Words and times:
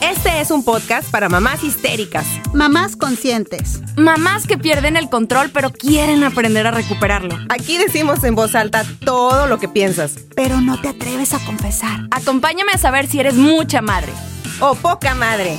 Este 0.00 0.40
es 0.40 0.50
un 0.50 0.64
podcast 0.64 1.10
para 1.10 1.28
mamás 1.28 1.62
histéricas, 1.62 2.26
Mamás 2.54 2.96
conscientes. 2.96 3.80
Mamás 3.96 4.46
que 4.46 4.56
pierden 4.56 4.96
el 4.96 5.10
control 5.10 5.50
pero 5.52 5.70
quieren 5.70 6.24
aprender 6.24 6.66
a 6.66 6.70
recuperarlo. 6.70 7.36
Aquí 7.50 7.76
decimos 7.76 8.24
en 8.24 8.34
voz 8.34 8.54
alta 8.54 8.84
todo 9.04 9.46
lo 9.46 9.58
que 9.58 9.68
piensas. 9.68 10.16
Pero 10.34 10.62
no 10.62 10.80
te 10.80 10.88
atreves 10.88 11.34
a 11.34 11.44
confesar. 11.44 12.08
Acompáñame 12.12 12.72
a 12.72 12.78
saber 12.78 13.08
si 13.08 13.20
eres 13.20 13.34
mucha 13.34 13.82
madre. 13.82 14.12
O 14.60 14.74
poca 14.74 15.14
madre. 15.14 15.58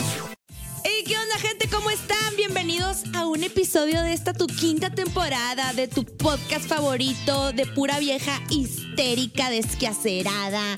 Hey, 0.83 1.03
¿qué 1.05 1.15
onda, 1.17 1.37
gente? 1.37 1.69
¿Cómo 1.69 1.91
están? 1.91 2.35
Bienvenidos 2.35 3.03
a 3.13 3.27
un 3.27 3.43
episodio 3.43 4.01
de 4.01 4.13
esta 4.13 4.33
tu 4.33 4.47
quinta 4.47 4.89
temporada 4.89 5.73
de 5.73 5.87
tu 5.87 6.03
podcast 6.03 6.65
favorito 6.65 7.51
de 7.51 7.67
pura 7.67 7.99
vieja 7.99 8.41
histérica, 8.49 9.51
desquacerada, 9.51 10.75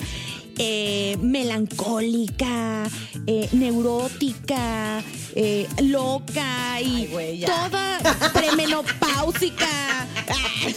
eh, 0.57 1.17
melancólica, 1.21 2.89
eh, 3.27 3.49
neurótica, 3.53 5.03
eh, 5.35 5.67
loca 5.83 6.79
y 6.81 6.95
Ay, 6.95 7.07
güey, 7.11 7.37
ya. 7.39 7.47
toda 7.47 7.99
premenopáusica. 8.33 10.07
Ay, 10.27 10.75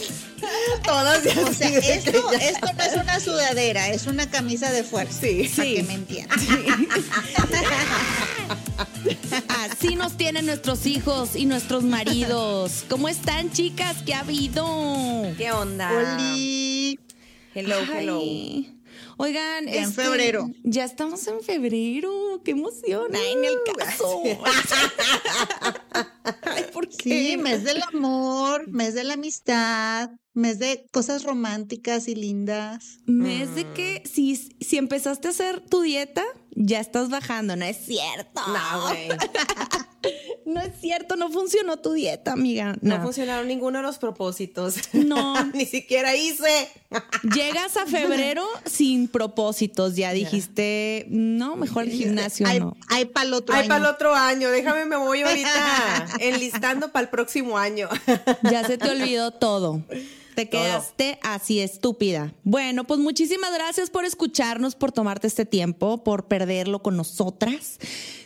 Todas 0.83 1.25
y 1.25 1.29
O 1.39 1.47
así 1.47 1.53
sea, 1.55 1.69
de 1.71 1.79
esto, 1.93 2.11
no 2.77 2.83
es 2.83 2.95
una 2.95 3.19
sudadera, 3.19 3.89
es 3.89 4.05
una 4.07 4.29
camisa 4.29 4.71
de 4.71 4.83
fuerza. 4.83 5.19
Sí. 5.21 5.49
Para 5.55 5.67
Sí. 5.67 5.75
que 5.75 5.83
me 5.83 5.93
entiendan. 5.95 6.39
Así 9.49 9.95
nos 9.95 10.15
tienen 10.17 10.45
nuestros 10.45 10.85
hijos 10.85 11.35
y 11.35 11.45
nuestros 11.45 11.83
maridos. 11.83 12.85
¿Cómo 12.89 13.09
están, 13.09 13.51
chicas? 13.51 13.97
¿Qué 14.05 14.13
ha 14.13 14.19
habido? 14.19 14.65
¿Qué 15.37 15.51
onda? 15.51 15.91
Oli. 15.91 16.99
Hello, 17.55 17.75
hello. 17.91 18.19
Ay. 18.21 18.76
Oigan, 19.17 19.65
Ya 19.65 19.73
en 19.73 19.83
este, 19.83 20.03
febrero. 20.03 20.49
Ya 20.63 20.83
estamos 20.83 21.25
en 21.27 21.41
febrero. 21.41 22.41
¡Qué 22.45 22.51
emoción! 22.51 23.15
Ay, 23.15 23.33
en 23.33 23.45
el 23.45 23.57
caso. 23.77 24.21
Ay, 26.43 26.65
¿por 26.71 26.87
qué? 26.87 27.31
Sí, 27.31 27.37
mes 27.37 27.63
del 27.63 27.81
amor, 27.93 28.67
mes 28.69 28.93
de 28.93 29.03
la 29.03 29.15
amistad, 29.15 30.11
mes 30.33 30.59
de 30.59 30.85
cosas 30.91 31.23
románticas 31.23 32.07
y 32.07 32.15
lindas. 32.15 32.99
Mes 33.05 33.55
de 33.55 33.65
que 33.73 34.03
si, 34.05 34.35
si 34.35 34.77
empezaste 34.77 35.27
a 35.27 35.31
hacer 35.31 35.61
tu 35.61 35.81
dieta, 35.81 36.23
ya 36.59 36.79
estás 36.79 37.09
bajando. 37.09 37.55
No 37.55 37.65
es 37.65 37.77
cierto. 37.77 38.41
No, 38.47 38.81
güey. 38.87 39.09
No 40.45 40.61
es 40.61 40.79
cierto, 40.79 41.17
no 41.17 41.29
funcionó 41.29 41.75
tu 41.77 41.91
dieta, 41.91 42.31
amiga. 42.31 42.77
No 42.81 42.97
No. 42.97 43.03
funcionaron 43.03 43.49
ninguno 43.49 43.79
de 43.79 43.83
los 43.83 43.97
propósitos. 43.97 44.75
No. 44.93 45.43
Ni 45.53 45.65
siquiera 45.65 46.15
hice. 46.15 46.69
Llegas 47.35 47.75
a 47.75 47.85
febrero 47.85 48.47
sin 48.63 49.09
propósitos. 49.09 49.97
Ya 49.97 50.13
dijiste, 50.13 51.05
no, 51.09 51.57
mejor 51.57 51.83
el 51.83 51.91
gimnasio 51.91 52.47
hay, 52.47 52.61
no. 52.61 52.77
hay 52.87 53.03
para 53.05 53.25
el 53.27 53.33
otro 53.33 53.55
año. 53.55 53.67
para 53.67 53.79
el 53.81 53.85
otro 53.93 54.15
año. 54.15 54.49
Déjame, 54.49 54.85
me 54.85 54.95
voy 54.95 55.21
ahorita 55.23 56.07
enlistando 56.21 56.93
para 56.93 57.03
el 57.03 57.09
próximo 57.09 57.57
año. 57.57 57.89
Ya 58.49 58.65
se 58.65 58.77
te 58.77 58.89
olvidó 58.89 59.31
todo. 59.31 59.83
Te 60.37 60.45
Todo. 60.45 60.61
quedaste 60.61 61.17
así 61.23 61.61
estúpida. 61.61 62.31
Bueno, 62.43 62.83
pues 62.83 62.99
muchísimas 62.99 63.51
gracias 63.51 63.89
por 63.89 64.05
escucharnos, 64.05 64.75
por 64.75 64.91
tomarte 64.91 65.25
este 65.25 65.47
tiempo, 65.47 66.03
por 66.03 66.27
perderlo 66.27 66.83
con 66.83 66.95
nosotras. 66.95 67.79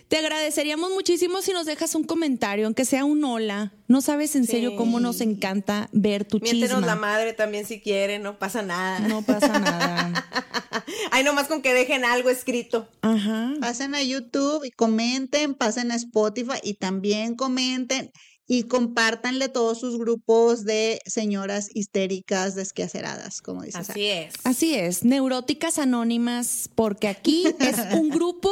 Te 0.09 0.17
agradeceríamos 0.17 0.91
muchísimo 0.91 1.41
si 1.41 1.53
nos 1.53 1.65
dejas 1.65 1.95
un 1.95 2.03
comentario, 2.03 2.65
aunque 2.65 2.83
sea 2.83 3.05
un 3.05 3.23
hola. 3.23 3.71
No 3.87 4.01
sabes 4.01 4.35
en 4.35 4.45
serio 4.45 4.75
cómo 4.75 4.99
nos 4.99 5.21
encanta 5.21 5.87
ver 5.93 6.25
tu 6.25 6.41
Miéntenos 6.41 6.81
la 6.81 6.97
madre 6.97 7.31
también 7.31 7.65
si 7.65 7.79
quieren, 7.79 8.23
no 8.23 8.37
pasa 8.37 8.61
nada. 8.61 8.99
No 8.99 9.21
pasa 9.21 9.57
nada. 9.57 10.27
Ay, 11.11 11.23
nomás 11.23 11.47
con 11.47 11.61
que 11.61 11.73
dejen 11.73 12.03
algo 12.03 12.29
escrito. 12.29 12.89
Ajá. 13.03 13.53
Pasen 13.61 13.95
a 13.95 14.03
YouTube 14.03 14.65
y 14.65 14.71
comenten, 14.71 15.55
pasen 15.55 15.93
a 15.93 15.95
Spotify 15.95 16.59
y 16.61 16.73
también 16.73 17.37
comenten 17.37 18.11
y 18.51 18.63
compártanle 18.63 19.47
todos 19.47 19.79
sus 19.79 19.97
grupos 19.97 20.65
de 20.65 20.99
señoras 21.05 21.69
histéricas 21.73 22.53
desquaceradas, 22.53 23.41
como 23.41 23.61
dices. 23.61 23.89
Así 23.89 24.07
es. 24.07 24.33
Así 24.43 24.75
es, 24.75 25.05
Neuróticas 25.05 25.79
Anónimas, 25.79 26.69
porque 26.75 27.07
aquí 27.07 27.45
es 27.59 27.77
un 27.93 28.09
grupo 28.09 28.51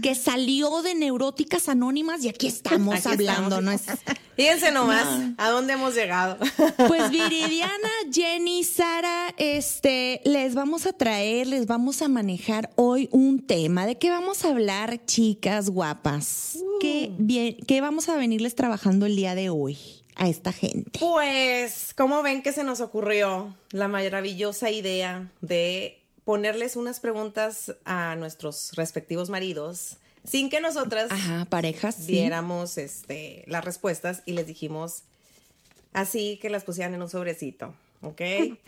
que 0.00 0.14
salió 0.14 0.80
de 0.80 0.94
Neuróticas 0.94 1.68
Anónimas 1.68 2.24
y 2.24 2.30
aquí 2.30 2.46
estamos 2.46 2.94
Aquí 2.94 3.08
hablando, 3.08 3.58
estamos. 3.58 3.64
¿no 3.64 3.72
es? 3.72 3.82
Fíjense 4.34 4.72
nomás 4.72 5.34
a 5.36 5.50
dónde 5.50 5.74
hemos 5.74 5.94
llegado. 5.94 6.38
Pues 6.88 7.10
Viridiana, 7.10 7.90
Jenny, 8.10 8.64
Sara, 8.64 9.34
este, 9.36 10.22
les 10.24 10.54
vamos 10.54 10.86
a 10.86 10.94
traer, 10.94 11.46
les 11.46 11.66
vamos 11.66 12.00
a 12.00 12.08
manejar 12.08 12.70
hoy 12.76 13.10
un 13.12 13.40
tema. 13.40 13.84
¿De 13.84 13.98
qué 13.98 14.08
vamos 14.08 14.44
a 14.44 14.48
hablar, 14.48 15.04
chicas 15.04 15.68
guapas? 15.68 16.58
¿Qué, 16.80 17.12
bien, 17.18 17.56
¿Qué 17.66 17.80
vamos 17.80 18.08
a 18.08 18.16
venirles 18.16 18.54
trabajando 18.54 19.06
el 19.06 19.14
día 19.14 19.33
de 19.34 19.50
hoy 19.50 19.78
a 20.16 20.28
esta 20.28 20.52
gente? 20.52 20.98
Pues, 21.00 21.92
¿cómo 21.96 22.22
ven 22.22 22.42
que 22.42 22.52
se 22.52 22.64
nos 22.64 22.80
ocurrió 22.80 23.54
la 23.70 23.88
maravillosa 23.88 24.70
idea 24.70 25.30
de 25.40 26.00
ponerles 26.24 26.76
unas 26.76 27.00
preguntas 27.00 27.74
a 27.84 28.16
nuestros 28.16 28.72
respectivos 28.74 29.28
maridos 29.30 29.96
sin 30.24 30.48
que 30.48 30.60
nosotras 30.60 31.10
Ajá, 31.10 31.44
parejas. 31.44 31.96
sí. 31.96 32.12
viéramos 32.12 32.78
este, 32.78 33.44
las 33.46 33.64
respuestas 33.64 34.22
y 34.24 34.32
les 34.32 34.46
dijimos 34.46 35.02
así 35.92 36.38
que 36.40 36.48
las 36.50 36.64
pusieran 36.64 36.94
en 36.94 37.02
un 37.02 37.10
sobrecito, 37.10 37.74
¿ok? 38.04 38.16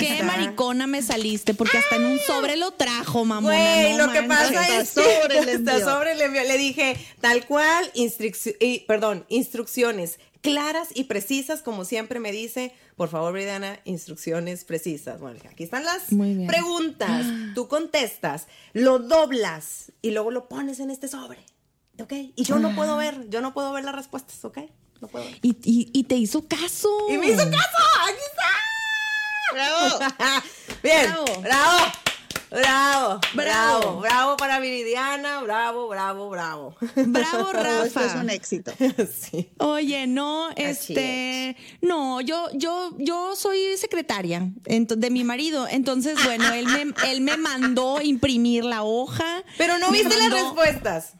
Qué 0.00 0.22
maricona 0.24 0.86
me 0.86 1.02
saliste, 1.02 1.54
porque 1.54 1.78
hasta 1.78 1.96
en 1.96 2.06
un 2.06 2.18
sobre 2.18 2.56
lo 2.56 2.72
trajo, 2.72 3.24
mamona. 3.24 3.54
Güey, 3.56 3.94
no 3.96 4.06
lo 4.06 4.12
que 4.12 4.22
pasa 4.24 4.80
es 4.80 4.88
sobre 4.90 5.38
que 5.40 5.44
le 5.46 5.52
hasta 5.56 5.80
sobre 5.80 6.14
le 6.14 6.24
envió. 6.24 6.42
Le 6.42 6.58
dije, 6.58 6.96
tal 7.20 7.46
cual, 7.46 7.90
y, 7.94 8.80
perdón, 8.80 9.24
instrucciones 9.28 10.18
claras 10.40 10.88
y 10.94 11.04
precisas, 11.04 11.62
como 11.62 11.84
siempre 11.84 12.20
me 12.20 12.30
dice. 12.32 12.72
Por 12.96 13.08
favor, 13.08 13.32
Bridiana, 13.32 13.78
instrucciones 13.84 14.64
precisas. 14.64 15.20
Bueno, 15.20 15.38
aquí 15.50 15.64
están 15.64 15.84
las 15.84 16.02
preguntas. 16.48 17.26
Tú 17.54 17.68
contestas, 17.68 18.46
lo 18.72 18.98
doblas 18.98 19.92
y 20.02 20.10
luego 20.12 20.30
lo 20.30 20.48
pones 20.48 20.80
en 20.80 20.90
este 20.90 21.08
sobre. 21.08 21.38
¿Ok? 22.00 22.12
Y 22.36 22.44
yo 22.44 22.58
no 22.60 22.74
puedo 22.76 22.96
ver, 22.96 23.28
yo 23.28 23.40
no 23.40 23.52
puedo 23.52 23.72
ver 23.72 23.84
las 23.84 23.94
respuestas, 23.94 24.44
¿ok? 24.44 24.58
No 25.00 25.08
puedo 25.08 25.24
ver. 25.24 25.38
Y, 25.42 25.50
y- 25.64 25.90
y 25.92 26.04
te 26.04 26.14
hizo 26.16 26.46
caso. 26.46 26.88
Y 27.08 27.18
me 27.18 27.26
hizo 27.28 27.38
caso, 27.38 27.78
aquí 28.04 28.18
está. 28.30 28.48
¡Bravo! 29.52 29.98
Bien, 30.82 31.06
Bravo. 31.10 31.40
bravo. 31.42 31.92
Bravo, 32.50 33.20
bravo, 33.34 34.00
Bravo. 34.00 34.36
para 34.38 34.58
Viridiana, 34.58 35.42
bravo, 35.42 35.86
bravo, 35.86 36.30
bravo. 36.30 36.74
Bravo, 36.96 37.48
esto 37.84 38.00
es 38.00 38.12
Rafa. 38.12 38.20
un 38.20 38.30
éxito. 38.30 38.72
sí. 39.20 39.50
Oye, 39.58 40.06
no, 40.06 40.48
este, 40.56 41.58
no, 41.82 42.22
yo, 42.22 42.48
yo, 42.54 42.94
yo 42.96 43.36
soy 43.36 43.76
secretaria 43.76 44.48
de 44.64 45.10
mi 45.10 45.24
marido, 45.24 45.68
entonces, 45.68 46.16
bueno, 46.24 46.50
él 46.54 46.64
me, 46.66 47.10
él 47.10 47.20
me 47.20 47.36
mandó 47.36 48.00
imprimir 48.00 48.64
la 48.64 48.82
hoja. 48.82 49.42
Pero 49.58 49.76
no 49.76 49.90
viste 49.90 50.16
las 50.16 50.32
respuestas. 50.32 51.12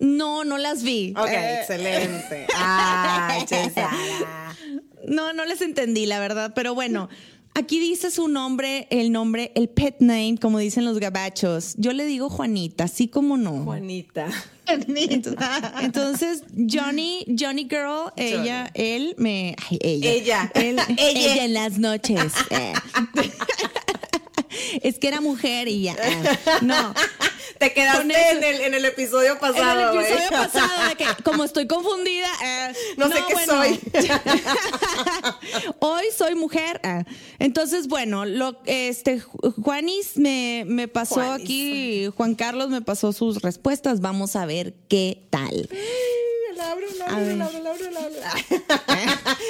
No, 0.00 0.42
no 0.44 0.58
las 0.58 0.82
vi. 0.82 1.14
Ok, 1.16 1.28
Eh, 1.28 1.58
excelente. 1.60 2.46
Ay, 2.56 3.44
che, 3.44 3.70
Sara. 3.70 4.52
No, 5.06 5.32
no 5.32 5.44
les 5.44 5.60
entendí, 5.62 6.06
la 6.06 6.18
verdad, 6.18 6.52
pero 6.56 6.74
bueno. 6.74 7.08
Aquí 7.58 7.80
dice 7.80 8.10
su 8.10 8.28
nombre, 8.28 8.86
el 8.90 9.10
nombre, 9.10 9.50
el 9.54 9.68
pet 9.70 9.96
name, 10.00 10.36
como 10.40 10.58
dicen 10.58 10.84
los 10.84 10.98
gabachos. 10.98 11.74
Yo 11.78 11.92
le 11.94 12.04
digo 12.04 12.28
Juanita, 12.28 12.84
así 12.84 13.08
como 13.08 13.38
no. 13.38 13.64
Juanita. 13.64 14.28
Entonces, 15.80 16.42
Johnny, 16.70 17.24
Johnny 17.38 17.66
Girl, 17.68 18.12
ella, 18.16 18.70
él 18.74 19.14
me. 19.16 19.56
ay, 19.70 19.78
ella. 19.80 20.10
Ella. 20.12 20.52
Él- 20.54 20.80
Ella. 20.98 21.34
ella 21.34 21.44
en 21.46 21.54
las 21.54 21.78
noches. 21.78 22.32
eh. 22.50 22.72
es 24.82 24.98
que 24.98 25.08
era 25.08 25.20
mujer 25.20 25.68
y 25.68 25.82
ya. 25.82 25.92
eh. 25.94 26.38
No. 26.62 26.94
Te 27.58 27.72
quedaste 27.72 28.12
eso- 28.12 28.36
en 28.38 28.44
el, 28.44 28.60
en 28.62 28.74
el 28.74 28.84
episodio 28.84 29.32
En 29.32 29.38
pasado, 29.38 29.90
el 29.92 29.96
güey. 29.96 30.06
episodio 30.12 30.28
pasado, 30.30 30.88
de 30.88 30.94
que 30.96 31.06
como 31.24 31.42
estoy 31.44 31.66
confundida, 31.74 32.28
eh, 32.44 32.72
No 32.98 33.08
sé 33.08 33.14
qué 33.28 33.46
soy. 33.46 33.80
Hoy 35.78 36.04
soy 36.16 36.34
mujer. 36.34 36.80
ah. 36.84 37.04
Entonces, 37.38 37.88
bueno, 37.88 38.24
lo, 38.26 38.60
este, 38.66 39.20
Ju- 39.22 39.54
Juanis 39.62 40.16
me, 40.16 40.64
me 40.66 40.88
pasó 40.88 41.16
Juanis. 41.16 41.44
aquí, 41.44 42.08
Juan 42.16 42.34
Carlos 42.34 42.68
me 42.68 42.82
pasó 42.82 43.12
sus 43.12 43.40
respuestas. 43.42 44.00
Vamos 44.00 44.36
a 44.36 44.44
ver 44.46 44.74
qué 44.88 45.22
tal. 45.30 45.68
La 46.56 46.70
ábrelo, 46.72 47.04
A 47.04 47.16
ábrelo, 47.16 47.26
ver. 47.38 47.42
ábrelo, 47.42 47.70
ábrelo, 47.70 47.98
ábrelo. 48.00 48.22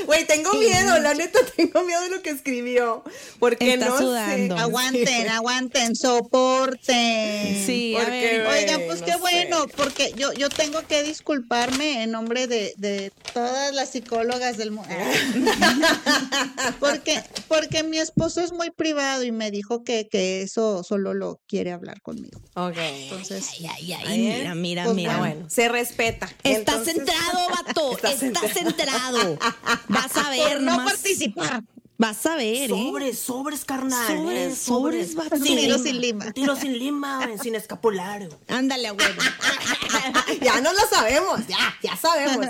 Güey, 0.07 0.27
tengo 0.27 0.53
miedo, 0.55 0.99
la 0.99 1.15
neta, 1.15 1.39
tengo 1.57 1.83
miedo 1.85 2.01
de 2.03 2.09
lo 2.11 2.23
que 2.23 2.31
escribió. 2.31 3.05
Porque 3.39 3.75
Está 3.75 3.87
no 3.87 3.99
sudando. 3.99 4.57
sé. 4.57 4.61
Aguanten, 4.63 5.29
aguanten, 5.29 5.95
soporten. 5.97 7.65
Sí, 7.65 7.95
a 7.97 8.01
Porque, 8.01 8.11
ver. 8.39 8.47
Oigan, 8.47 8.83
pues 8.87 9.01
no 9.01 9.07
qué 9.07 9.13
sé. 9.13 9.19
bueno, 9.19 9.67
porque 9.77 10.13
yo, 10.17 10.33
yo 10.33 10.49
tengo 10.49 10.81
que 10.87 11.03
disculparme 11.05 12.03
en 12.03 12.11
nombre 12.11 12.47
de, 12.49 12.75
de 12.77 13.13
todas 13.33 13.73
las 13.75 13.91
psicólogas 13.91 14.57
del 14.57 14.73
mundo. 14.73 14.89
porque, 16.81 17.23
porque 17.49 17.83
mi 17.83 17.99
esposo 17.99 18.41
es 18.41 18.53
muy 18.53 18.71
privado 18.71 19.23
y 19.23 19.33
me 19.33 19.51
dijo 19.51 19.85
que, 19.85 20.09
que 20.09 20.43
eso 20.43 20.83
solo 20.83 21.15
lo 21.15 21.41
quiere 21.47 21.73
hablar 21.73 22.01
conmigo. 22.03 22.41
Ok. 22.55 22.77
Entonces, 22.79 23.47
Ay, 23.61 23.67
ay, 23.69 23.93
ay, 23.93 24.19
mira, 24.19 24.55
mira, 24.55 24.85
pues, 24.85 24.97
mira. 24.97 25.17
Ah, 25.17 25.19
bueno, 25.19 25.49
se 25.49 25.69
respeta. 25.69 26.27
Estás 26.43 26.75
Entonces- 26.87 26.96
centrado, 26.97 27.49
vato. 27.67 27.93
Estás 27.93 28.23
Estás, 28.23 28.53
centrado. 28.53 29.39
Vas 29.89 30.17
a 30.17 30.31
ver, 30.31 30.53
por 30.55 30.61
no 30.63 30.77
nomás. 30.77 30.93
participar. 30.95 31.63
Vas 31.99 32.27
a 32.27 32.37
ver, 32.37 32.65
¿eh? 32.65 32.69
Sobres, 32.69 33.19
sobres, 33.19 33.65
carnal. 33.65 34.07
Sobres, 34.07 34.53
eh, 34.53 34.57
sobres, 34.57 35.15
vato. 35.15 35.37
Un 35.37 35.43
tiro 35.43 35.79
sin 35.79 35.99
lima. 36.01 36.31
Tiro 36.33 36.55
sin 36.55 36.79
lima, 36.79 37.27
sin 37.43 37.55
escapulario. 37.55 38.29
Ándale, 38.49 38.91
güey. 38.91 39.09
ya 40.43 40.61
no 40.61 40.75
lo 40.75 40.81
sabemos, 40.91 41.47
ya, 41.47 41.57
ya 41.83 41.97
sabemos. 41.97 42.47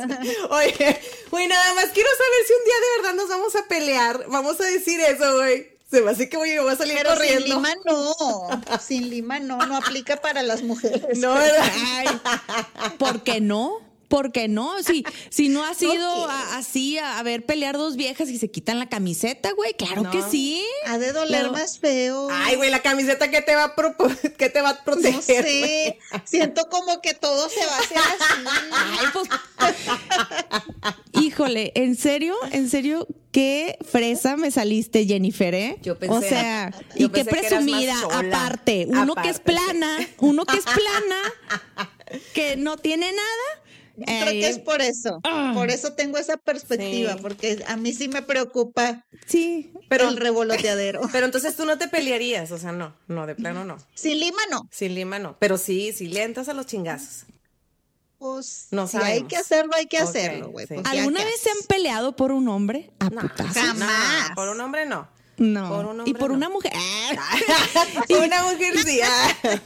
Oye, 0.50 1.00
güey, 1.30 1.46
nada 1.46 1.74
más 1.74 1.86
quiero 1.90 2.08
saber 2.10 2.46
si 2.46 2.52
un 2.54 2.64
día 2.64 2.74
de 2.74 3.02
verdad 3.02 3.14
nos 3.14 3.28
vamos 3.28 3.54
a 3.54 3.68
pelear. 3.68 4.24
Vamos 4.28 4.60
a 4.60 4.64
decir 4.64 4.98
eso, 5.00 5.36
güey. 5.36 5.76
Se 5.88 6.02
me 6.02 6.10
hace 6.10 6.28
que 6.28 6.36
voy, 6.36 6.50
a 6.50 6.74
salir 6.74 6.96
Pero 6.96 7.10
sin 7.10 7.16
corriendo. 7.18 7.46
lima 7.46 7.68
no, 7.84 8.16
sin 8.80 9.08
lima 9.08 9.38
no, 9.38 9.58
no 9.66 9.76
aplica 9.76 10.16
para 10.16 10.42
las 10.42 10.62
mujeres. 10.64 11.16
No, 11.18 11.34
¿verdad? 11.34 11.70
Ay, 11.94 12.08
¿por 12.98 13.22
qué 13.22 13.40
no? 13.40 13.78
¿Por 14.08 14.30
qué 14.32 14.48
no? 14.48 14.82
Si, 14.82 15.04
si 15.30 15.48
no 15.48 15.64
has 15.64 15.80
ido 15.82 16.24
Ok. 16.24 16.30
a- 16.30 16.56
así 16.58 16.98
a, 16.98 17.18
a 17.18 17.22
ver 17.22 17.44
pelear 17.44 17.76
dos 17.76 17.96
viejas 17.96 18.28
y 18.28 18.38
se 18.38 18.50
quitan 18.50 18.78
la 18.78 18.88
camiseta, 18.88 19.50
güey. 19.52 19.74
Claro 19.74 20.02
No. 20.02 20.10
que 20.10 20.22
sí. 20.22 20.64
Ha 20.86 20.98
de 20.98 21.12
doler 21.12 21.50
más 21.50 21.78
feo. 21.78 22.28
Ay, 22.30 22.56
güey, 22.56 22.70
la 22.70 22.82
camiseta 22.82 23.30
que 23.30 23.42
te 23.42 23.54
va 23.56 23.64
a, 23.64 23.74
pro- 23.74 23.96
que 24.38 24.48
te 24.50 24.60
va 24.62 24.70
a 24.70 24.84
proteger. 24.84 25.14
no 25.14 25.22
sé, 25.22 25.98
siento 26.24 26.68
como 26.68 27.00
que 27.00 27.14
todo 27.14 27.48
se 27.48 27.64
va 27.66 27.76
a 27.76 27.78
hacer 27.80 27.98
así. 27.98 28.68
Ay, 28.72 29.06
pues. 29.12 29.28
Híjole, 31.12 31.72
¿en 31.74 31.96
serio? 31.96 32.34
¿En 32.52 32.68
serio? 32.70 33.06
Qué 33.32 33.76
fresa 33.90 34.36
me 34.36 34.50
saliste, 34.50 35.04
Jennifer, 35.06 35.54
¿eh? 35.54 35.76
Yo 35.82 35.98
pensé- 35.98 36.10
o 36.14 36.20
sea, 36.22 36.70
yo 36.96 37.08
y 37.08 37.10
qué 37.10 37.24
presumida, 37.24 37.94
aparte. 38.10 38.86
Uno 38.88 39.14
que 39.14 39.28
es 39.28 39.40
plana, 39.40 39.98
uno 40.18 40.46
que 40.46 40.56
es 40.56 40.64
plana, 40.64 41.20
que 42.34 42.56
no 42.56 42.76
tiene 42.78 43.10
nada. 43.12 43.62
Creo 44.04 44.28
eh, 44.28 44.40
que 44.40 44.48
es 44.48 44.58
por 44.58 44.82
eso. 44.82 45.20
Ah. 45.24 45.52
Por 45.54 45.70
eso 45.70 45.94
tengo 45.94 46.18
esa 46.18 46.36
perspectiva, 46.36 47.14
Sí. 47.14 47.18
porque 47.22 47.64
a 47.66 47.76
mí 47.76 47.92
sí 47.94 48.08
me 48.08 48.22
preocupa 48.22 49.04
Sí. 49.26 49.72
Pero- 49.88 50.08
el 50.08 50.16
revoloteadero. 50.16 51.00
Pero 51.12 51.26
entonces 51.26 51.56
tú 51.56 51.64
no 51.64 51.78
te 51.78 51.88
pelearías, 51.88 52.50
o 52.52 52.58
sea, 52.58 52.72
no, 52.72 52.94
no, 53.08 53.26
de 53.26 53.34
plano 53.34 53.64
no. 53.64 53.78
Sin 53.94 54.18
lima 54.20 54.40
no. 54.50 54.68
Sin 54.70 54.94
lima 54.94 55.18
no. 55.18 55.36
Pero 55.38 55.56
sí, 55.58 55.92
sí 55.92 56.08
le 56.08 56.22
entras 56.24 56.48
a 56.48 56.52
los 56.54 56.66
chingazos. 56.66 57.24
Pues 58.18 58.68
No 58.70 58.86
si 58.88 58.96
hay 58.96 59.24
que 59.24 59.36
hacerlo, 59.36 59.72
hay 59.74 59.86
que 59.86 59.98
hacerlo, 59.98 60.48
güey. 60.50 60.66
sí. 60.66 60.74
pues, 60.74 60.86
¿Alguna 60.86 61.22
vez 61.22 61.38
se 61.40 61.50
han 61.50 61.58
peleado 61.68 62.16
por 62.16 62.32
un 62.32 62.48
hombre? 62.48 62.90
A 62.98 63.10
No, 63.10 63.20
putazos. 63.20 63.52
jamás. 63.56 64.28
no, 64.30 64.34
por 64.34 64.48
un 64.48 64.60
hombre 64.60 64.86
no. 64.86 65.06
No. 65.38 65.68
Por 65.68 65.86
un 65.86 65.96
y 65.96 66.00
hombre 66.00 66.14
por 66.14 66.30
no. 66.30 66.36
una 66.36 66.48
mujer. 66.48 66.72
Una 68.08 68.42
mujer 68.44 68.78
sí. 68.84 69.00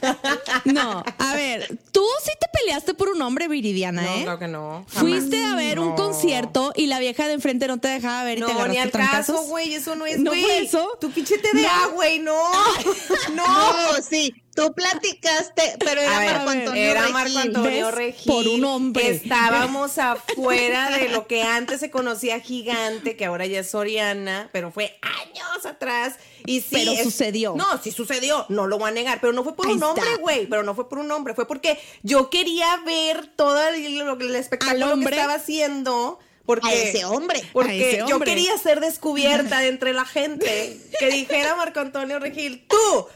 No. 0.65 1.03
A 1.17 1.33
ver, 1.35 1.77
tú 1.91 2.03
sí 2.23 2.31
te 2.39 2.47
peleaste 2.59 2.93
por 2.93 3.09
un 3.09 3.21
hombre, 3.21 3.47
Viridiana, 3.47 4.01
No, 4.01 4.07
¿eh? 4.15 4.21
creo 4.23 4.39
que 4.39 4.47
no. 4.47 4.85
jamás. 4.89 4.99
Fuiste 4.99 5.43
a 5.45 5.55
ver 5.55 5.79
un 5.79 5.89
No. 5.89 5.95
concierto 5.95 6.73
y 6.75 6.87
la 6.87 6.99
vieja 6.99 7.27
de 7.27 7.33
enfrente 7.33 7.67
no 7.67 7.77
te 7.79 7.87
dejaba 7.87 8.23
ver 8.23 8.39
y 8.39 8.41
te 8.41 8.53
No, 8.53 8.67
ni 8.67 8.77
al 8.77 8.91
trancazos. 8.91 9.35
caso, 9.37 9.47
güey, 9.47 9.73
eso 9.73 9.95
no 9.95 10.05
es, 10.05 10.19
¿No 10.19 10.31
güey. 10.31 10.65
eso? 10.65 10.97
Tu 10.99 11.09
pinche 11.11 11.37
TDA, 11.37 11.87
güey, 11.93 12.19
no. 12.19 12.35
No. 13.33 13.45
No, 13.45 14.01
sí, 14.07 14.33
tú 14.55 14.73
platicaste, 14.73 15.75
pero 15.79 16.01
era 16.01 16.19
ver, 16.19 16.31
Marco 16.33 16.49
Antonio 16.49 16.81
era 16.83 17.01
Regil. 17.01 17.13
Marco 17.13 17.39
Antonio. 17.39 17.91
Regil. 17.91 18.31
Por 18.33 18.47
un 18.47 18.65
hombre. 18.65 19.09
Estábamos 19.09 19.97
afuera 19.97 20.89
de 20.97 21.09
lo 21.09 21.27
que 21.27 21.43
antes 21.43 21.79
se 21.79 21.89
conocía 21.91 22.39
Gigante, 22.39 23.15
que 23.15 23.25
ahora 23.25 23.45
ya 23.45 23.59
es 23.61 23.71
Soriana, 23.71 24.49
pero 24.51 24.71
fue 24.71 24.97
años 25.01 25.65
atrás. 25.65 26.15
Y 26.45 26.61
sí, 26.61 26.67
Pero 26.71 26.91
es- 26.93 27.03
sucedió. 27.03 27.55
No, 27.55 27.65
sí 27.81 27.91
sucedió, 27.91 28.45
no 28.49 28.67
lo 28.67 28.77
voy 28.79 28.89
a 28.89 28.91
negar, 28.93 29.19
pero 29.21 29.31
no 29.33 29.43
fue 29.43 29.55
por 29.55 29.67
Ahí 29.67 29.73
un 29.73 29.83
hombre, 29.83 30.15
güey, 30.19 30.47
pero 30.47 30.63
no 30.63 30.73
fue 30.75 30.89
por 30.89 30.99
un 30.99 31.11
hombre, 31.11 31.33
fue 31.35 31.47
porque 31.47 31.79
yo 32.03 32.29
quería 32.29 32.77
ver 32.85 33.27
todo 33.35 33.67
el, 33.69 33.99
lo- 33.99 34.19
el 34.19 34.35
espectáculo 34.35 34.97
que 34.97 35.05
estaba 35.05 35.35
haciendo. 35.35 36.19
Porque, 36.43 36.67
A 36.67 36.73
ese 36.73 37.05
hombre. 37.05 37.41
Porque 37.53 37.91
ese 37.99 38.03
yo 38.09 38.19
quería 38.19 38.57
ser 38.57 38.79
descubierta 38.79 39.59
de 39.59 39.67
entre 39.67 39.93
la 39.93 40.05
gente. 40.05 40.75
Que 40.99 41.09
dijera 41.11 41.55
Marco 41.55 41.79
Antonio 41.79 42.17
Regil, 42.19 42.65
tú, 42.67 43.07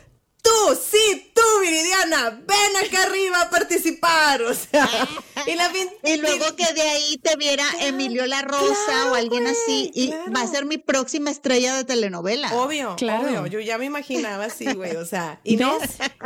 tú, 0.45 0.79
sí, 0.91 1.31
tú, 1.33 1.41
Viridiana, 1.61 2.29
ven 2.45 2.85
acá 2.85 3.03
arriba 3.03 3.41
a 3.41 3.49
participar. 3.49 4.41
O 4.43 4.53
sea, 4.53 4.87
y 5.47 5.55
la 5.55 5.69
fin- 5.69 5.89
Y 6.03 6.17
luego 6.17 6.55
que 6.55 6.71
de 6.73 6.81
ahí 6.81 7.17
te 7.17 7.35
viera 7.35 7.63
Emilio 7.81 8.25
La 8.27 8.41
Rosa 8.43 8.75
claro, 8.85 9.11
o 9.11 9.15
alguien 9.15 9.43
güey, 9.43 9.55
así, 9.55 9.91
y 9.93 10.07
claro. 10.09 10.31
va 10.35 10.41
a 10.41 10.47
ser 10.47 10.65
mi 10.65 10.77
próxima 10.77 11.31
estrella 11.31 11.75
de 11.75 11.83
telenovela. 11.83 12.53
Obvio, 12.55 12.95
Claro. 12.97 13.27
obvio. 13.27 13.47
Yo 13.47 13.59
ya 13.59 13.77
me 13.77 13.85
imaginaba 13.85 14.45
así, 14.45 14.71
güey. 14.73 14.95
O 14.95 15.05
sea, 15.05 15.39
y 15.43 15.57
no. 15.57 15.77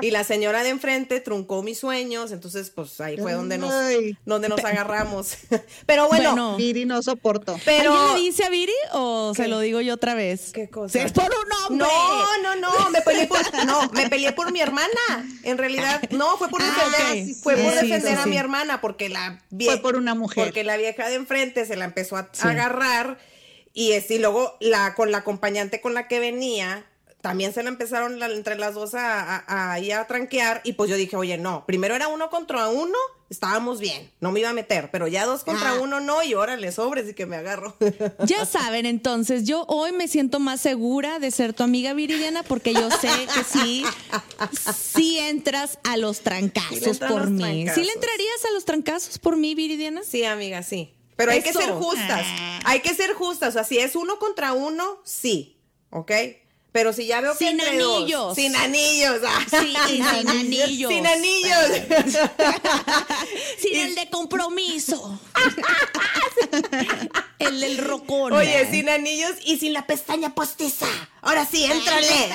Y 0.01 0.11
la 0.11 0.23
señora 0.23 0.63
de 0.63 0.69
enfrente 0.69 1.19
truncó 1.21 1.63
mis 1.63 1.79
sueños. 1.79 2.31
Entonces, 2.31 2.69
pues 2.69 2.99
ahí 3.01 3.17
fue 3.17 3.33
donde 3.33 3.57
nos, 3.57 3.71
Ay. 3.73 4.17
donde 4.25 4.49
nos 4.49 4.63
agarramos. 4.63 5.37
Pero 5.85 6.07
bueno, 6.07 6.31
Bueno, 6.31 6.57
Viri 6.57 6.85
no 6.85 7.01
soporto. 7.01 7.57
pero. 7.65 7.93
¿Alguien 7.93 8.15
le 8.15 8.21
dice 8.21 8.43
a 8.43 8.49
Viri 8.49 8.73
o 8.93 9.33
¿Qué? 9.35 9.43
se 9.43 9.47
lo 9.47 9.59
digo 9.59 9.81
yo 9.81 9.93
otra 9.95 10.13
vez? 10.13 10.51
¿Qué 10.53 10.69
cosa? 10.69 11.01
Es 11.01 11.11
por 11.11 11.25
un 11.25 11.51
hombre. 11.67 11.87
No, 11.87 12.37
no, 12.43 12.55
no, 12.55 12.89
me 12.89 12.99
no, 13.65 13.89
me 13.91 14.08
peleé 14.09 14.31
por 14.33 14.51
mi 14.51 14.59
hermana. 14.61 14.89
En 15.43 15.57
realidad, 15.57 16.01
no, 16.11 16.37
fue 16.37 16.49
por 16.49 16.61
Ah, 16.61 16.65
defender, 16.65 17.35
fue 17.35 17.55
por 17.55 17.73
defender 17.73 18.15
sí, 18.15 18.21
a 18.21 18.25
mi 18.25 18.37
hermana, 18.37 18.81
porque 18.81 19.09
la 19.09 19.39
vie- 19.51 19.65
Fue 19.67 19.77
por 19.77 19.95
una 19.95 20.15
mujer. 20.15 20.43
porque 20.45 20.63
la 20.63 20.77
vieja 20.77 21.07
de 21.09 21.15
enfrente 21.15 21.65
se 21.65 21.75
la 21.75 21.85
empezó 21.85 22.17
a 22.17 22.29
agarrar 22.41 23.17
y, 23.73 23.91
es, 23.93 24.09
y 24.11 24.17
luego 24.19 24.57
la 24.59 24.95
con 24.95 25.11
la 25.11 25.19
acompañante 25.19 25.79
con 25.81 25.93
la 25.93 26.07
que 26.07 26.19
venía 26.19 26.85
también 27.21 27.53
se 27.53 27.61
la 27.63 27.69
empezaron 27.69 28.17
la- 28.19 28.27
entre 28.27 28.55
las 28.57 28.73
dos 28.75 28.93
a, 28.95 29.43
a, 29.47 29.73
a 29.75 30.07
tranquear 30.07 30.61
y 30.63 30.73
pues 30.73 30.89
yo 30.89 30.95
dije, 30.95 31.15
oye, 31.17 31.37
no, 31.37 31.65
primero 31.65 31.93
era 31.95 32.07
uno 32.07 32.29
contra 32.29 32.69
uno, 32.69 32.97
estábamos 33.29 33.79
bien, 33.79 34.09
no 34.19 34.31
me 34.31 34.39
iba 34.39 34.49
a 34.49 34.53
meter, 34.53 34.89
pero 34.91 35.07
ya 35.07 35.25
dos 35.25 35.43
contra 35.43 35.71
Ah. 35.71 35.79
uno 35.81 35.99
no 35.99 36.23
y 36.23 36.33
órale, 36.33 36.71
sobres 36.71 37.09
y 37.09 37.13
que 37.13 37.25
me 37.25 37.35
agarro. 37.35 37.75
Ya 38.25 38.45
saben, 38.45 38.85
entonces, 38.85 39.43
yo 39.45 39.65
hoy 39.67 39.91
me 39.91 40.07
siento 40.07 40.39
más 40.39 40.61
segura 40.61 41.19
de 41.19 41.29
ser 41.31 41.53
tu 41.53 41.63
amiga 41.63 41.93
Viridiana 41.93 42.43
porque 42.43 42.73
yo 42.73 42.89
sé 42.91 43.09
que 43.33 43.43
sí, 43.43 43.83
sí 44.75 45.17
entras 45.19 45.79
a 45.83 45.97
los 45.97 46.21
trancazos 46.21 46.97
por 46.99 47.21
los 47.21 47.29
mí. 47.31 47.39
trancazos. 47.41 47.75
¿Sí 47.75 47.85
le 47.87 47.93
entrarías 47.93 48.45
a 48.47 48.51
los 48.51 48.65
trancazos 48.65 49.19
por 49.19 49.37
mí, 49.37 49.55
Viridiana? 49.55 50.01
Sí, 50.03 50.23
amiga, 50.23 50.63
sí. 50.63 50.93
Pero 51.15 51.31
hay 51.31 51.41
que 51.41 51.51
ser 51.53 51.69
justas. 51.71 52.25
Hay 52.65 52.79
que 52.79 52.93
ser 52.93 53.13
justas. 53.13 53.49
O 53.49 53.51
sea, 53.51 53.63
si 53.65 53.77
es 53.77 53.95
uno 53.95 54.19
contra 54.19 54.53
uno, 54.53 54.99
sí. 55.03 55.57
¿Ok? 55.89 56.11
Pero 56.71 56.93
si 56.93 57.07
ya 57.07 57.19
veo 57.19 57.31
que 57.33 57.39
Sin 57.47 57.59
entre 57.59 57.79
dos- 57.79 57.97
anillos. 57.97 58.35
sin 58.35 58.55
anillos. 58.55 59.21
ah. 59.27 59.45
Sí, 59.49 59.73
sin 59.87 60.03
anillos. 60.29 60.91
Sin 60.93 61.07
anillos. 61.07 61.69
Sin 63.59 63.75
el 63.75 63.95
de 63.95 64.09
compromiso. 64.09 65.19
el 67.39 67.59
del 67.59 67.77
rocón. 67.79 68.33
Oye, 68.33 68.69
sin 68.69 68.87
anillos 68.89 69.31
y 69.43 69.57
sin 69.57 69.73
la 69.73 69.87
pestaña 69.87 70.35
postiza. 70.35 70.85
Ahora 71.21 71.45
sí, 71.45 71.65
éntrale. 71.65 72.29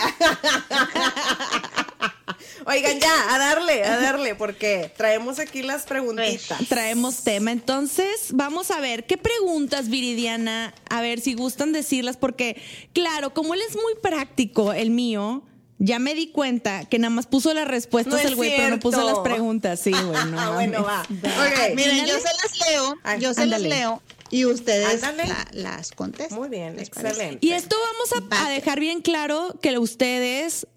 Oigan, 2.67 2.99
ya, 3.01 3.35
a 3.35 3.39
darle, 3.39 3.85
a 3.85 3.99
darle, 4.01 4.35
porque 4.35 4.93
traemos 4.97 5.39
aquí 5.39 5.63
las 5.63 5.83
preguntitas. 5.85 6.67
Traemos 6.69 7.23
tema. 7.25 7.53
Entonces, 7.53 8.29
vamos 8.33 8.71
a 8.71 8.81
ver 8.81 9.05
qué 9.07 9.17
preguntas, 9.19 9.89
Viridiana. 9.89 10.75
A 10.89 11.01
ver 11.01 11.21
si 11.21 11.35
gustan 11.35 11.73
decirlas, 11.73 12.17
porque, 12.17 12.61
claro, 12.93 13.35
como 13.35 13.55
él 13.55 13.61
es 13.69 13.75
muy 13.77 13.95
práctico, 14.03 14.73
el 14.73 14.91
mío. 14.91 15.43
Ya 15.79 15.99
me 15.99 16.15
di 16.15 16.29
cuenta 16.29 16.85
que 16.89 17.01
nada 17.01 17.11
más 17.11 17.27
puso 17.27 17.53
las 17.53 17.67
respuestas 17.67 18.23
No 18.23 18.29
el 18.29 18.37
güey, 18.37 18.57
pero 18.57 18.71
no 18.71 18.79
puso 18.79 19.05
las 19.05 19.19
preguntas. 19.19 19.81
Sí, 19.81 19.91
güey, 19.91 20.25
no 20.31 20.41
Ah, 20.41 20.51
bueno, 20.53 20.85
va. 20.87 21.01
Ok. 21.03 21.75
Miren, 21.75 22.01
Ándale. 22.01 22.13
yo 22.13 22.19
se 22.21 22.25
las 22.25 22.69
leo, 22.71 22.95
yo 23.19 23.35
se 23.35 23.43
ándale. 23.43 23.69
las 23.69 23.79
leo 23.79 24.03
y 24.31 24.45
ustedes 24.47 25.03
la- 25.03 25.49
las 25.53 25.91
contestan. 25.91 26.39
Muy 26.39 26.49
bien, 26.49 26.79
excelente. 26.79 27.39
Y 27.45 27.51
esto 27.51 27.77
vamos 27.93 28.29
a, 28.33 28.47
a 28.47 28.51
dejar 28.51 28.79
bien 28.79 29.01
claro 29.03 29.59
que 29.61 29.77
ustedes 29.79 30.69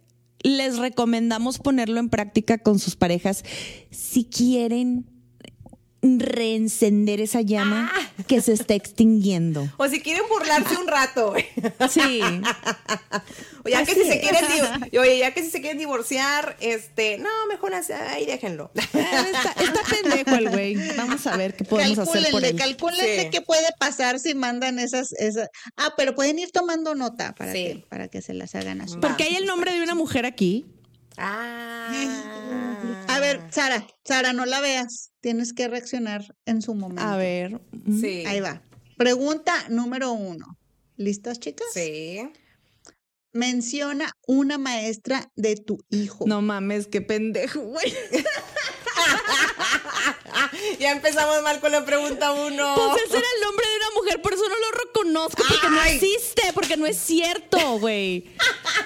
les 0.44 0.78
recomendamos 0.78 1.60
ponerlo 1.60 2.00
en 2.00 2.10
práctica 2.10 2.58
con 2.58 2.80
sus 2.80 2.96
parejas 2.96 3.44
si 3.92 4.26
quieren 4.26 5.06
reencender 6.02 7.20
esa 7.22 7.42
llama 7.42 7.92
que 8.28 8.42
se 8.42 8.54
está 8.54 8.76
extinguiendo. 8.76 9.68
O 9.78 9.88
si 9.88 10.00
quieren 10.02 10.24
burlarse 10.30 10.78
un 10.78 10.88
rato. 10.88 11.32
güey. 11.32 11.46
Sí. 11.90 12.22
O 13.66 13.70
ya 13.70 13.84
que 13.84 13.92
Así 13.92 14.02
si 14.04 14.08
se 14.10 14.20
quieren 14.22 14.46
oye, 15.00 15.18
ya 15.20 15.34
que 15.34 15.44
si 15.44 15.50
se 15.50 15.60
quieren 15.60 15.78
divorciar, 15.78 16.56
este, 16.62 17.18
no, 17.18 17.30
mejor 17.50 17.74
así, 17.74 17.92
ahí 17.94 18.26
déjenlo. 18.26 18.72
Está, 18.76 19.52
está 19.62 19.82
pendejo 19.90 20.36
el 20.36 20.50
güey. 20.50 20.76
Vamos 20.96 21.26
a 21.28 21.36
ver 21.36 21.56
qué 21.56 21.66
podemos 21.66 21.98
hacer 22.00 22.32
por 22.32 22.42
Calcúlenle, 22.42 22.50
él. 22.50 22.56
calcúlenle 22.56 23.22
Sí. 23.24 23.30
qué 23.32 23.42
puede 23.42 23.68
pasar 23.80 24.20
si 24.20 24.36
mandan 24.36 24.80
esas, 24.80 25.12
esas. 25.14 25.50
Ah, 25.76 25.94
pero 25.98 26.16
pueden 26.16 26.40
ir 26.40 26.52
tomando 26.52 26.96
nota 26.96 27.34
para, 27.36 27.52
Sí. 27.52 27.64
que, 27.64 27.86
para 27.90 28.08
que 28.08 28.22
se 28.22 28.34
las 28.34 28.56
hagan 28.56 28.82
a 28.82 28.88
su 28.88 29.00
Porque 29.00 29.24
hay 29.24 29.36
el 29.36 29.46
nombre 29.46 29.74
de 29.74 29.82
una 29.82 29.96
mujer 29.96 30.26
aquí. 30.26 30.66
Ah. 31.18 31.90
A 33.08 33.20
ver, 33.20 33.42
Sara, 33.52 33.86
Sara, 34.06 34.34
no 34.34 34.46
la 34.46 34.62
veas. 34.62 35.12
Tienes 35.28 35.52
que 35.52 35.68
reaccionar 35.68 36.34
en 36.46 36.62
su 36.62 36.74
momento. 36.74 37.04
A 37.04 37.18
ver. 37.18 37.60
Sí. 38.00 38.24
Ahí 38.26 38.40
va. 38.40 38.62
Pregunta 38.96 39.54
número 39.68 40.14
uno. 40.14 40.58
¿Listas, 40.96 41.42
chicas? 41.42 41.68
Sí. 41.74 42.22
Menciona 43.34 44.14
una 44.26 44.58
maestra 44.58 45.30
de 45.36 45.58
tu 45.58 45.84
hijo. 45.90 46.24
No 46.26 46.42
mames, 46.42 46.88
qué 46.88 47.02
pendejo, 47.02 47.60
güey. 47.60 47.94
Ya 50.80 50.92
empezamos 50.92 51.44
mal 51.44 51.60
con 51.60 51.72
la 51.72 51.84
pregunta 51.84 52.32
uno. 52.32 52.76
Pues 52.76 53.04
ese 53.06 53.18
era 53.18 53.28
el 53.36 53.42
nombre 53.42 53.68
de 53.68 53.76
una 53.76 53.90
mujer, 53.96 54.22
por 54.22 54.34
eso 54.34 54.44
no 54.48 54.56
lo 54.56 54.86
reconozco, 54.86 55.44
porque 55.48 55.70
no 55.70 55.84
existe, 55.84 56.42
porque 56.54 56.78
no 56.78 56.86
es 56.86 56.98
cierto, 56.98 57.80
güey. 57.80 58.30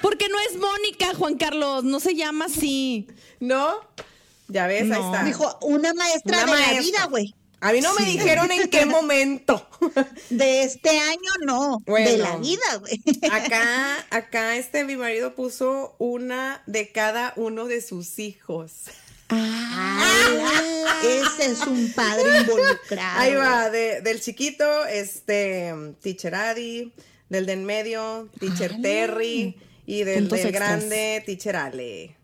Porque 0.01 0.27
no 0.27 0.39
es 0.39 0.57
Mónica, 0.57 1.13
Juan 1.13 1.37
Carlos, 1.37 1.83
no 1.83 1.99
se 1.99 2.15
llama 2.15 2.45
así. 2.45 3.07
¿No? 3.39 3.75
Ya 4.51 4.67
ves, 4.67 4.83
ahí 4.91 5.01
está. 5.01 5.23
Dijo 5.23 5.57
una 5.61 5.93
maestra 5.93 6.43
Una 6.43 6.55
de 6.55 6.73
la 6.73 6.79
vida, 6.79 7.05
güey. 7.09 7.33
A 7.61 7.71
mí 7.71 7.79
no 7.79 7.93
me 7.93 8.05
dijeron 8.05 8.51
en 8.51 8.69
qué 8.69 8.85
momento. 8.87 9.67
De 10.29 10.63
este 10.63 10.89
año 10.99 11.31
no. 11.45 11.77
De 11.85 12.17
la 12.17 12.35
vida, 12.37 12.75
güey. 12.79 13.01
Acá, 13.31 14.05
acá 14.09 14.57
este 14.57 14.83
mi 14.83 14.95
marido 14.97 15.35
puso 15.35 15.95
una 15.99 16.63
de 16.65 16.91
cada 16.91 17.33
uno 17.37 17.65
de 17.65 17.81
sus 17.81 18.19
hijos. 18.19 18.85
Ah, 19.29 20.99
ese 21.03 21.51
es 21.51 21.61
un 21.61 21.93
padre 21.93 22.41
involucrado. 22.41 23.19
Ahí 23.19 23.33
va, 23.35 23.69
de- 23.69 24.01
del 24.01 24.19
chiquito, 24.21 24.85
este, 24.87 25.73
Teacher 26.01 26.35
Adi, 26.35 26.91
del 27.29 27.45
de 27.45 27.53
en 27.53 27.65
medio, 27.65 28.29
Teacher 28.39 28.81
Terry, 28.81 29.57
y 29.85 30.03
del, 30.03 30.27
del 30.27 30.51
grande, 30.51 31.23
Teacher 31.25 31.55
Ale. 31.55 32.17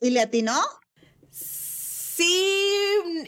¿Y 0.00 0.10
le 0.10 0.20
atinó? 0.20 0.60
Sí 2.18 2.58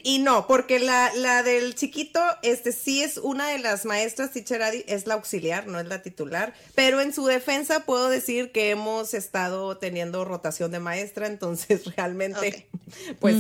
y 0.03 0.19
no, 0.19 0.47
porque 0.47 0.79
la, 0.79 1.13
la 1.15 1.43
del 1.43 1.75
chiquito, 1.75 2.21
este 2.43 2.73
sí 2.73 3.03
es 3.03 3.19
una 3.19 3.49
de 3.49 3.59
las 3.59 3.85
maestras, 3.85 4.31
Teacher 4.31 4.63
Adi, 4.63 4.85
es 4.87 5.07
la 5.07 5.15
auxiliar, 5.15 5.67
no 5.67 5.79
es 5.79 5.87
la 5.87 6.03
titular, 6.03 6.55
pero 6.75 7.01
en 7.01 7.13
su 7.13 7.27
defensa 7.27 7.85
puedo 7.85 8.09
decir 8.09 8.53
que 8.53 8.71
hemos 8.71 9.15
estado 9.15 9.77
teniendo 9.77 10.25
rotación 10.25 10.71
de 10.71 10.81
maestra, 10.81 11.27
entonces 11.27 11.85
realmente, 11.97 12.67
pues, 13.19 13.37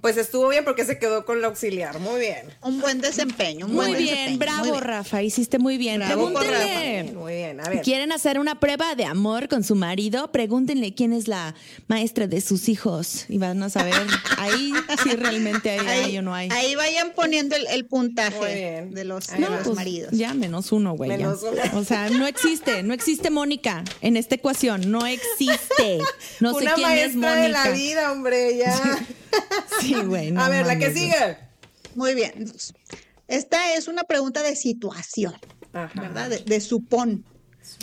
pues 0.00 0.16
estuvo 0.16 0.48
bien 0.48 0.64
porque 0.64 0.84
se 0.84 0.98
quedó 0.98 1.24
con 1.24 1.40
la 1.40 1.48
auxiliar, 1.48 1.98
muy 1.98 2.20
bien. 2.20 2.46
Un 2.62 2.80
buen 2.80 3.00
desempeño. 3.00 3.66
Un 3.66 3.74
Muy 3.74 3.86
buen 3.86 3.98
bien, 3.98 4.14
desempeño, 4.14 4.38
bravo, 4.38 4.64
muy 4.64 4.70
bien. 4.72 4.84
Rafa, 4.84 5.22
hiciste 5.22 5.58
muy 5.58 5.78
bien. 5.78 6.00
Bravo 6.00 6.32
Pregúntenle. 6.32 7.12
Muy 7.12 7.34
bien, 7.34 7.60
a 7.60 7.68
ver. 7.68 7.82
¿Quieren 7.82 8.12
hacer 8.12 8.38
una 8.38 8.60
prueba 8.60 8.94
de 8.94 9.04
amor 9.04 9.48
con 9.48 9.64
su 9.64 9.74
marido? 9.74 10.30
Pregúntenle 10.32 10.94
quién 10.94 11.12
es 11.12 11.28
la 11.28 11.54
maestra 11.88 12.26
de 12.26 12.40
sus 12.40 12.68
hijos 12.68 13.26
y 13.28 13.38
van 13.38 13.62
a 13.62 13.70
saber 13.70 13.94
ahí 14.38 14.72
si 15.02 15.10
realmente 15.10 15.70
hay, 15.70 15.86
hay 15.86 16.18
o 16.18 16.22
no 16.22 16.34
hay. 16.34 16.48
ahí 16.50 16.74
vayan 16.74 17.12
poniendo 17.14 17.56
el, 17.56 17.86
puntaje 17.86 18.88
de 18.90 19.04
los, 19.04 19.30
Ahí 19.30 19.42
de 19.42 19.48
va. 19.48 19.56
los 19.56 19.64
pues, 19.64 19.76
maridos. 19.76 20.10
Ya, 20.12 20.34
menos 20.34 20.72
uno, 20.72 20.94
güey. 20.94 21.10
Menos 21.10 21.42
uno. 21.42 21.60
O 21.78 21.84
sea, 21.84 22.10
no 22.10 22.26
existe, 22.26 22.82
no 22.82 22.94
existe 22.94 23.30
Mónica 23.30 23.84
en 24.00 24.16
esta 24.16 24.34
ecuación, 24.34 24.90
no 24.90 25.06
existe. 25.06 25.98
No 26.40 26.54
sé 26.54 26.64
Una 26.64 26.74
quién 26.74 26.90
es 26.90 27.14
maestra 27.16 27.30
Mónica. 27.30 27.42
de 27.42 27.48
la 27.48 27.70
vida, 27.70 28.12
hombre, 28.12 28.56
ya. 28.56 29.06
Sí, 29.80 29.94
güey. 29.94 30.30
no 30.30 30.42
a 30.42 30.48
ver, 30.48 30.66
la 30.66 30.78
que 30.78 30.92
sigue. 30.92 31.38
Muy 31.94 32.14
bien. 32.14 32.52
Esta 33.28 33.74
es 33.74 33.88
una 33.88 34.04
pregunta 34.04 34.42
de 34.42 34.56
situación, 34.56 35.34
Ajá. 35.72 36.00
¿verdad? 36.00 36.28
De, 36.28 36.38
de 36.38 36.60
supón. 36.60 37.24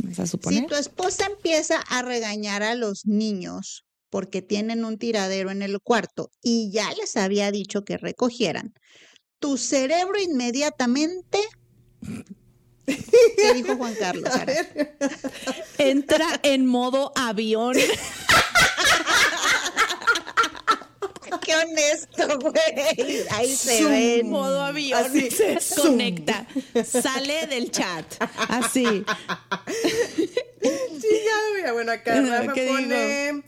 ¿Vas 0.03 0.19
a 0.19 0.25
Si 0.25 0.65
tu 0.67 0.75
esposa 0.75 1.25
empieza 1.25 1.79
a 1.79 2.01
regañar 2.01 2.63
a 2.63 2.75
los 2.75 3.05
niños 3.05 3.85
porque 4.09 4.41
tienen 4.41 4.85
un 4.85 4.97
tiradero 4.97 5.51
en 5.51 5.61
el 5.61 5.79
cuarto 5.79 6.31
y 6.41 6.71
ya 6.71 6.91
les 6.93 7.15
había 7.17 7.51
dicho 7.51 7.83
que 7.83 7.97
recogieran, 7.97 8.73
tu 9.39 9.57
cerebro 9.57 10.19
inmediatamente... 10.19 11.39
¿Qué 12.85 13.53
dijo 13.53 13.75
Juan 13.77 13.93
Carlos? 13.99 14.31
Sara? 14.33 14.53
Entra 15.77 16.39
en 16.43 16.65
modo 16.65 17.11
avión. 17.15 17.75
Qué 21.41 21.55
honesto, 21.55 22.39
güey. 22.39 23.23
Ahí 23.31 23.55
se 23.55 23.79
Zoom. 23.79 23.91
ven. 23.91 24.29
modo 24.29 24.61
avión. 24.63 25.03
Así, 25.05 25.29
se 25.31 25.59
zoom. 25.59 25.87
conecta. 25.87 26.47
Sale 26.83 27.47
del 27.47 27.71
chat. 27.71 28.05
Así. 28.47 28.83
Chingado, 28.83 29.05
mira, 31.55 31.71
bueno, 31.73 31.91
acá 31.91 32.19
Rafa 32.21 32.53
¿Qué 32.53 32.67
pone. 32.67 33.43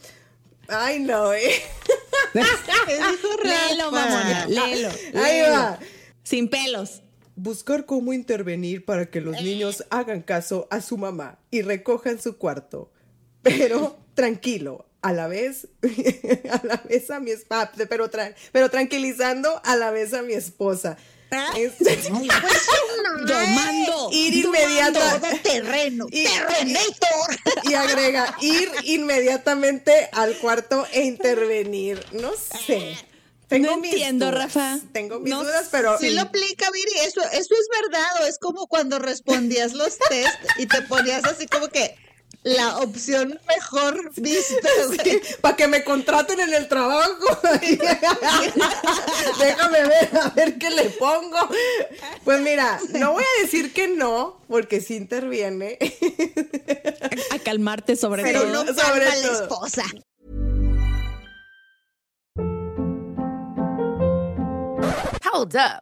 Ay, 0.71 0.99
no, 0.99 1.33
eh. 1.33 1.51
¿Qué 2.33 2.41
dijo 2.95 3.27
Léelo, 3.43 3.91
mamona. 3.91 4.45
Léelo. 4.47 4.89
Ahí 5.15 5.41
va. 5.41 5.79
Sin 6.23 6.49
pelos. 6.49 7.01
Buscar 7.35 7.85
cómo 7.85 8.13
intervenir 8.13 8.85
para 8.85 9.09
que 9.09 9.21
los 9.21 9.41
niños 9.41 9.83
hagan 9.89 10.21
caso 10.21 10.67
a 10.69 10.81
su 10.81 10.97
mamá 10.97 11.39
y 11.49 11.61
recojan 11.61 12.21
su 12.21 12.37
cuarto. 12.37 12.91
Pero 13.41 13.97
tranquilo, 14.13 14.85
a 15.01 15.13
la 15.13 15.27
vez, 15.27 15.67
a 16.51 16.65
la 16.65 16.75
vez 16.87 17.09
a 17.09 17.19
mi 17.19 17.31
esposa, 17.31 17.71
pero, 17.89 18.11
tra- 18.11 18.35
pero 18.51 18.69
tranquilizando 18.69 19.61
a 19.63 19.75
la 19.75 19.91
vez 19.91 20.13
a 20.13 20.21
mi 20.21 20.33
esposa. 20.33 20.97
Es- 21.55 21.73
Domando. 23.25 24.09
ir 24.11 24.45
inmediata 24.45 25.19
Todo 25.19 25.29
terreno. 25.43 26.07
Y- 26.11 26.25
Terrenator. 26.25 27.37
y 27.63 27.73
agrega 27.73 28.35
ir 28.41 28.69
inmediatamente 28.83 30.09
al 30.11 30.35
cuarto 30.37 30.85
e 30.91 31.03
intervenir. 31.03 32.03
No 32.11 32.31
sé. 32.33 32.97
Tengo 33.47 33.71
No 33.71 33.77
mis 33.77 33.91
entiendo, 33.91 34.27
dudas. 34.27 34.43
Rafa. 34.55 34.79
Tengo 34.93 35.19
mis 35.19 35.29
No 35.29 35.43
dudas, 35.43 35.67
pero 35.71 35.97
Sí 35.99 36.11
lo 36.11 36.21
aplica, 36.21 36.71
Viri, 36.71 36.91
eso, 37.05 37.21
eso 37.21 37.53
es 37.53 37.67
verdad, 37.81 38.21
o 38.21 38.25
es 38.25 38.37
como 38.39 38.67
cuando 38.67 38.97
respondías 38.99 39.73
los 39.73 39.97
test 40.09 40.35
y 40.57 40.67
te 40.67 40.81
ponías 40.83 41.23
así 41.25 41.47
como 41.47 41.67
que 41.67 41.95
la 42.43 42.79
opción 42.79 43.39
mejor 43.47 44.11
vista, 44.15 44.67
güey. 44.87 45.21
para 45.41 45.55
que 45.55 45.67
me 45.67 45.83
contraten 45.83 46.39
en 46.39 46.53
el 46.53 46.67
trabajo. 46.67 47.39
Déjame 49.39 49.83
ver, 49.87 50.09
a 50.19 50.29
ver 50.29 50.57
qué 50.57 50.69
le 50.71 50.89
pongo. 50.91 51.37
Pues 52.23 52.39
mira, 52.41 52.79
no 52.93 53.13
voy 53.13 53.23
a 53.23 53.41
decir 53.43 53.73
que 53.73 53.87
no, 53.87 54.41
porque 54.47 54.81
sí 54.81 54.95
interviene. 54.95 55.77
A 57.31 57.39
calmarte 57.39 57.95
sobre 57.95 58.23
Pero 58.23 58.41
todo. 58.41 58.51
no 58.65 58.73
sobre 58.73 59.05
calma 59.05 59.15
la 59.15 59.21
todo. 59.21 59.41
esposa. 59.43 59.83
Hold 65.33 65.55
up. 65.55 65.81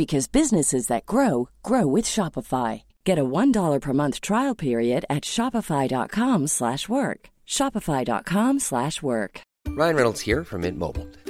because 0.00 0.32
businesses 0.40 0.86
that 0.86 1.04
grow 1.04 1.50
grow 1.62 1.86
with 1.96 2.06
Shopify. 2.06 2.82
Get 3.04 3.18
a 3.18 3.30
$1 3.38 3.80
per 3.80 3.92
month 3.92 4.16
trial 4.28 4.56
period 4.66 5.02
at 5.16 5.24
shopify.com/work. 5.34 7.20
shopify.com/work. 7.56 9.40
Ryan 9.80 9.96
Reynolds 9.96 10.20
here 10.28 10.44
from 10.44 10.60
Mint 10.62 10.78
Mobile. 10.78 11.06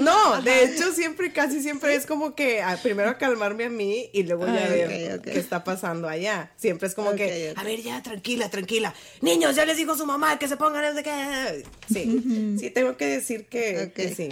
No, 0.00 0.40
de 0.40 0.64
hecho 0.64 0.92
siempre, 0.92 1.30
casi 1.32 1.60
siempre 1.60 1.94
es 1.94 2.06
como 2.06 2.34
que 2.34 2.62
ah, 2.62 2.78
primero 2.82 3.10
a 3.10 3.18
calmarme 3.18 3.64
a 3.64 3.68
mí 3.70 4.08
y 4.14 4.22
luego 4.22 4.46
ya 4.46 4.64
Ah, 4.64 4.68
ver 4.68 5.20
qué 5.20 5.38
está 5.38 5.62
pasando 5.62 6.08
allá. 6.08 6.50
Siempre 6.56 6.88
es 6.88 6.94
como 6.94 7.12
que, 7.14 7.52
a 7.54 7.62
ver, 7.62 7.82
ya, 7.82 8.02
tranquila, 8.02 8.48
tranquila. 8.48 8.94
Niños, 9.20 9.56
ya 9.56 9.66
les 9.66 9.76
dijo 9.76 9.94
su 9.96 10.06
mamá 10.06 10.38
que 10.38 10.48
se 10.48 10.56
pongan 10.56 10.94
de 10.96 11.02
qué. 11.02 11.64
Sí, 11.92 12.56
sí, 12.58 12.70
tengo 12.70 12.96
que 12.96 13.06
decir 13.06 13.44
que, 13.46 13.92
que 13.94 14.14
sí. 14.14 14.30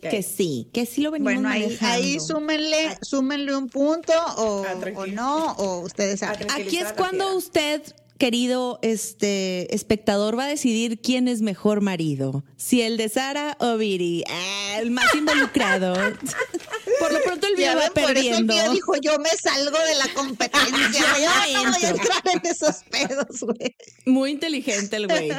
Que 0.00 0.22
sí, 0.22 0.68
que 0.72 0.86
sí 0.86 1.00
lo 1.02 1.10
venimos 1.10 1.32
Bueno, 1.34 1.48
ahí, 1.48 1.62
manejando. 1.62 1.94
ahí 1.94 2.20
súmenle, 2.20 2.96
súmenle 3.02 3.56
un 3.56 3.68
punto 3.68 4.12
o, 4.36 4.64
Ah, 4.64 5.06
no, 5.08 5.52
o 5.54 5.80
ustedes 5.80 6.22
Ah, 6.22 6.34
saben. 6.34 6.50
Aquí 6.52 6.78
es 6.78 6.92
cuando 6.92 7.34
usted, 7.34 7.82
querido 8.22 8.78
este 8.82 9.74
espectador, 9.74 10.38
va 10.38 10.44
a 10.44 10.46
decidir 10.46 11.00
quién 11.00 11.26
es 11.26 11.42
mejor 11.42 11.80
marido. 11.80 12.44
Si 12.56 12.80
el 12.80 12.96
de 12.96 13.08
Sara 13.08 13.56
o 13.58 13.76
Viri. 13.76 14.22
Ah, 14.30 14.76
el 14.78 14.92
más 14.92 15.12
involucrado. 15.12 15.92
Por 17.00 17.12
lo 17.12 17.20
pronto 17.24 17.48
el 17.48 17.56
video 17.56 17.74
va 17.74 17.88
por 17.88 17.98
eso 17.98 18.08
el 18.10 18.14
perdiendo. 18.14 18.54
mío 18.54 18.70
dijo, 18.70 18.94
yo 19.02 19.18
me 19.18 19.28
salgo 19.30 19.76
de 19.76 19.96
la 19.96 20.14
competencia. 20.14 20.70
Yo 21.52 21.64
no 21.64 21.72
voy 21.72 21.84
a 21.84 21.88
entrar 21.90 22.22
en 22.32 22.40
esos 22.44 22.84
pedos, 22.84 23.40
güey. 23.40 23.74
Muy 24.06 24.30
inteligente 24.30 24.94
el 24.94 25.08
güey. 25.08 25.32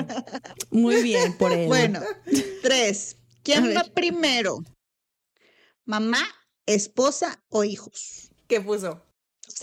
Muy 0.69 1.01
bien 1.03 1.37
por 1.37 1.53
él. 1.53 1.67
Bueno, 1.67 2.01
tres. 2.63 3.15
¿Quién 3.43 3.73
va 3.77 3.85
primero? 3.95 4.57
¿Mamá, 5.85 6.27
esposa 6.65 7.41
o 7.47 7.63
hijos? 7.63 8.29
¿Qué 8.49 8.59
puso? 8.59 9.05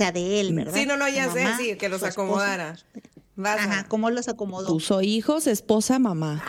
O 0.00 0.02
sea, 0.02 0.12
de 0.12 0.40
él, 0.40 0.54
¿verdad? 0.54 0.73
Sí, 0.73 0.87
no, 0.87 0.97
no, 0.97 1.07
ya 1.11 1.26
Mamá, 1.26 1.59
sé, 1.59 1.62
sí, 1.62 1.76
que 1.76 1.90
los 1.90 2.02
acomodara. 2.02 2.75
Vas 3.37 3.61
Ajá, 3.61 3.85
¿cómo 3.87 4.09
los 4.09 4.28
acomodó? 4.28 4.69
Puso 4.69 5.02
hijos, 5.02 5.47
esposa, 5.47 5.99
mamá. 5.99 6.42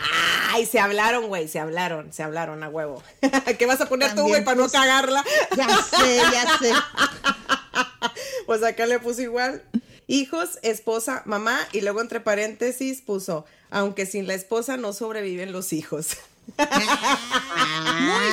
Ay, 0.53 0.65
se 0.65 0.79
hablaron, 0.79 1.27
güey, 1.27 1.49
se 1.49 1.59
hablaron, 1.59 2.13
se 2.13 2.23
hablaron 2.23 2.63
a 2.63 2.69
huevo. 2.69 3.03
¿Qué 3.59 3.65
vas 3.65 3.81
a 3.81 3.89
poner 3.89 4.15
tú, 4.15 4.21
güey, 4.21 4.45
para 4.45 4.55
no 4.55 4.63
puso- 4.67 4.71
cagarla? 4.71 5.25
Ya 5.57 5.67
sé, 5.67 6.21
ya 6.31 6.57
sé. 6.59 6.71
Pues 8.45 8.63
acá 8.63 8.85
le 8.85 8.99
puso 8.99 9.21
igual. 9.21 9.63
Hijos, 10.07 10.57
esposa, 10.61 11.23
mamá, 11.25 11.59
y 11.73 11.81
luego 11.81 11.99
entre 11.99 12.21
paréntesis 12.21 13.01
puso, 13.01 13.45
aunque 13.69 14.05
sin 14.05 14.27
la 14.27 14.33
esposa 14.33 14.77
no 14.77 14.93
sobreviven 14.93 15.51
los 15.51 15.73
hijos. 15.73 16.15
Muy 16.57 16.65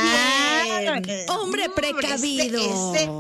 bien. 0.03 0.48
Hombre 1.29 1.69
precavido. 1.75 2.59
Ese, 2.59 3.11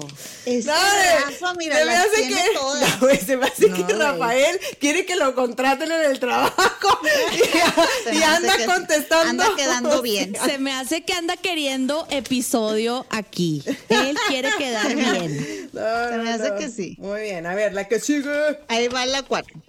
ese, 0.44 0.58
ese 0.58 0.68
No, 0.68 0.74
Rafa, 0.74 1.54
mira, 1.54 1.78
se 1.78 1.84
me 1.84 1.96
hace 1.96 2.28
que, 2.28 2.44
todas. 2.54 2.90
no, 2.94 3.00
güey, 3.00 3.18
se 3.18 3.36
me 3.36 3.46
hace 3.46 3.68
No, 3.68 3.76
que 3.76 3.82
güey. 3.82 3.96
Rafael 3.98 4.60
quiere 4.80 5.04
que 5.06 5.16
lo 5.16 5.34
contraten 5.34 5.90
en 5.90 6.10
el 6.10 6.18
trabajo 6.20 7.00
y, 8.12 8.22
anda 8.22 8.56
que 8.56 8.64
contestando. 8.66 9.30
anda 9.44 9.56
quedando 9.56 10.02
bien. 10.02 10.36
Se 10.44 10.58
me 10.58 10.72
hace 10.72 11.04
que 11.04 11.12
anda 11.12 11.36
queriendo 11.36 12.06
episodio 12.10 13.06
aquí. 13.10 13.62
Él 13.88 14.16
quiere 14.28 14.50
quedar 14.58 14.94
bien. 14.94 15.70
No, 15.72 15.80
Se 16.08 16.16
no, 16.16 16.22
me 16.24 16.30
hace 16.32 16.50
no. 16.50 16.56
que 16.56 16.68
sí. 16.70 16.96
Muy 16.98 17.22
bien, 17.22 17.46
a 17.46 17.54
ver, 17.54 17.74
la 17.74 17.88
que 17.88 18.00
sigue. 18.00 18.58
Ahí 18.68 18.88
va 18.88 19.06
la 19.06 19.22
cuatro. 19.22 19.62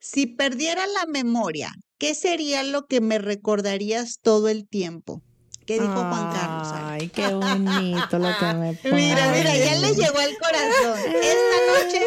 Si 0.00 0.26
perdiera 0.26 0.86
la 0.86 1.06
memoria, 1.06 1.72
¿qué 1.98 2.14
sería 2.14 2.62
lo 2.62 2.86
que 2.86 3.00
me 3.00 3.18
recordarías 3.18 4.18
todo 4.22 4.48
el 4.48 4.68
tiempo? 4.68 5.22
¿Qué 5.68 5.74
dijo 5.74 5.92
Juan 5.92 6.32
Carlos? 6.32 6.68
Ay, 6.74 7.08
qué 7.10 7.26
bonito 7.34 8.18
lo 8.18 8.28
que 8.38 8.46
me 8.54 8.72
pone. 8.72 8.94
Mira, 8.94 9.30
mira, 9.32 9.54
ya 9.54 9.74
le 9.76 9.94
llegó 9.94 10.18
al 10.18 10.34
corazón. 10.38 10.98
Esta 11.22 11.84
noche 11.84 12.00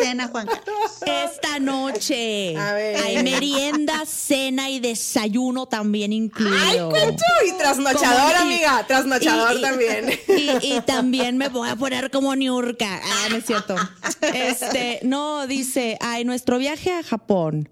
cena 0.00 0.28
Juan 0.28 0.46
Carlos. 0.46 0.92
Esta 1.04 1.58
noche 1.58 2.56
A 2.56 2.72
ver. 2.72 2.96
hay 2.98 3.22
merienda, 3.24 4.04
cena 4.06 4.70
y 4.70 4.78
desayuno 4.78 5.66
también 5.66 6.12
¡Ay, 6.12 6.16
incluido. 6.18 6.88
Cucho! 6.90 7.24
Y 7.48 7.58
trasnochador, 7.58 8.32
Como- 8.36 8.48
y- 8.48 8.54
amiga. 8.54 8.86
Trasnochador 8.86 9.54
y- 9.54 9.58
y- 9.58 9.60
también. 9.62 10.20
Y, 10.28 10.74
y 10.76 10.80
también 10.82 11.36
me 11.36 11.48
voy 11.48 11.68
a 11.68 11.74
poner 11.74 12.12
como 12.12 12.36
Niurka. 12.36 13.00
Ah, 13.02 13.26
no 13.28 13.36
es 13.38 13.44
cierto. 13.44 13.74
Este, 14.22 15.00
no, 15.02 15.48
dice, 15.48 15.98
ay, 16.00 16.24
nuestro 16.24 16.58
viaje 16.58 16.92
a 16.92 17.02
Japón. 17.02 17.68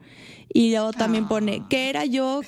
Y 0.52 0.72
luego 0.72 0.92
también 0.92 1.28
pone, 1.28 1.62
¿qué 1.70 1.90
era 1.90 2.04
yo? 2.06 2.40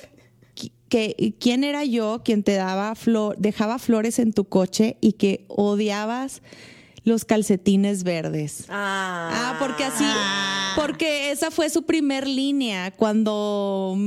Que, 0.91 1.33
¿Quién 1.39 1.63
era 1.63 1.85
yo 1.85 2.21
quien 2.25 2.43
te 2.43 2.53
daba 2.53 2.93
flor, 2.95 3.37
dejaba 3.39 3.79
flores 3.79 4.19
en 4.19 4.33
tu 4.33 4.43
coche 4.45 4.97
y 4.99 5.13
que 5.13 5.45
odiabas 5.47 6.41
los 7.03 7.23
calcetines 7.25 8.03
verdes? 8.03 8.65
Ah, 8.69 9.55
porque 9.57 9.85
así, 9.85 10.03
porque 10.75 11.31
esa 11.31 11.49
fue 11.49 11.69
su 11.69 11.83
primer 11.83 12.27
línea 12.27 12.91
cuando, 12.91 13.97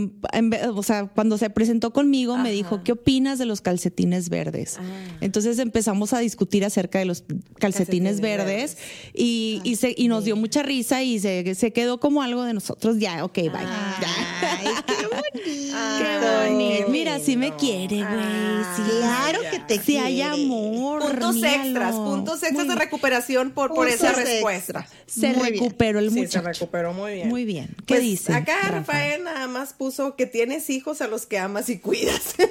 o 0.74 0.82
sea, 0.82 1.06
cuando 1.08 1.36
se 1.38 1.48
presentó 1.50 1.92
conmigo 1.92 2.36
me 2.36 2.52
dijo, 2.52 2.82
¿qué 2.84 2.92
opinas 2.92 3.38
de 3.38 3.46
los 3.46 3.60
calcetines 3.62 4.28
verdes? 4.28 4.78
Entonces 5.20 5.58
empezamos 5.58 6.12
a 6.12 6.18
discutir 6.20 6.64
acerca 6.64 6.98
de 7.00 7.06
los 7.06 7.22
calcetines, 7.22 7.58
Calcetines 7.58 8.20
verdes, 8.20 8.76
y, 9.14 9.60
y, 9.64 9.76
se- 9.76 9.94
y 9.96 10.06
nos 10.08 10.24
dio 10.24 10.36
mucha 10.36 10.62
risa 10.62 11.02
y 11.02 11.18
se, 11.18 11.54
se 11.54 11.72
quedó 11.72 11.98
como 11.98 12.22
algo 12.22 12.44
de 12.44 12.52
nosotros. 12.54 12.98
Ya, 12.98 13.24
ok, 13.24 13.34
bye. 13.34 13.50
Ya. 13.52 14.84
Qué 15.32 15.40
bonito. 15.40 15.76
Qué 15.98 16.18
bonito. 16.48 16.88
Mira, 16.88 17.18
sí 17.20 17.36
me 17.36 17.54
quiere, 17.56 17.96
güey. 17.98 18.64
Sí, 18.76 18.82
Claro 18.98 19.40
que 19.50 19.58
te 19.60 19.78
sí 19.80 19.96
hay 19.96 20.22
amor. 20.22 21.02
Puntos 21.02 21.34
míralo. 21.36 21.62
extras, 21.64 21.94
puntos 21.94 22.42
extras 22.42 22.66
Muy- 22.66 22.74
de 22.74 22.80
recuperación 22.80 23.50
por, 23.52 23.72
por 23.74 23.88
esa 23.88 24.08
extra. 24.08 24.24
respuesta. 24.24 24.86
Se 25.06 25.28
Muy 25.28 25.50
bien. 25.50 25.62
recuperó 25.64 25.98
el 25.98 26.08
Sí, 26.10 26.14
se 26.14 26.20
muchacho. 26.22 26.46
recuperó 26.46 26.92
muy 26.92 27.14
bien. 27.14 27.28
Muy 27.28 27.44
bien. 27.44 27.68
¿Qué 27.86 27.94
Pues, 27.94 28.00
dice? 28.00 28.32
Acá 28.34 28.56
Rafa? 28.62 28.74
Rafael 28.78 29.24
nada 29.24 29.46
más 29.46 29.72
puso 29.72 30.16
que 30.16 30.26
tienes 30.26 30.68
hijos 30.70 31.00
a 31.00 31.06
los 31.08 31.26
que 31.26 31.38
amas 31.38 31.68
y 31.68 31.78
cuidas. 31.78 32.34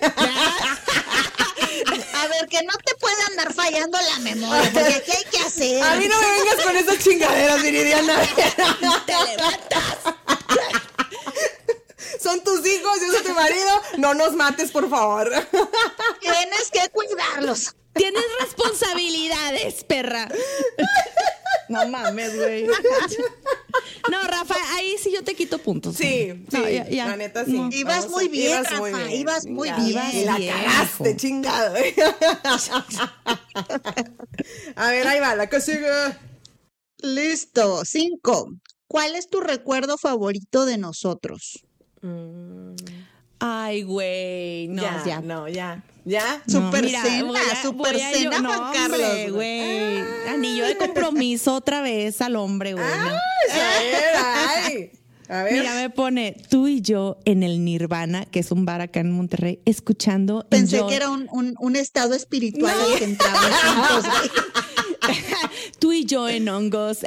A 2.16 2.28
ver, 2.28 2.48
que 2.50 2.64
no 2.64 2.74
te 2.86 2.96
puede 2.96 3.16
andar 3.32 3.54
fallando 3.54 3.98
la 4.14 4.20
memoria, 4.20 4.70
porque 4.74 4.94
aquí 4.94 5.12
hay 5.12 5.24
que 5.32 5.40
hacer. 5.40 5.84
A 5.84 5.96
mí 5.98 6.06
no 6.08 6.16
me 6.22 6.32
vengas 6.32 6.64
con 6.64 6.76
esas 6.78 7.00
chingaderas, 7.04 7.62
Viridiana. 7.62 8.14
te 9.06 9.14
levantas. 9.14 9.98
Son 12.24 12.42
tus 12.44 12.66
hijos, 12.66 13.00
yo 13.02 13.12
soy 13.12 13.24
tu 13.24 13.34
marido. 13.34 13.70
No 13.98 14.14
nos 14.14 14.34
mates, 14.34 14.72
por 14.72 14.90
favor. 14.90 15.30
Tienes 16.22 16.72
que 16.72 16.90
cuidarlos. 16.90 17.76
Tienes 17.94 18.24
responsabilidades, 18.40 19.84
perra. 19.84 20.28
No 21.70 21.88
mames, 21.88 22.36
güey. 22.36 22.66
No, 24.12 24.22
Rafa, 24.24 24.56
ahí 24.76 24.96
sí 25.02 25.12
yo 25.14 25.24
te 25.24 25.36
quito 25.36 25.58
puntos. 25.60 25.96
Sí, 25.96 26.46
sí, 26.50 26.58
No, 26.58 26.68
ya- 26.70 26.88
ya. 26.90 27.08
la 27.08 27.18
neta 27.18 27.46
sí. 27.46 27.52
No. 27.54 27.70
Ibas 27.72 28.10
muy 28.10 28.28
bien, 28.30 28.60
ibas 28.60 28.72
muy 28.80 28.92
Rafa, 28.92 29.04
bien. 29.06 29.20
ibas 29.22 29.46
muy 29.46 29.68
Ya, 29.70 29.78
bien. 29.78 30.10
Y 30.14 30.26
la 30.26 30.38
Bien, 30.38 30.56
cagaste, 30.56 31.16
chingado. 31.18 31.76
A 34.76 34.92
ver, 34.92 35.08
ahí 35.08 35.20
va, 35.20 35.36
la 35.36 35.48
que 35.50 35.62
sigue. 35.62 35.90
Listo. 37.00 37.84
Cinco. 37.86 38.50
¿Cuál 38.88 39.16
es 39.16 39.30
tu 39.30 39.40
recuerdo 39.42 39.98
favorito 39.98 40.66
de 40.66 40.78
nosotros? 40.78 41.64
Ay, 43.40 43.84
güey. 43.84 44.68
No, 44.70 44.82
ya, 44.82 45.04
ya. 45.06 45.22
no, 45.22 45.48
ya. 45.50 45.84
¿Ya? 46.06 46.42
No, 46.48 46.66
Super 46.68 46.84
mira, 46.84 47.02
cena, 47.02 47.40
a- 47.54 47.62
super 47.62 47.96
cena, 47.98 48.18
yo- 48.18 48.42
no, 48.42 48.50
Juan 48.54 48.74
Carlos. 48.74 49.00
hombre, 49.00 49.30
güey. 49.32 50.00
Anillo 50.30 50.66
de 50.66 50.78
compromiso 50.78 51.56
otra 51.56 51.82
vez 51.82 52.22
al 52.22 52.36
hombre, 52.36 52.74
güey. 52.74 52.86
no. 52.86 53.08
A 53.54 53.80
ver, 53.80 54.16
ay. 54.18 54.92
A 55.30 55.44
ver. 55.44 55.54
Mira, 55.54 55.76
me 55.76 55.90
pone 55.90 56.36
tú 56.50 56.68
y 56.68 56.82
yo 56.82 57.18
en 57.24 57.42
el 57.44 57.64
Nirvana, 57.64 58.26
que 58.26 58.40
es 58.40 58.52
un 58.52 58.66
bar 58.66 58.82
acá 58.82 59.00
en 59.00 59.12
Monterrey, 59.14 59.60
escuchando. 59.66 60.46
Pensé 60.50 60.82
que 60.90 60.96
era 60.96 61.10
un, 61.10 61.28
un, 61.32 61.56
un 61.60 61.76
estado 61.78 62.14
espiritual 62.16 62.76
al 62.78 63.00
que 63.00 63.06
entraban 63.06 63.52
juntos. 63.52 64.12
Tú 65.80 65.92
y 65.92 66.06
yo 66.06 66.30
en 66.30 66.48
hongos. 66.48 67.00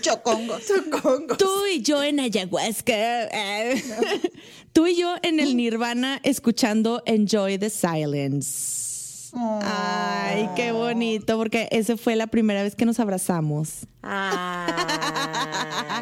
Chocongos. 0.00 0.62
Congos. 1.02 1.38
Tú 1.38 1.66
y 1.72 1.82
yo 1.82 2.02
en 2.02 2.20
ayahuasca. 2.20 3.28
Tú 4.72 4.86
y 4.86 4.96
yo 4.96 5.16
en 5.22 5.40
el 5.40 5.56
Nirvana 5.56 6.20
escuchando 6.22 7.02
Enjoy 7.06 7.58
the 7.58 7.70
Silence. 7.70 9.30
Ay, 9.62 10.48
qué 10.56 10.72
bonito, 10.72 11.36
porque 11.36 11.68
esa 11.70 11.96
fue 11.96 12.16
la 12.16 12.26
primera 12.26 12.62
vez 12.62 12.74
que 12.74 12.86
nos 12.86 12.98
abrazamos. 13.00 13.86
Ay, 14.02 14.72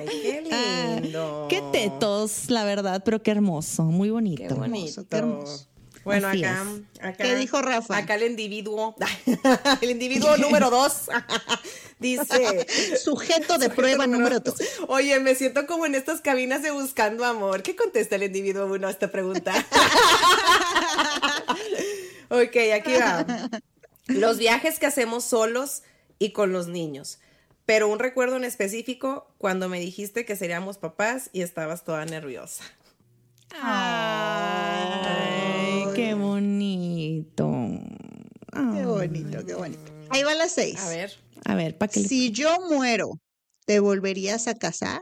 qué 0.06 1.00
lindo. 1.02 1.46
Qué 1.48 1.62
tetos, 1.72 2.50
la 2.50 2.64
verdad, 2.64 3.02
pero 3.04 3.22
qué 3.22 3.32
hermoso, 3.32 3.84
muy 3.84 4.10
bonito. 4.10 4.42
Qué 4.42 4.54
bonito. 4.54 4.76
Hermoso, 4.76 5.08
qué 5.08 5.16
hermoso. 5.16 5.66
Bueno, 6.04 6.28
Así 6.28 6.44
acá, 6.44 6.66
acá. 7.00 7.24
¿Qué 7.24 7.34
dijo 7.36 7.62
Rafa? 7.62 7.96
Acá 7.96 8.14
el 8.16 8.24
individuo. 8.24 8.94
el 9.80 9.90
individuo 9.90 10.36
número 10.36 10.70
dos. 10.70 11.08
dice. 11.98 12.66
Sujeto 12.98 13.58
de 13.58 13.70
prueba 13.70 14.06
número 14.06 14.40
dos. 14.40 14.54
Oye, 14.88 15.18
me 15.20 15.34
siento 15.34 15.66
como 15.66 15.86
en 15.86 15.94
estas 15.94 16.20
cabinas 16.20 16.62
de 16.62 16.70
buscando 16.70 17.24
amor. 17.24 17.62
¿Qué 17.62 17.74
contesta 17.74 18.16
el 18.16 18.24
individuo 18.24 18.66
uno 18.66 18.88
a 18.88 18.90
esta 18.90 19.10
pregunta? 19.10 19.54
ok, 22.28 22.56
aquí 22.74 22.92
va. 22.94 23.26
Los 24.06 24.38
viajes 24.38 24.78
que 24.78 24.86
hacemos 24.86 25.24
solos 25.24 25.82
y 26.18 26.32
con 26.32 26.52
los 26.52 26.68
niños. 26.68 27.18
Pero 27.64 27.88
un 27.88 27.98
recuerdo 27.98 28.36
en 28.36 28.44
específico 28.44 29.26
cuando 29.38 29.70
me 29.70 29.80
dijiste 29.80 30.26
que 30.26 30.36
seríamos 30.36 30.76
papás 30.76 31.30
y 31.32 31.40
estabas 31.40 31.82
toda 31.84 32.04
nerviosa. 32.04 32.64
Ay, 33.62 35.23
qué 36.44 36.46
bonito. 37.34 37.50
Qué 38.52 38.84
bonito, 38.86 39.46
qué 39.46 39.54
bonito. 39.54 39.92
Ahí 40.10 40.22
va 40.22 40.34
la 40.34 40.48
seis. 40.48 40.78
A 40.80 40.88
ver. 40.88 41.12
A 41.44 41.54
ver, 41.54 41.76
¿para 41.78 41.90
qué 41.92 42.00
le- 42.00 42.08
Si 42.08 42.30
yo 42.30 42.56
muero, 42.70 43.10
¿te 43.66 43.80
volverías 43.80 44.48
a 44.48 44.54
casar? 44.54 45.00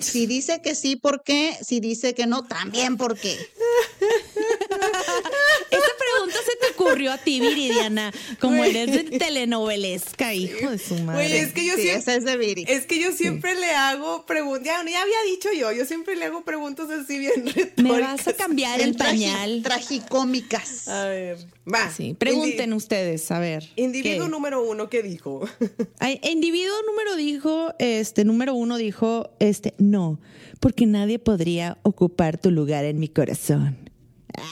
Si 0.00 0.26
dice 0.26 0.60
que 0.62 0.74
sí, 0.74 0.96
¿por 0.96 1.22
qué? 1.24 1.56
Si 1.62 1.80
dice 1.80 2.14
que 2.14 2.26
no, 2.26 2.44
también, 2.46 2.96
¿por 2.96 3.18
qué? 3.18 3.36
pregunta 6.26 6.50
se 6.50 6.56
te 6.66 6.72
ocurrió 6.74 7.12
a 7.12 7.18
ti, 7.18 7.40
Viridiana, 7.40 8.12
como 8.40 8.64
eres 8.64 8.92
de 8.92 9.18
telenovelesca, 9.18 10.34
hijo 10.34 10.70
de 10.70 10.78
su 10.78 10.94
madre. 11.02 11.26
Oye, 11.26 11.40
es 11.40 11.52
que 11.52 11.64
yo 11.64 11.74
Sí, 11.74 11.82
siempre, 11.82 12.00
esa 12.00 12.14
es 12.16 12.24
de 12.24 12.36
Viri. 12.36 12.64
es 12.68 12.86
que 12.86 13.00
yo 13.00 13.12
siempre 13.12 13.54
le 13.54 13.70
hago 13.72 14.26
preguntas, 14.26 14.64
ya, 14.66 14.74
ya 14.90 15.02
había 15.02 15.22
dicho 15.30 15.48
yo, 15.58 15.72
yo 15.72 15.84
siempre 15.84 16.16
le 16.16 16.24
hago 16.26 16.44
preguntas 16.44 16.88
así 16.90 17.18
bien 17.18 17.32
retóricas. 17.46 17.82
Me 17.84 18.00
vas 18.00 18.26
a 18.28 18.32
cambiar 18.34 18.80
el 18.80 18.96
tragi- 18.96 18.98
pañal. 19.26 19.62
Tragicómicas. 19.62 20.88
A 20.88 21.04
ver, 21.06 21.38
va. 21.72 21.90
Sí, 21.90 22.14
pregunten 22.14 22.70
Indi- 22.72 22.76
ustedes, 22.76 23.30
a 23.30 23.38
ver. 23.38 23.68
individuo 23.76 24.24
¿qué? 24.26 24.30
número 24.30 24.62
uno, 24.62 24.88
¿qué 24.88 25.02
dijo? 25.02 25.40
Ay, 25.98 26.20
individuo 26.22 26.74
número 26.86 27.16
dijo, 27.16 27.74
este, 27.78 28.24
número 28.24 28.54
uno 28.54 28.76
dijo, 28.76 29.30
este, 29.40 29.74
no, 29.78 30.20
porque 30.60 30.86
nadie 30.86 31.18
podría 31.18 31.78
ocupar 31.82 32.38
tu 32.38 32.50
lugar 32.50 32.84
en 32.84 32.98
mi 32.98 33.08
corazón. 33.08 33.90
Ah, 34.36 34.42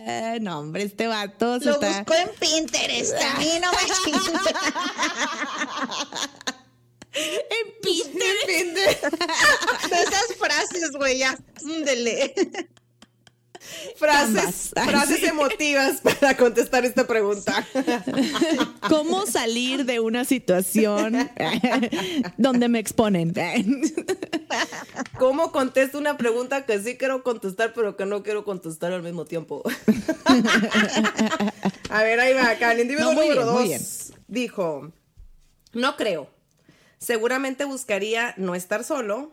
no, 0.40 0.60
hombre, 0.60 0.84
este 0.84 1.06
vato 1.06 1.58
se 1.58 1.66
Lo 1.66 1.72
está. 1.74 1.98
buscó 1.98 2.14
en 2.14 2.30
Pinterest. 2.38 3.12
A 3.14 3.34
mí 3.38 3.50
no 3.60 3.70
me. 3.72 3.78
En 7.12 7.74
Pinterest. 7.82 9.02
De 9.90 10.02
esas 10.02 10.36
frases, 10.38 10.92
güey, 10.92 11.18
ya. 11.18 11.36
Ándele. 11.64 12.32
Frases, 13.96 14.70
frases 14.74 15.22
emotivas 15.22 16.00
para 16.00 16.36
contestar 16.36 16.84
esta 16.84 17.06
pregunta. 17.06 17.66
¿Cómo 18.88 19.26
salir 19.26 19.84
de 19.84 20.00
una 20.00 20.24
situación 20.24 21.30
donde 22.36 22.68
me 22.68 22.78
exponen? 22.78 23.34
¿Cómo 25.18 25.52
contesto 25.52 25.98
una 25.98 26.16
pregunta 26.16 26.66
que 26.66 26.80
sí 26.82 26.96
quiero 26.96 27.22
contestar, 27.22 27.72
pero 27.74 27.96
que 27.96 28.06
no 28.06 28.22
quiero 28.22 28.44
contestar 28.44 28.92
al 28.92 29.02
mismo 29.02 29.24
tiempo? 29.24 29.62
A 31.90 32.02
ver, 32.02 32.20
ahí 32.20 32.34
va 32.34 32.50
acá. 32.50 32.72
El 32.72 32.80
individuo 32.80 33.12
No, 33.12 33.20
número 33.20 33.42
bien, 33.42 33.46
dos 33.46 33.62
bien. 33.64 33.80
dijo: 34.28 34.92
No 35.72 35.96
creo. 35.96 36.28
Seguramente 36.98 37.64
buscaría 37.64 38.34
no 38.36 38.54
estar 38.54 38.84
solo, 38.84 39.32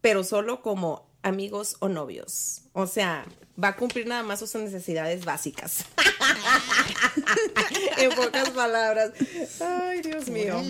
pero 0.00 0.24
solo 0.24 0.60
como 0.62 1.07
amigos 1.28 1.76
o 1.80 1.88
novios. 1.88 2.62
O 2.72 2.86
sea, 2.86 3.24
va 3.62 3.68
a 3.68 3.76
cumplir 3.76 4.06
nada 4.06 4.22
más 4.22 4.38
sus 4.38 4.54
necesidades 4.54 5.24
básicas. 5.24 5.84
en 7.98 8.10
pocas 8.10 8.50
palabras. 8.50 9.12
Ay, 9.60 10.02
Dios 10.02 10.28
mío. 10.28 10.60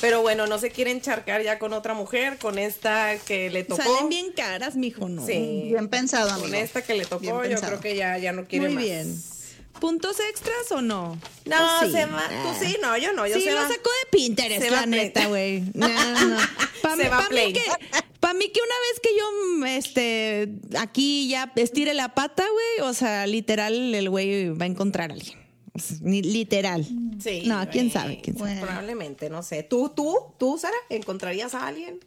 Pero 0.00 0.22
bueno, 0.22 0.46
no 0.46 0.58
se 0.58 0.70
quiere 0.70 0.90
encharcar 0.90 1.42
ya 1.42 1.58
con 1.58 1.72
otra 1.72 1.94
mujer, 1.94 2.38
con 2.38 2.58
esta 2.58 3.16
que 3.18 3.50
le 3.50 3.64
tocó. 3.64 3.82
Salen 3.82 4.08
bien 4.08 4.32
caras, 4.32 4.74
mijo, 4.74 5.08
¿no? 5.08 5.24
Sí. 5.24 5.68
Bien 5.70 5.88
pensado, 5.88 6.30
amigo. 6.30 6.48
Con 6.48 6.54
esta 6.56 6.82
que 6.82 6.94
le 6.94 7.04
tocó, 7.04 7.44
yo 7.44 7.60
creo 7.60 7.80
que 7.80 7.96
ya, 7.96 8.18
ya 8.18 8.32
no 8.32 8.46
quiere 8.46 8.66
Muy 8.66 8.74
más. 8.74 8.84
bien. 8.84 9.22
¿Puntos 9.80 10.20
extras 10.20 10.70
o 10.70 10.80
no? 10.82 11.18
No, 11.44 11.78
¿O 11.80 11.84
sí? 11.84 11.90
se 11.92 12.06
va. 12.06 12.28
Tú 12.28 12.64
sí, 12.64 12.76
no, 12.80 12.96
yo 12.98 13.12
no. 13.12 13.26
Yo 13.26 13.34
sí, 13.34 13.42
se 13.42 13.50
lo 13.50 13.56
va. 13.56 13.68
sacó 13.68 13.90
de 13.90 14.10
Pinterest, 14.18 14.62
Se 14.62 14.70
la 14.70 14.86
neta, 14.86 15.26
güey. 15.26 15.62
No, 15.74 15.88
no, 15.88 16.28
no. 16.28 16.36
Pa' 16.82 16.96
Se 16.96 17.02
mí- 17.04 17.08
va 17.08 17.18
pa' 17.18 17.28
mí 17.30 17.52
que, 17.52 17.64
pa' 18.20 18.34
mí 18.34 18.48
que 18.50 18.60
una 18.60 18.74
vez 18.90 19.00
que 19.02 19.10
yo, 19.18 19.66
este, 19.66 20.78
aquí 20.78 21.28
ya 21.28 21.52
estire 21.56 21.94
la 21.94 22.14
pata, 22.14 22.44
güey, 22.48 22.88
o 22.88 22.94
sea, 22.94 23.26
literal, 23.26 23.94
el 23.94 24.08
güey 24.10 24.50
va 24.50 24.64
a 24.64 24.68
encontrar 24.68 25.10
a 25.10 25.14
alguien. 25.14 25.38
Literal. 26.04 26.86
Sí. 27.20 27.44
No, 27.46 27.66
quién 27.70 27.90
sabe, 27.90 28.20
quién 28.22 28.36
sabe. 28.36 28.50
Bueno. 28.52 28.66
Probablemente, 28.66 29.30
no 29.30 29.42
sé. 29.42 29.62
¿Tú, 29.62 29.88
tú, 29.96 30.16
tú, 30.38 30.58
Sara, 30.58 30.76
encontrarías 30.90 31.54
a 31.54 31.66
alguien? 31.66 31.98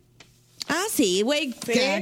Ah, 0.68 0.84
sí, 0.92 1.24
güey. 1.24 1.52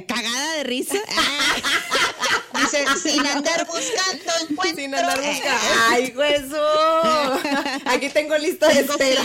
Cagada 0.08 0.54
de 0.58 0.64
risa. 0.66 0.98
Dice, 2.64 2.86
sin 3.02 3.26
andar 3.26 3.66
buscando 3.68 4.32
encuentro. 4.50 4.82
Sin 4.82 4.96
andar 4.96 5.18
buscando. 5.18 5.72
¡Ay, 5.90 6.14
hueso! 6.16 7.40
Aquí 7.86 8.10
tengo 8.10 8.38
lista 8.38 8.68
de 8.70 8.82
espera. 8.82 9.24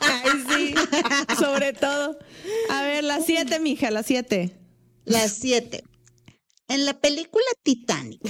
Ay, 0.00 0.30
sí. 0.48 0.74
Sobre 1.38 1.72
todo. 1.72 2.18
A 2.70 2.82
ver, 2.82 3.04
las 3.04 3.24
siete, 3.26 3.58
mija, 3.58 3.90
las 3.90 4.06
siete. 4.06 4.56
Las 5.04 5.32
siete. 5.32 5.84
En 6.68 6.86
la 6.86 6.98
película 7.00 7.44
Titanic, 7.62 8.20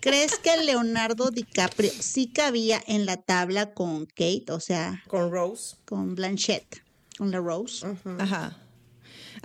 ¿crees 0.00 0.36
que 0.38 0.56
Leonardo 0.56 1.30
DiCaprio 1.30 1.92
sí 2.00 2.32
cabía 2.32 2.82
en 2.86 3.06
la 3.06 3.18
tabla 3.18 3.72
con 3.74 4.06
Kate? 4.06 4.46
O 4.50 4.58
sea, 4.60 5.02
Con 5.06 5.30
Rose. 5.30 5.76
con 5.84 6.14
Blanchett, 6.14 6.82
con 7.18 7.30
la 7.30 7.38
Rose. 7.38 7.86
Ajá. 8.18 8.58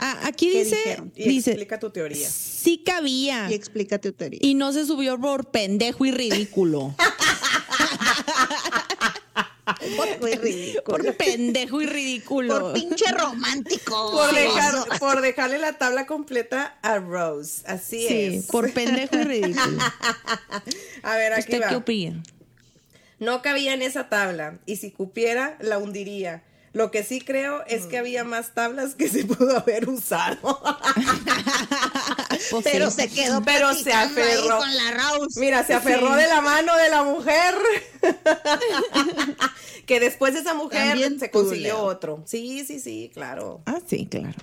Ah, 0.01 0.17
aquí 0.23 0.49
¿Qué 0.51 0.63
dice, 0.63 0.75
dijeron? 0.77 1.11
Y 1.15 1.27
dice, 1.27 1.51
explica 1.51 1.77
tu 1.79 1.89
teoría. 1.89 2.29
sí 2.29 2.81
cabía 2.85 3.47
Y 3.49 3.53
explica 3.53 3.99
tu 3.99 4.13
teoría. 4.13 4.39
y 4.41 4.53
no 4.53 4.71
se 4.71 4.85
subió 4.85 5.19
por 5.19 5.51
pendejo 5.51 6.05
y 6.05 6.11
ridículo. 6.11 6.95
Muy 10.21 10.33
ridículo. 10.35 10.83
por 10.97 11.15
pendejo 11.15 11.81
y 11.81 11.85
ridículo. 11.85 12.59
Por 12.59 12.73
pinche 12.73 13.05
romántico. 13.11 14.11
Por, 14.11 14.33
dejar, 14.33 14.73
por 14.99 15.21
dejarle 15.21 15.57
la 15.59 15.73
tabla 15.73 16.05
completa 16.07 16.77
a 16.81 16.97
Rose. 16.97 17.61
Así 17.67 18.07
sí, 18.07 18.23
es. 18.37 18.45
por 18.47 18.71
pendejo 18.73 19.15
y 19.17 19.23
ridículo. 19.23 19.77
A 21.03 21.17
ver, 21.17 21.33
aquí 21.33 21.41
¿Usted 21.53 21.61
va. 21.61 21.69
qué 21.69 21.75
opina? 21.75 22.23
No 23.19 23.41
cabía 23.41 23.73
en 23.73 23.81
esa 23.81 24.09
tabla 24.09 24.59
y 24.65 24.77
si 24.77 24.91
cupiera 24.91 25.57
la 25.61 25.77
hundiría. 25.77 26.43
Lo 26.73 26.91
que 26.91 27.03
sí 27.03 27.19
creo 27.21 27.63
es 27.65 27.85
que 27.87 27.97
había 27.97 28.23
más 28.23 28.53
tablas 28.53 28.95
que 28.95 29.09
se 29.09 29.25
pudo 29.25 29.57
haber 29.57 29.89
usado. 29.89 30.61
Pues 32.51 32.63
Pero 32.63 32.89
sí. 32.89 33.01
se 33.01 33.09
quedó 33.09 33.41
Pero 33.41 33.73
se 33.73 33.91
aferró. 33.91 34.59
con 34.59 34.75
la. 34.75 35.17
Mira, 35.35 35.65
se 35.65 35.73
aferró 35.73 36.15
de 36.15 36.25
la 36.27 36.39
mano 36.41 36.75
de 36.77 36.89
la 36.89 37.03
mujer. 37.03 37.53
que 39.85 39.99
después 39.99 40.33
de 40.33 40.39
esa 40.39 40.53
mujer 40.53 40.87
También 40.89 41.19
se 41.19 41.31
consiguió 41.31 41.73
Leo. 41.73 41.83
otro. 41.83 42.23
Sí, 42.25 42.63
sí, 42.65 42.79
sí, 42.79 43.11
claro. 43.13 43.61
Ah, 43.65 43.79
sí, 43.85 44.05
claro. 44.05 44.37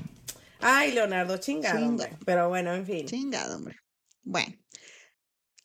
Ay, 0.60 0.92
Leonardo, 0.92 1.38
chingado. 1.38 1.76
Chinga. 1.78 1.88
hombre. 1.88 2.10
Pero 2.24 2.48
bueno, 2.48 2.74
en 2.74 2.86
fin. 2.86 3.06
Chingado, 3.06 3.56
hombre. 3.56 3.76
Bueno. 4.22 4.54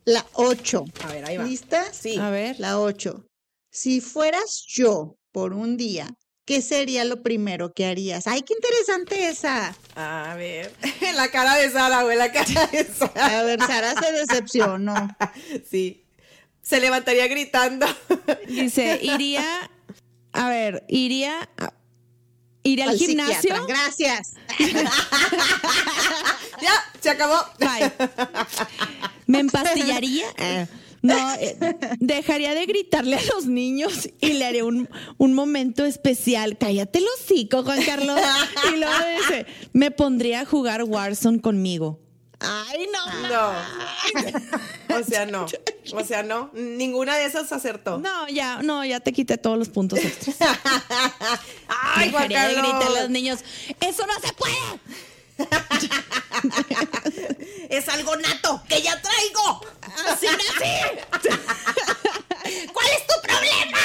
La 0.06 0.26
8. 0.34 0.86
A 1.04 1.12
ver, 1.12 1.26
ahí 1.26 1.38
va. 1.38 1.44
¿Listas? 1.44 1.96
Sí. 1.96 2.18
A 2.18 2.30
ver. 2.30 2.60
La 2.60 2.80
8. 2.80 3.26
Si 3.72 4.02
fueras 4.02 4.64
yo 4.68 5.16
por 5.32 5.54
un 5.54 5.78
día, 5.78 6.08
¿qué 6.52 6.62
sería 6.62 7.06
lo 7.06 7.24
primero 7.24 7.74
que 7.74 7.86
harías? 7.86 8.28
¡Ay, 8.28 8.42
qué 8.42 8.54
interesante 8.54 9.30
esa! 9.30 9.74
A 9.96 10.36
ver. 10.36 10.74
la 11.16 11.32
cara 11.32 11.56
de 11.56 11.72
Sara, 11.72 12.04
güey, 12.04 12.18
la 12.18 12.30
cara 12.34 12.68
de 12.68 12.84
Sara. 12.84 13.40
A 13.40 13.44
ver, 13.44 13.58
Sara 13.62 13.94
se 13.96 14.12
decepcionó. 14.12 15.16
Sí. 15.72 16.04
Se 16.62 16.82
levantaría 16.82 17.26
gritando. 17.28 17.86
Dice, 18.50 19.00
iría, 19.02 19.72
a 20.34 20.50
ver, 20.50 20.84
iría, 20.90 21.50
a- 21.58 21.74
iría 22.64 22.84
al, 22.84 22.90
Al 22.92 22.98
gimnasio. 22.98 23.36
psiquiatra. 23.40 23.66
Gracias. 23.68 24.34
ya, 26.62 26.74
se 27.00 27.10
acabó. 27.12 27.38
Bye. 27.60 27.92
Me 29.26 29.40
empastillaría. 29.40 30.26
No, 31.02 31.34
eh, 31.36 31.58
dejaría 32.00 32.54
de 32.54 32.66
gritarle 32.66 33.16
a 33.18 33.22
los 33.34 33.48
niños 33.48 34.08
y 34.20 34.34
le 34.34 34.46
haría 34.46 34.66
un, 34.66 34.88
un 35.18 35.34
momento 35.34 35.84
especial. 35.86 36.58
Cállate 36.60 37.00
el 37.00 37.06
hocico, 37.18 37.64
Juan 37.64 37.82
Carlos. 37.84 38.20
Y 38.72 38.78
luego 38.78 38.94
dice, 39.18 39.46
me 39.74 39.90
pondría 39.92 40.42
a 40.42 40.46
jugar 40.46 40.84
Warzone 40.84 41.42
conmigo. 41.42 42.00
Ay, 42.40 42.88
no. 42.92 43.30
No. 43.30 44.98
O 45.00 45.04
sea, 45.04 45.26
no. 45.26 45.46
O 45.94 46.04
sea, 46.04 46.24
no. 46.24 46.50
Ninguna 46.54 47.16
de 47.18 47.26
esas 47.26 47.52
acertó. 47.52 48.00
No, 48.00 48.28
ya, 48.30 48.62
no, 48.64 48.84
ya 48.84 49.00
te 49.00 49.14
quité 49.14 49.38
todos 49.38 49.58
los 49.58 49.70
puntos 49.70 50.00
extras. 50.00 50.38
Ay, 51.68 52.10
Dejaría 52.10 52.48
de 52.48 52.54
Juan 52.56 52.64
Carlos. 52.66 52.80
gritar 52.80 52.98
a 52.98 53.02
los 53.02 53.10
niños, 53.12 53.40
¡eso 53.80 54.06
no 54.08 54.14
se 54.28 54.34
puede! 54.34 54.56
Es 57.70 57.88
algo 57.90 58.16
nato 58.18 58.62
que 58.68 58.82
ya 58.82 59.00
traigo. 59.02 59.62
¡Así 60.08 60.26
nací! 60.28 60.76
¿Cuál 62.74 62.88
es 62.90 63.08
tu 63.08 63.14
problema? 63.22 63.80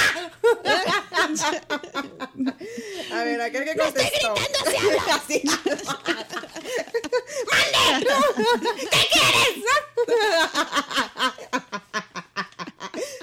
A 3.12 3.24
ver, 3.24 3.40
aquel 3.40 3.64
que 3.64 3.76
contestó. 3.76 4.34
Así. 5.12 5.42
¡Mande! 7.52 8.06
¿Qué 8.90 9.08
quieres? 9.12 9.64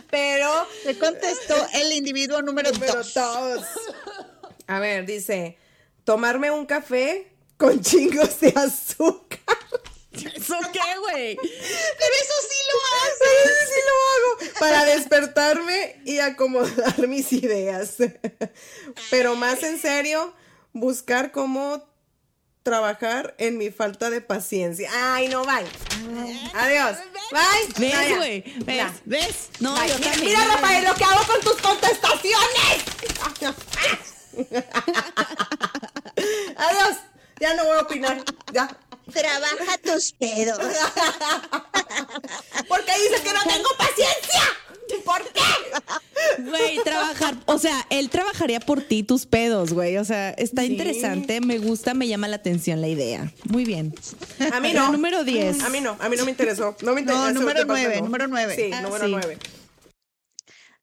Pero 0.09 0.67
Le 0.85 0.97
contestó 0.97 1.55
el 1.73 1.91
individuo 1.93 2.41
número 2.41 2.71
Número 2.71 2.93
dos. 2.97 3.13
dos. 3.13 3.65
A 4.67 4.79
ver, 4.79 5.05
dice, 5.05 5.57
tomarme 6.03 6.51
un 6.51 6.65
café 6.65 7.32
con 7.63 7.79
chingos 7.81 8.41
de 8.41 8.49
azúcar. 8.49 9.39
¿Eso 10.11 10.57
qué, 10.73 10.99
güey? 10.99 11.37
Pero 11.37 12.13
eso 12.21 12.33
sí 12.49 12.59
lo 12.69 12.77
hace. 12.99 13.31
Pero 13.43 13.55
sí 13.69 13.79
lo 13.87 13.93
hago 14.11 14.59
para 14.59 14.83
despertarme 14.83 16.01
y 16.03 16.19
acomodar 16.19 17.07
mis 17.07 17.31
ideas. 17.31 17.95
Pero 19.09 19.37
más 19.37 19.63
en 19.63 19.79
serio, 19.79 20.33
buscar 20.73 21.31
cómo 21.31 21.87
trabajar 22.63 23.33
en 23.37 23.57
mi 23.57 23.71
falta 23.71 24.09
de 24.09 24.19
paciencia. 24.19 24.89
Ay, 24.93 25.29
no, 25.29 25.45
bye. 25.45 25.65
Adiós. 26.55 26.97
Bye. 27.31 27.73
¿Ves, 27.77 28.17
güey? 28.17 28.43
¿Ves? 28.65 28.91
¿Ves? 29.05 29.49
No, 29.61 29.73
yo 29.87 29.97
Mira, 29.99 30.11
también. 30.11 30.25
mira, 30.25 30.47
Rafael, 30.47 30.83
lo 30.83 30.95
que 30.95 31.03
hago 31.05 31.25
con 31.25 31.39
tus 31.39 31.61
contestaciones. 31.61 32.83
Adiós. 36.57 36.97
Ya 37.43 37.53
no 37.55 37.65
voy 37.65 37.77
a 37.77 37.81
opinar. 37.81 38.23
Ya. 38.53 38.69
Trabaja 39.11 39.77
tus 39.83 40.13
pedos. 40.13 40.57
¿Por 42.69 42.85
qué 42.85 42.93
dices 43.03 43.19
que 43.21 43.33
no 43.33 43.43
tengo 43.43 43.67
paciencia? 43.77 44.41
¿Por 45.03 45.21
qué? 45.33 46.43
Güey, 46.49 46.77
trabajar, 46.85 47.35
o 47.47 47.59
sea, 47.59 47.85
él 47.89 48.09
trabajaría 48.09 48.61
por 48.61 48.81
ti 48.81 49.03
tus 49.03 49.25
pedos, 49.25 49.73
güey. 49.73 49.97
O 49.97 50.05
sea, 50.05 50.29
está 50.31 50.61
Sí. 50.61 50.69
interesante, 50.71 51.41
me 51.41 51.57
gusta, 51.57 51.93
me 51.93 52.07
llama 52.07 52.29
la 52.29 52.37
atención 52.37 52.79
la 52.79 52.87
idea. 52.87 53.29
Muy 53.43 53.65
bien. 53.65 53.93
A 54.53 54.61
mí 54.61 54.71
La 54.71 54.83
no. 54.85 54.93
número 54.93 55.25
10. 55.25 55.63
A 55.63 55.69
mí 55.69 55.81
no, 55.81 55.97
a 55.99 56.07
mí 56.07 56.15
no 56.15 56.23
me 56.23 56.31
interesó. 56.31 56.77
No 56.81 56.93
me 56.93 57.01
No, 57.01 57.11
interesó. 57.13 57.41
número 57.41 57.59
¿qué 57.59 57.65
pasa? 57.65 57.79
nueve, 57.81 57.95
No. 57.97 58.03
número 58.05 58.27
nueve. 58.27 58.55
Sí, 58.55 58.71
Ah, 58.73 58.81
número 58.83 59.05
sí. 59.05 59.11
nueve. 59.11 59.37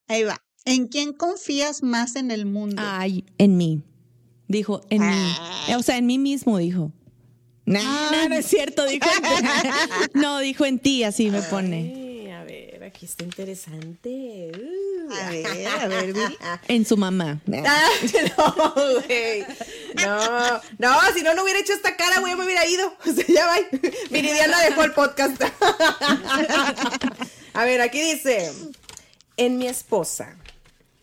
Ahí 0.09 0.25
va. 0.25 0.37
¿En 0.67 0.89
quién 0.89 1.15
confías 1.15 1.83
más 1.83 2.17
en 2.17 2.31
el 2.31 2.45
mundo? 2.45 2.83
Ay, 2.85 3.25
en 3.39 3.57
mí. 3.57 3.83
Dijo, 4.51 4.81
en 4.91 5.03
Ah. 5.05 5.65
mí. 5.69 5.75
O 5.77 5.83
sea, 5.85 5.97
en 5.97 6.07
mí 6.07 6.19
mismo 6.19 6.59
dijo. 6.59 6.91
No, 7.67 7.81
no, 8.11 8.29
no 8.29 8.35
es 8.35 8.47
cierto, 8.47 8.85
dijo. 8.85 9.09
en- 9.09 9.71
no, 10.21 10.41
dijo 10.41 10.65
en 10.67 10.81
ti, 10.81 11.05
así 11.05 11.31
me 11.31 11.41
pone. 11.43 11.77
Ay, 11.95 12.31
a 12.33 12.43
ver, 12.43 12.83
aquí 12.83 13.07
está 13.07 13.23
interesante. 13.23 14.51
Uh. 14.57 15.13
A 15.13 15.31
ver, 15.31 15.67
a 15.69 15.87
ver, 15.89 16.13
Viri. 16.13 16.37
En 16.67 16.85
su 16.85 16.97
mamá. 16.97 17.41
Ah, 17.65 17.89
no, 18.39 18.75
güey. 19.07 19.45
No, 20.05 20.61
no, 20.79 20.99
si 21.15 21.23
no, 21.23 21.35
no 21.35 21.45
hubiera 21.45 21.61
hecho 21.61 21.73
esta 21.73 21.97
cara, 21.97 22.19
güey, 22.19 22.35
me 22.35 22.45
hubiera 22.45 22.67
ido. 22.67 22.93
O 23.07 23.13
sea, 23.13 23.25
ya 23.29 23.47
va. 23.47 23.57
Viridiana 24.11 24.61
dejó 24.63 24.83
el 24.83 24.93
podcast. 24.93 25.41
A 27.55 27.65
ver, 27.65 27.81
aquí 27.81 28.01
dice: 28.01 28.51
En 29.37 29.59
mi 29.59 29.67
esposa 29.69 30.37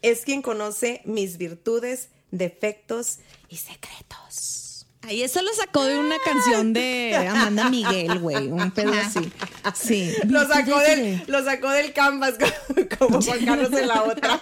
es 0.02 0.22
quien 0.26 0.42
conoce 0.42 1.02
mis 1.06 1.38
virtudes, 1.38 2.10
defectos 2.32 3.20
y 3.50 3.58
secretos. 3.58 4.86
Ay, 5.02 5.24
eso 5.24 5.42
lo 5.42 5.54
sacó 5.54 5.86
de 5.86 5.98
una 6.00 6.18
canción 6.26 6.74
de 6.74 7.16
Amanda 7.30 7.70
Miguel, 7.70 8.20
güey. 8.20 8.48
Un 8.52 8.72
pedo 8.72 8.92
así. 8.94 9.32
Sí. 9.74 10.14
Lo 10.28 10.46
sacó 10.46 10.80
del, 10.80 11.24
lo 11.28 11.44
sacó 11.46 11.70
del 11.70 11.94
canvas 11.94 12.36
como 13.00 13.22
Juan 13.22 13.46
Carlos 13.46 13.72
en 13.72 13.88
la 13.88 14.04
otra. 14.04 14.42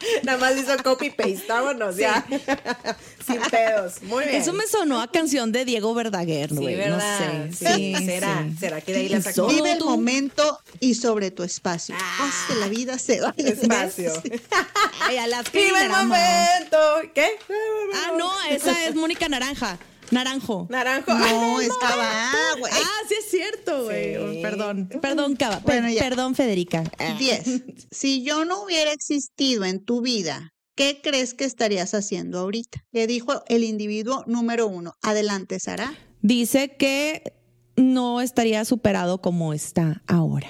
Nada 0.22 0.38
más 0.38 0.56
hizo 0.56 0.76
copy 0.82 1.10
paste, 1.10 1.44
vámonos 1.48 1.96
ya. 1.96 2.24
Sin 3.26 3.40
pedos. 3.50 4.02
Muy 4.02 4.24
bien. 4.24 4.36
Eso 4.40 4.52
me 4.52 4.66
sonó 4.66 5.00
a 5.00 5.10
canción 5.10 5.52
de 5.52 5.64
Diego 5.64 5.92
Verdaguer, 5.94 6.50
Sí, 6.50 6.56
güey. 6.56 6.76
¿verdad? 6.76 7.46
No 7.46 7.52
sé. 7.52 7.66
Sí, 7.76 7.94
Sí, 7.96 8.06
¿será? 8.06 8.44
sí. 8.48 8.56
¿Será 8.58 8.80
que 8.80 8.92
de 8.92 8.98
ahí 9.00 9.08
la 9.08 9.20
sacó? 9.22 9.48
Vive 9.48 9.72
el 9.72 9.84
momento 9.84 10.60
y 10.80 10.94
sobre 10.94 11.30
tu 11.30 11.42
espacio. 11.42 11.94
Haz 11.96 12.34
que 12.48 12.54
la 12.54 12.68
vida 12.68 12.98
se 12.98 13.20
vaya. 13.20 13.34
Espacio. 13.48 14.12
Ay, 15.00 15.18
a 15.18 15.26
las 15.26 15.48
que 15.50 15.64
Vive 15.64 15.82
el 15.82 15.90
momento. 15.90 16.78
¿Qué? 17.14 17.28
Ah, 17.94 18.12
no, 18.16 18.32
esa 18.50 18.84
es 18.86 18.94
Mónica 18.94 19.28
Naranja. 19.28 19.78
Naranjo. 20.10 20.66
Naranjo. 20.70 21.12
No, 21.14 21.58
Ay, 21.58 21.66
es 21.66 21.72
Cava, 21.80 22.30
güey. 22.58 22.72
Ah, 22.74 23.00
sí 23.08 23.14
es 23.18 23.30
cierto, 23.30 23.84
güey. 23.84 24.14
Sí. 24.14 24.16
Oh, 24.38 24.42
Perdón, 24.42 24.88
perdón, 25.02 25.36
Cava. 25.36 25.58
Bueno, 25.60 25.86
Per- 25.88 25.94
ya. 25.96 26.02
Perdón, 26.02 26.34
Federica. 26.34 26.84
10. 27.18 27.62
Si 27.90 28.22
yo 28.22 28.44
no 28.44 28.62
hubiera 28.62 28.92
existido 28.92 29.64
en 29.64 29.84
tu 29.84 30.00
vida, 30.02 30.52
¿qué 30.74 31.00
crees 31.02 31.34
que 31.34 31.44
estarías 31.44 31.94
haciendo 31.94 32.38
ahorita? 32.40 32.84
Le 32.92 33.06
dijo 33.06 33.42
el 33.48 33.64
individuo 33.64 34.24
número 34.26 34.66
uno. 34.66 34.94
Adelante, 35.02 35.58
Sara. 35.60 35.92
Dice 36.22 36.76
que 36.76 37.34
no 37.76 38.20
estaría 38.20 38.64
superado 38.64 39.20
como 39.20 39.52
está 39.54 40.02
ahora. 40.06 40.48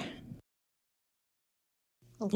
Ok. 2.17 2.33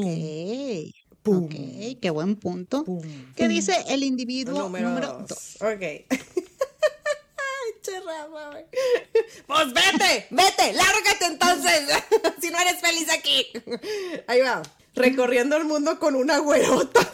Pum. 1.22 1.44
Ok, 1.44 1.54
qué 2.02 2.10
buen 2.10 2.36
punto. 2.36 2.84
Pum. 2.84 3.02
¿Qué 3.34 3.48
dice 3.48 3.74
el 3.88 4.02
individuo 4.04 4.58
Número, 4.64 4.88
número, 4.90 5.18
dos. 5.20 5.28
dos? 5.28 5.56
Ok. 5.62 5.82
Rafa, 7.92 8.50
güey. 8.50 8.64
Pues 9.46 9.72
vete, 9.72 10.26
vete, 10.30 10.72
lárgate 10.72 11.24
entonces. 11.26 11.88
si 12.40 12.50
no 12.50 12.58
eres 12.58 12.80
feliz 12.80 13.08
aquí. 13.10 13.46
Ahí 14.26 14.40
va. 14.40 14.62
Recorriendo 14.94 15.56
el 15.56 15.64
mundo 15.64 15.98
con 15.98 16.14
una 16.14 16.38
güerota. 16.38 17.00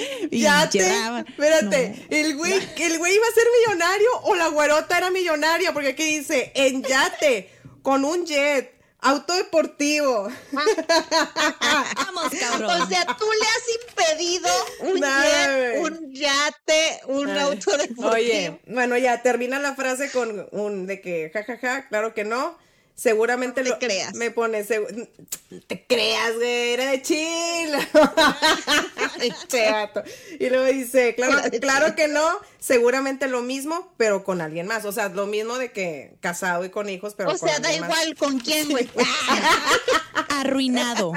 Ya 0.30 0.68
te, 0.70 0.78
espérate, 0.78 2.06
el 2.10 2.36
güey, 2.36 2.52
el 2.52 2.98
güey 2.98 3.14
iba 3.14 3.26
a 3.26 3.34
ser 3.34 3.44
millonario 3.58 4.08
o 4.22 4.34
la 4.34 4.48
güerota 4.48 4.98
era 4.98 5.10
millonaria, 5.10 5.72
porque 5.72 5.88
aquí 5.88 6.18
dice, 6.18 6.52
en 6.54 6.82
yate, 6.82 7.50
con 7.82 8.04
un 8.04 8.24
jet, 8.26 8.79
auto 9.02 9.34
deportivo. 9.34 10.28
Vamos, 10.52 12.32
cabrón. 12.38 12.82
O 12.82 12.86
sea, 12.86 13.04
tú 13.06 13.24
le 13.40 13.46
has 13.46 13.66
impedido 13.88 14.48
un 14.80 15.00
jet, 15.00 15.78
un 15.80 16.12
yate, 16.12 17.00
un 17.06 17.28
Ay, 17.28 17.38
auto 17.38 17.76
deportivo. 17.76 18.10
Oye, 18.10 18.60
bueno, 18.66 18.96
ya 18.96 19.22
termina 19.22 19.58
la 19.58 19.74
frase 19.74 20.10
con 20.10 20.48
un 20.52 20.86
de 20.86 21.00
que 21.00 21.30
jajaja, 21.32 21.88
claro 21.88 22.14
que 22.14 22.24
no. 22.24 22.58
Seguramente 23.00 23.62
No 23.62 23.64
te 23.64 23.70
lo 23.70 23.78
creas. 23.78 24.14
me 24.14 24.30
pone 24.30 24.62
te 25.66 25.86
creas, 25.86 26.34
güey, 26.34 26.72
era 26.74 26.90
de 26.90 27.00
vato. 29.72 30.02
y 30.38 30.50
luego 30.50 30.66
dice, 30.66 31.14
claro, 31.14 31.40
claro 31.62 31.94
que 31.96 32.08
no, 32.08 32.28
seguramente 32.58 33.26
lo 33.26 33.40
mismo, 33.40 33.90
pero 33.96 34.22
con 34.22 34.42
alguien 34.42 34.66
más. 34.66 34.84
O 34.84 34.92
sea, 34.92 35.08
lo 35.08 35.26
mismo 35.26 35.56
de 35.56 35.72
que 35.72 36.12
casado 36.20 36.62
y 36.66 36.68
con 36.68 36.90
hijos, 36.90 37.14
pero 37.16 37.30
o 37.30 37.38
con 37.38 37.48
sea, 37.48 37.58
da 37.58 37.68
más. 37.70 37.76
igual 37.78 38.14
con 38.16 38.38
quién, 38.38 38.68
güey. 38.68 38.86
Arruinado. 40.28 41.12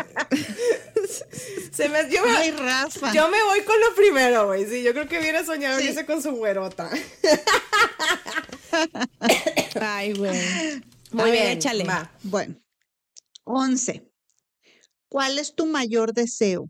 Se 1.74 1.90
me, 1.90 2.10
yo, 2.10 2.24
me, 2.24 2.32
Ay, 2.38 2.52
Rafa. 2.52 3.12
yo 3.14 3.28
me 3.28 3.44
voy 3.44 3.62
con 3.64 3.78
lo 3.82 3.94
primero, 3.94 4.48
güey. 4.48 4.66
Sí, 4.70 4.84
yo 4.84 4.94
creo 4.94 5.10
que 5.10 5.20
hubiera 5.20 5.44
soñado 5.44 5.80
Sí. 5.82 5.88
irse 5.88 6.06
con 6.06 6.22
su 6.24 6.32
güerota. 6.32 6.90
Ay, 9.82 10.14
güey. 10.14 10.82
Muy 11.14 11.32
bien, 11.32 11.48
échale. 11.48 11.84
va. 11.84 12.12
Bueno, 12.24 12.56
11. 13.46 14.10
¿Cuál 15.10 15.40
es 15.40 15.54
tu 15.56 15.66
mayor 15.66 16.14
deseo? 16.14 16.70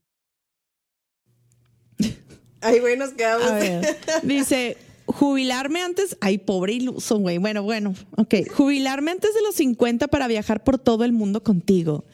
Ay, 2.62 2.80
güey, 2.80 2.98
nos 2.98 3.12
quedamos. 3.12 3.50
A 3.50 3.56
ver, 3.56 3.98
dice, 4.24 4.78
jubilarme 5.06 5.82
antes, 5.82 6.18
ay, 6.22 6.38
pobre 6.38 6.74
iluso, 6.74 7.18
güey. 7.18 7.38
Bueno, 7.38 7.64
bueno, 7.64 7.94
ok. 8.18 8.36
Jubilarme 8.54 9.12
antes 9.12 9.34
de 9.34 9.42
los 9.42 9.56
50 9.56 10.08
para 10.08 10.28
viajar 10.28 10.64
por 10.64 10.78
todo 10.78 11.04
el 11.04 11.12
mundo 11.12 11.44
contigo. 11.44 12.06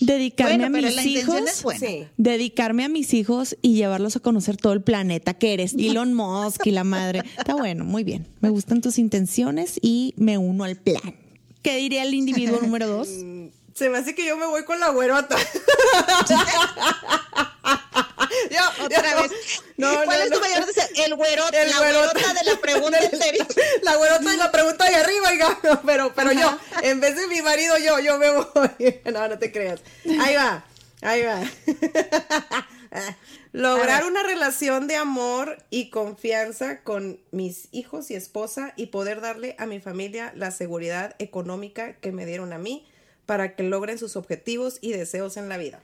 Dedicarme 0.00 0.68
Bueno, 0.68 0.88
a 0.88 0.90
mis 0.90 1.06
hijos. 1.06 1.64
Dedicarme 2.16 2.84
a 2.84 2.88
mis 2.88 3.14
hijos 3.14 3.56
y 3.62 3.74
llevarlos 3.74 4.16
a 4.16 4.20
conocer 4.20 4.56
todo 4.56 4.72
el 4.72 4.82
planeta 4.82 5.34
que 5.34 5.52
eres 5.54 5.74
Elon 5.74 6.14
Musk 6.14 6.66
y 6.66 6.70
la 6.70 6.84
madre. 6.84 7.22
Está 7.36 7.54
bueno, 7.54 7.84
muy 7.84 8.04
bien. 8.04 8.26
Me 8.40 8.50
gustan 8.50 8.80
tus 8.80 8.98
intenciones 8.98 9.78
y 9.82 10.14
me 10.16 10.38
uno 10.38 10.64
al 10.64 10.76
plan. 10.76 11.14
¿Qué 11.62 11.76
diría 11.76 12.02
el 12.04 12.14
individuo 12.14 12.60
número 12.60 12.86
dos? 12.86 13.08
Se 13.74 13.88
me 13.88 13.98
hace 13.98 14.14
que 14.14 14.26
yo 14.26 14.36
me 14.36 14.46
voy 14.46 14.64
con 14.64 14.80
la 14.80 14.90
güerota. 14.90 15.36
yo, 18.50 18.84
Otra 18.84 19.22
vez. 19.22 19.32
No, 19.76 19.94
¿Cuál 20.04 20.18
no, 20.18 20.24
es 20.24 20.30
tu 20.30 20.40
mayor 20.40 20.66
deseo? 20.66 20.84
El 21.04 21.14
güerota, 21.14 21.62
El 21.62 21.70
la 21.70 21.78
güerota. 21.78 22.12
güerota 22.12 22.34
de 22.34 22.50
la 22.50 22.60
pregunta 22.60 22.98
anterior. 22.98 23.46
La 23.82 23.96
güerota 23.96 24.30
de 24.30 24.36
la 24.36 24.50
pregunta 24.50 24.84
de 24.84 24.94
arriba, 24.96 25.28
oiga. 25.30 25.58
Pero, 25.86 26.12
pero 26.14 26.32
yo, 26.32 26.58
en 26.82 27.00
vez 27.00 27.16
de 27.16 27.26
mi 27.28 27.40
marido, 27.42 27.78
yo, 27.78 27.98
yo 28.00 28.18
me 28.18 28.30
voy. 28.30 29.00
No, 29.12 29.28
no 29.28 29.38
te 29.38 29.52
creas. 29.52 29.80
Ahí 30.20 30.34
va, 30.34 30.64
ahí 31.02 31.22
va. 31.22 31.40
Lograr 33.52 34.04
una 34.04 34.22
relación 34.22 34.86
de 34.88 34.96
amor 34.96 35.58
y 35.70 35.90
confianza 35.90 36.82
con 36.82 37.20
mis 37.30 37.68
hijos 37.72 38.10
y 38.10 38.14
esposa 38.14 38.72
y 38.76 38.86
poder 38.86 39.20
darle 39.20 39.54
a 39.58 39.66
mi 39.66 39.80
familia 39.80 40.32
la 40.36 40.50
seguridad 40.50 41.14
económica 41.18 41.94
que 41.94 42.12
me 42.12 42.26
dieron 42.26 42.52
a 42.52 42.58
mí 42.58 42.86
para 43.26 43.56
que 43.56 43.62
logren 43.62 43.98
sus 43.98 44.16
objetivos 44.16 44.78
y 44.80 44.92
deseos 44.92 45.36
en 45.36 45.48
la 45.48 45.56
vida. 45.56 45.80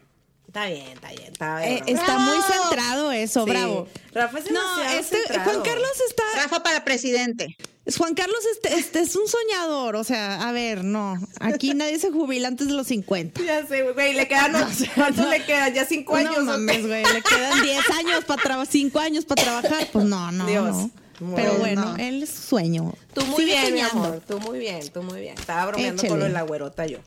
Está 0.55 0.67
bien, 0.67 0.87
está 0.87 1.09
bien, 1.09 1.33
está 1.33 1.59
bien. 1.59 1.73
Eh, 1.79 1.83
está 1.89 2.17
muy 2.17 2.37
centrado 2.43 3.11
eso, 3.11 3.43
Sí. 3.45 3.51
bravo. 3.51 3.89
Rafa 4.13 4.39
es 4.39 4.51
No, 4.53 4.83
este 4.85 5.17
centrado. 5.17 5.51
Juan 5.51 5.63
Carlos 5.65 5.91
está 6.09 6.23
Rafa 6.37 6.63
para 6.63 6.85
presidente. 6.85 7.57
Juan 7.99 8.15
Carlos 8.15 8.39
este, 8.53 8.75
este 8.79 9.01
es 9.01 9.17
un 9.17 9.27
soñador, 9.27 9.97
o 9.97 10.05
sea, 10.05 10.49
a 10.49 10.53
ver, 10.53 10.85
no, 10.85 11.17
aquí 11.41 11.75
nadie 11.75 11.99
se 11.99 12.13
jubila 12.13 12.47
antes 12.47 12.69
de 12.69 12.73
los 12.75 12.87
50. 12.87 13.43
Ya 13.43 13.67
sé, 13.67 13.83
güey, 13.83 14.15
le 14.15 14.29
quedan, 14.29 14.53
¿cuántos 14.95 15.27
le 15.29 15.45
quedan? 15.45 15.75
Ya 15.75 15.85
cinco 15.87 16.15
años. 16.15 16.37
No 16.39 16.45
mames, 16.45 16.87
güey, 16.87 17.03
le 17.05 17.21
quedan 17.23 17.61
10 17.61 17.91
años 17.91 18.25
para 18.25 18.41
trabajar, 18.41 18.69
5 18.71 18.99
años 19.01 19.25
para 19.25 19.43
trabajar, 19.43 19.89
pues 19.93 20.05
no, 20.05 20.31
no, 20.31 20.47
Dios. 20.47 20.71
no. 20.71 20.91
Bueno. 21.21 21.35
Pero 21.37 21.55
bueno, 21.59 21.97
él 21.99 22.23
es 22.23 22.31
su 22.31 22.43
sueño. 22.43 22.93
Tú 23.13 23.25
muy 23.27 23.37
Sigue 23.45 23.61
bien, 23.61 23.75
mi 23.75 23.81
amor, 23.81 24.23
tú 24.27 24.39
muy 24.39 24.59
bien, 24.61 24.89
tú 24.93 25.03
muy 25.03 25.21
bien. 25.21 25.37
Estaba 25.37 25.67
bromeando 25.67 26.01
Échele. 26.01 26.09
con 26.11 26.19
lo 26.21 26.25
de 26.27 26.31
la 26.33 26.43
güerota 26.43 26.87
yo. 26.87 26.99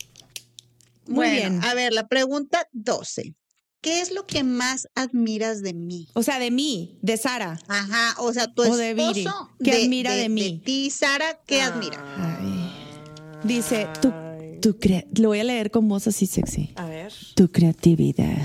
Muy 1.07 1.15
Bueno, 1.15 1.33
bien. 1.35 1.63
A 1.63 1.73
ver, 1.73 1.93
la 1.93 2.07
pregunta 2.07 2.67
12. 2.73 3.35
¿Qué 3.81 4.01
es 4.01 4.11
lo 4.11 4.25
que 4.25 4.43
más 4.43 4.87
admiras 4.95 5.61
de 5.61 5.73
mí? 5.73 6.07
O 6.13 6.23
sea, 6.23 6.39
de 6.39 6.49
mí, 6.51 6.97
de 7.01 7.15
Sara. 7.17 7.59
Ajá, 7.67 8.15
o 8.19 8.33
sea, 8.33 8.47
tu 8.47 8.61
O 8.63 8.65
esposo. 8.65 8.81
de 8.81 8.93
Viri. 8.95 9.25
¿Qué 9.63 9.71
admira 9.73 10.13
de 10.15 10.29
mí? 10.29 10.61
ti, 10.65 10.89
Sara, 10.89 11.39
¿qué 11.45 11.61
admira? 11.61 12.03
Ay. 12.17 12.71
Dice, 13.43 13.87
tu 14.61 14.79
crea- 14.79 15.05
lo 15.17 15.29
voy 15.29 15.39
a 15.39 15.43
leer 15.43 15.69
con 15.71 15.87
voz 15.87 16.07
así 16.07 16.25
sexy. 16.25 16.71
A 16.75 16.85
ver. 16.85 17.13
Tu 17.35 17.49
creatividad. 17.51 18.35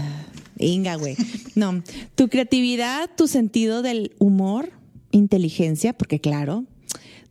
Inga, 0.58 0.96
güey. 0.96 1.16
No, 1.54 1.82
tu 2.14 2.28
creatividad, 2.28 3.10
tu 3.16 3.26
sentido 3.26 3.82
del 3.82 4.14
humor, 4.18 4.70
inteligencia, 5.10 5.92
porque 5.94 6.20
claro, 6.20 6.64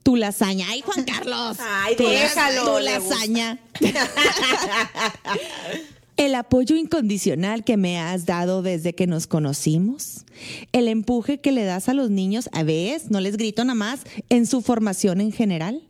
tu 0.03 0.15
lasaña. 0.15 0.65
¡Ay, 0.69 0.81
Juan 0.81 1.05
Carlos! 1.05 1.57
Ay, 1.61 1.95
Tu- 1.95 2.03
déjalo, 2.07 2.73
Tu 2.77 2.79
lasaña. 2.83 3.59
El 6.17 6.35
apoyo 6.35 6.75
incondicional 6.75 7.63
que 7.63 7.77
me 7.77 7.99
has 7.99 8.27
dado 8.27 8.61
desde 8.61 8.93
que 8.93 9.07
nos 9.07 9.25
conocimos. 9.25 10.25
El 10.71 10.87
empuje 10.87 11.41
que 11.41 11.51
le 11.51 11.63
das 11.63 11.89
a 11.89 11.95
los 11.95 12.11
niños, 12.11 12.47
a 12.51 12.61
veces, 12.63 13.09
no 13.09 13.19
les 13.19 13.37
grito 13.37 13.63
nada 13.63 13.75
más, 13.75 14.01
en 14.29 14.45
su 14.45 14.61
formación 14.61 15.19
en 15.19 15.31
general. 15.31 15.81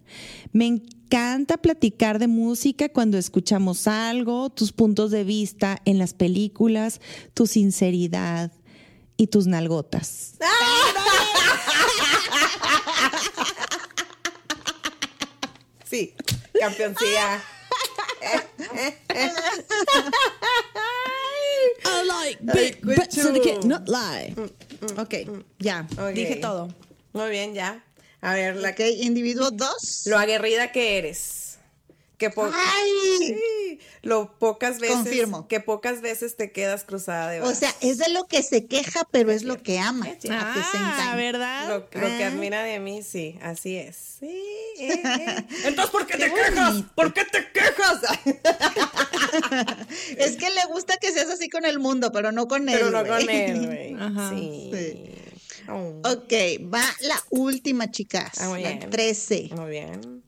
Me 0.54 0.68
encanta 0.68 1.58
platicar 1.58 2.18
de 2.20 2.28
música 2.28 2.88
cuando 2.88 3.18
escuchamos 3.18 3.88
algo, 3.88 4.50
tus 4.50 4.72
puntos 4.72 5.12
de 5.12 5.26
vista 5.26 5.82
en 5.84 5.98
las 5.98 6.14
películas, 6.14 7.02
tu 7.34 7.46
sinceridad 7.46 8.54
y 9.18 9.28
tus 9.28 9.48
nalgotas. 9.48 10.36
Sí, 15.92 16.16
campeoncilla. 16.58 17.44
I 21.84 22.04
like 22.06 22.40
big 22.54 22.82
good 22.82 22.96
butts 22.98 23.18
and 23.18 23.36
I 23.38 23.62
too. 23.62 23.68
not 23.68 23.88
lie. 23.90 24.34
Ok, 24.98 25.14
ya, 25.60 25.88
Ok. 25.98 26.14
dije 26.14 26.36
todo. 26.38 26.70
Muy 27.14 27.30
bien, 27.30 27.54
ya. 27.54 27.84
A 28.22 28.34
ver, 28.34 28.56
la, 28.56 28.70
Ok, 28.76 28.90
individuo 28.92 29.52
2. 29.52 30.04
lo 30.08 30.18
aguerrida 30.18 30.72
que 30.72 30.98
eres. 30.98 31.41
Que 32.22 32.30
po- 32.30 32.46
¡Ay! 32.54 33.18
Sí, 33.18 33.80
lo 34.04 34.38
pocas 34.38 34.80
veces 34.80 34.96
Confirmo. 34.98 35.48
que 35.48 35.60
pocas 35.60 36.02
veces 36.02 36.36
te 36.38 36.52
quedas 36.52 36.84
cruzada 36.84 37.32
de 37.32 37.40
O 37.40 37.46
brazos. 37.46 37.58
sea, 37.58 37.76
es 37.82 37.98
de 37.98 38.10
lo 38.10 38.28
que 38.28 38.44
se 38.44 38.68
queja, 38.68 39.08
pero 39.12 39.32
es 39.32 39.42
lo 39.42 39.58
que 39.64 39.80
ama. 39.80 40.08
Ah. 40.30 41.14
¿verdad? 41.16 41.68
Lo, 41.68 41.78
lo 41.80 41.90
que 41.90 42.24
Ah. 42.24 42.28
admira 42.28 42.62
de 42.62 42.80
mí, 42.80 43.02
sí, 43.02 43.40
así 43.42 43.76
es. 43.78 43.96
Sí, 44.20 44.28
eh, 44.80 45.02
eh. 45.04 45.36
Entonces, 45.66 45.90
¿por 45.92 46.06
qué, 46.06 46.18
Qué 46.18 46.26
te 46.26 46.32
quejas? 46.34 46.84
¿Por 46.94 47.12
qué 47.12 47.26
te 47.26 47.52
quejas? 47.52 48.02
Es 50.18 50.38
que 50.38 50.50
le 50.52 50.66
gusta 50.68 50.98
que 50.98 51.12
seas 51.12 51.30
así 51.30 51.50
con 51.50 51.66
el 51.66 51.80
mundo, 51.80 52.12
pero 52.12 52.32
no 52.32 52.48
con 52.48 52.70
él. 52.70 52.76
Pero 52.78 52.92
no 52.92 53.04
con 53.06 53.30
él, 53.30 53.66
güey. 53.66 53.96
Sí. 54.30 54.72
Sí. 54.74 55.16
Oh, 55.70 56.02
Ok, 56.06 56.34
va 56.74 56.84
la 57.02 57.22
última, 57.32 57.90
chicas. 57.90 58.40
Ah, 58.42 58.50
muy 58.50 58.62
la 58.62 58.70
bien. 58.74 58.90
13. 58.92 59.50
Muy 59.56 59.70
bien. 59.72 60.24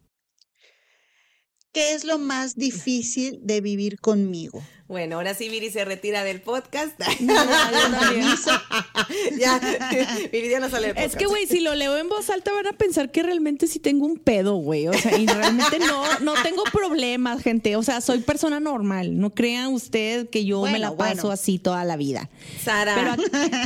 ¿Qué 1.73 1.95
es 1.95 2.03
lo 2.03 2.19
más 2.19 2.55
difícil 2.55 3.39
de 3.41 3.59
vivir 3.59 3.99
conmigo? 3.99 4.61
Bueno, 4.87 5.15
ahora 5.15 5.33
sí 5.33 5.49
Viri 5.49 5.71
se 5.71 5.83
retira 5.83 6.23
del 6.23 6.39
podcast. 6.39 6.95
Permiso. 7.17 8.51
ya, 9.39 9.59
Viri 10.31 10.49
ya 10.51 10.59
no 10.59 10.69
sale 10.69 10.89
del 10.89 10.95
podcast. 10.95 11.15
Es 11.15 11.17
que, 11.17 11.25
güey, 11.25 11.47
si 11.47 11.61
lo 11.61 11.73
leo 11.73 11.97
en 11.97 12.09
voz 12.09 12.29
alta 12.29 12.53
van 12.53 12.67
a 12.67 12.73
pensar 12.73 13.11
que 13.11 13.23
realmente 13.23 13.65
sí 13.65 13.79
tengo 13.79 14.05
un 14.05 14.17
pedo, 14.19 14.53
güey. 14.53 14.87
O 14.87 14.93
sea, 14.93 15.17
y 15.17 15.25
realmente 15.25 15.79
no, 15.79 16.19
no 16.19 16.35
tengo 16.43 16.63
problemas, 16.65 17.41
gente. 17.41 17.75
O 17.75 17.81
sea, 17.81 18.01
soy 18.01 18.19
persona 18.19 18.59
normal. 18.59 19.19
No 19.19 19.31
crean 19.31 19.73
usted 19.73 20.29
que 20.29 20.45
yo 20.45 20.61
me 20.61 20.69
Bueno, 20.69 20.91
la 20.91 20.95
paso 20.95 21.21
bueno. 21.21 21.31
así 21.31 21.57
toda 21.57 21.83
la 21.85 21.97
vida. 21.97 22.29
Sara, 22.63 22.93
Pero 22.93 23.15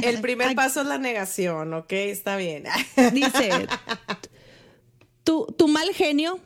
el 0.03 0.21
primer 0.21 0.55
paso 0.55 0.79
es 0.79 0.87
la 0.87 0.97
negación, 0.97 1.73
¿ok? 1.73 1.91
Está 1.91 2.37
bien. 2.37 2.63
Dice, 3.11 3.67
tu, 5.25 5.45
tu 5.57 5.67
mal 5.67 5.89
genio 5.93 6.39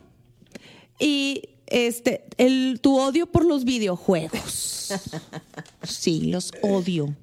y 0.98 1.50
este 1.72 2.24
el, 2.38 2.78
tu 2.80 2.98
odio 2.98 3.26
por 3.26 3.44
los 3.44 3.64
videojuegos. 3.64 4.90
Sí, 5.82 6.30
los 6.30 6.52
odio. 6.62 7.14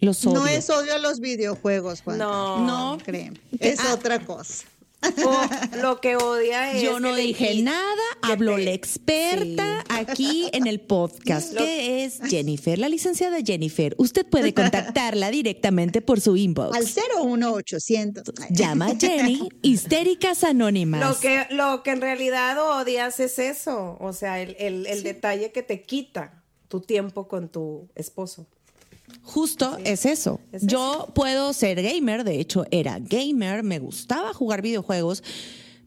Los 0.00 0.24
odio. 0.24 0.38
No 0.40 0.46
es 0.46 0.70
odio 0.70 0.94
a 0.94 0.98
los 0.98 1.20
videojuegos, 1.20 2.00
Juan. 2.02 2.18
No. 2.18 2.64
No. 2.66 2.98
Créeme. 3.04 3.38
Es 3.58 3.80
Ah. 3.80 3.94
otra 3.94 4.24
cosa. 4.24 4.64
O 5.02 5.76
lo 5.82 6.00
que 6.00 6.16
odia 6.16 6.72
es. 6.72 6.82
Yo 6.82 7.00
no 7.00 7.14
dije 7.14 7.62
nada, 7.62 8.02
habló 8.22 8.56
te- 8.56 8.64
la 8.64 8.70
experta 8.72 9.84
Sí. 9.88 9.94
aquí 9.96 10.48
en 10.52 10.66
el 10.66 10.80
podcast, 10.80 11.52
Lo- 11.52 11.60
que 11.62 12.04
es 12.04 12.20
Jennifer, 12.28 12.78
la 12.78 12.88
licenciada 12.88 13.38
Jennifer. 13.44 13.94
Usted 13.98 14.26
puede 14.26 14.52
contactarla 14.54 15.30
directamente 15.30 16.02
por 16.02 16.20
su 16.20 16.36
inbox. 16.36 16.76
Al 16.76 16.86
01800. 16.86 18.24
Llama 18.50 18.86
a 18.88 18.96
Jenny, 18.96 19.48
Histéricas 19.62 20.44
Anónimas. 20.44 21.00
Lo 21.00 21.18
que, 21.18 21.46
lo 21.50 21.82
que 21.82 21.90
en 21.90 22.00
realidad 22.00 22.58
odias 22.80 23.20
es 23.20 23.38
eso. 23.38 23.96
O 24.00 24.12
sea, 24.12 24.40
el, 24.40 24.56
el- 24.58 24.86
el 24.86 25.02
detalle 25.02 25.52
que 25.52 25.62
te 25.62 25.82
quita 25.82 26.42
tu 26.68 26.80
tiempo 26.80 27.26
con 27.26 27.48
tu 27.48 27.88
esposo. 27.94 28.46
Justo 29.22 29.78
es 29.84 30.06
eso. 30.06 30.40
Es 30.52 30.66
Yo 30.66 31.08
puedo 31.14 31.52
ser 31.52 31.82
gamer, 31.82 32.24
de 32.24 32.40
hecho 32.40 32.64
era 32.70 32.98
gamer, 32.98 33.62
me 33.62 33.78
gustaba 33.78 34.32
jugar 34.32 34.62
videojuegos, 34.62 35.22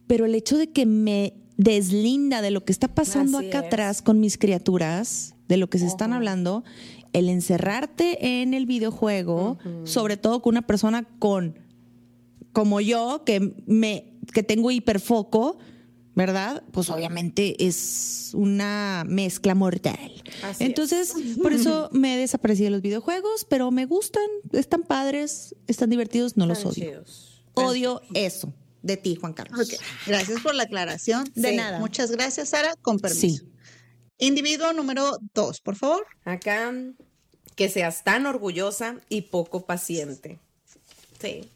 pero 0.08 0.26
el 0.26 0.36
hecho 0.36 0.58
de 0.58 0.72
que 0.72 0.86
me 0.86 1.34
deslinda 1.58 2.42
de 2.42 2.52
lo 2.52 2.64
que 2.66 2.72
está 2.72 2.88
pasando 2.88 3.40
Así 3.40 3.50
acá 3.50 3.60
es. 3.60 3.66
atrás 3.66 4.02
con 4.02 4.20
mis 4.20 4.38
criaturas, 4.38 5.36
de 5.48 5.58
lo 5.58 5.70
que 5.70 5.78
se 5.78 5.86
están 5.86 6.14
hablando, 6.14 6.64
el 7.14 7.30
encerrarte 7.30 8.42
en 8.42 8.54
el 8.54 8.66
videojuego, 8.66 9.58
sobre 9.84 10.18
todo 10.18 10.42
con 10.42 10.54
una 10.54 10.64
persona 10.64 11.04
con 11.20 11.60
como 12.54 12.82
yo 12.82 13.24
que 13.26 13.56
me 13.66 14.14
que 14.32 14.44
tengo 14.44 14.72
hiperfoco, 14.72 15.58
¿verdad? 16.16 16.64
Pues 16.72 16.90
obviamente 16.90 17.66
es 17.66 18.32
una 18.34 19.04
mezcla 19.08 19.56
mortal. 19.56 20.24
Así 20.44 20.62
es. 20.64 20.70
Entonces, 20.70 21.14
por 21.42 21.54
eso 21.54 21.90
me 21.94 22.18
desaparecí 22.18 22.64
de 22.64 22.70
los 22.70 22.82
videojuegos, 22.82 23.46
pero 23.50 23.72
me 23.72 23.86
gustan, 23.86 24.24
están 24.52 24.84
padres, 24.84 25.56
están 25.68 25.90
divertidos, 25.90 26.38
no 26.38 26.46
los 26.46 26.66
odio. 26.66 26.74
chidos. 26.74 27.44
Odio 27.56 28.02
eso 28.14 28.54
de 28.82 28.98
ti, 28.98 29.16
Juan 29.16 29.34
Carlos. 29.34 29.60
Ok, 29.72 29.80
Gracias 30.08 30.42
por 30.42 30.54
la 30.56 30.64
aclaración. 30.64 31.24
De 31.36 31.52
Sí. 31.52 31.56
nada. 31.56 31.80
Muchas 31.80 32.12
gracias, 32.12 32.50
Sara. 32.50 32.76
Con 32.82 33.00
permiso. 33.00 33.22
Sí. 33.22 33.42
Individuo 34.20 34.74
número 34.74 35.18
2, 35.34 35.62
por 35.62 35.76
favor. 35.76 36.06
Acá, 36.26 36.74
que 37.56 37.70
seas 37.70 38.04
tan 38.04 38.26
orgullosa 38.26 38.98
y 39.10 39.22
poco 39.22 39.66
paciente. 39.66 40.40
Sí. 41.22 41.50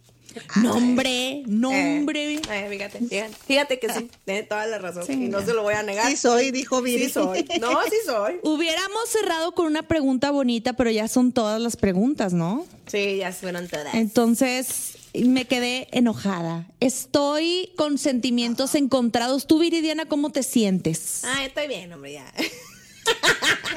Nombre, 0.62 1.44
nombre. 1.46 2.36
Eh, 2.36 2.42
eh, 2.50 2.68
fíjate, 2.70 3.00
fíjate, 3.00 3.36
fíjate 3.48 3.80
que 3.80 3.94
sí, 3.94 4.10
tiene 4.26 4.44
toda 4.44 4.66
la 4.68 4.78
razón. 4.78 5.06
y 5.10 5.28
no 5.28 5.42
se 5.42 5.54
lo 5.54 5.64
voy 5.64 5.74
a 5.74 5.84
negar. 5.84 6.10
Sí 6.10 6.18
soy, 6.18 6.52
dijo 6.52 6.82
Viri. 6.82 7.06
Sí 7.06 7.12
soy. 7.12 7.48
No, 7.60 7.82
sí 7.84 7.98
soy. 8.06 8.40
Hubiéramos 8.44 9.10
cerrado 9.10 9.54
con 9.54 9.66
una 9.68 9.84
pregunta 9.84 10.32
bonita, 10.32 10.74
pero 10.74 10.90
ya 10.92 11.08
son 11.08 11.32
todas 11.32 11.62
las 11.62 11.76
preguntas, 11.78 12.34
¿no? 12.34 12.66
Sí, 12.88 13.18
ya 13.18 13.32
fueron 13.32 13.68
todas. 13.68 13.94
Entonces 13.94 14.98
me 15.14 15.46
quedé 15.46 15.88
enojada. 15.92 16.68
Estoy 16.80 17.72
con 17.76 17.98
sentimientos 17.98 18.76
encontrados. 18.76 19.48
Tú, 19.48 19.60
Viridiana, 19.60 20.06
¿cómo 20.06 20.32
te 20.32 20.44
sientes? 20.44 21.22
Ah, 21.24 21.46
estoy 21.46 21.68
bien, 21.68 21.92
hombre, 21.94 22.14
ya. 22.14 22.34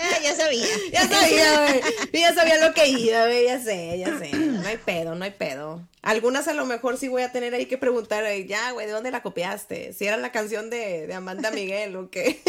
Ah, 0.03 0.19
ya 0.23 0.35
sabía. 0.35 0.67
Ya 0.93 1.09
sabía, 1.09 1.61
güey. 1.61 1.81
Ya 2.13 2.35
sabía 2.35 2.67
lo 2.67 2.75
que 2.75 2.89
iba, 2.89 3.27
güey. 3.27 3.45
Ya 3.45 3.61
sé, 3.61 3.99
ya 3.99 4.19
sé. 4.19 4.31
No 4.33 4.67
hay 4.67 4.79
pedo, 4.79 5.15
no 5.15 5.25
hay 5.25 5.31
pedo. 5.31 5.87
Algunas 6.03 6.49
a 6.49 6.55
lo 6.55 6.65
mejor 6.65 6.97
sí 6.97 7.09
voy 7.09 7.23
a 7.23 7.31
tener 7.31 7.53
ahí 7.55 7.67
que 7.67 7.77
preguntar, 7.77 8.25
ya, 8.47 8.73
güey, 8.73 8.87
¿de 8.87 8.93
dónde 8.93 9.11
la 9.11 9.23
copiaste? 9.23 9.93
Si 9.93 10.07
era 10.07 10.17
la 10.17 10.33
canción 10.33 10.71
de, 10.71 11.07
de 11.07 11.15
Amanda 11.15 11.51
Miguel 11.53 11.95
o 11.97 12.11
qué. 12.11 12.41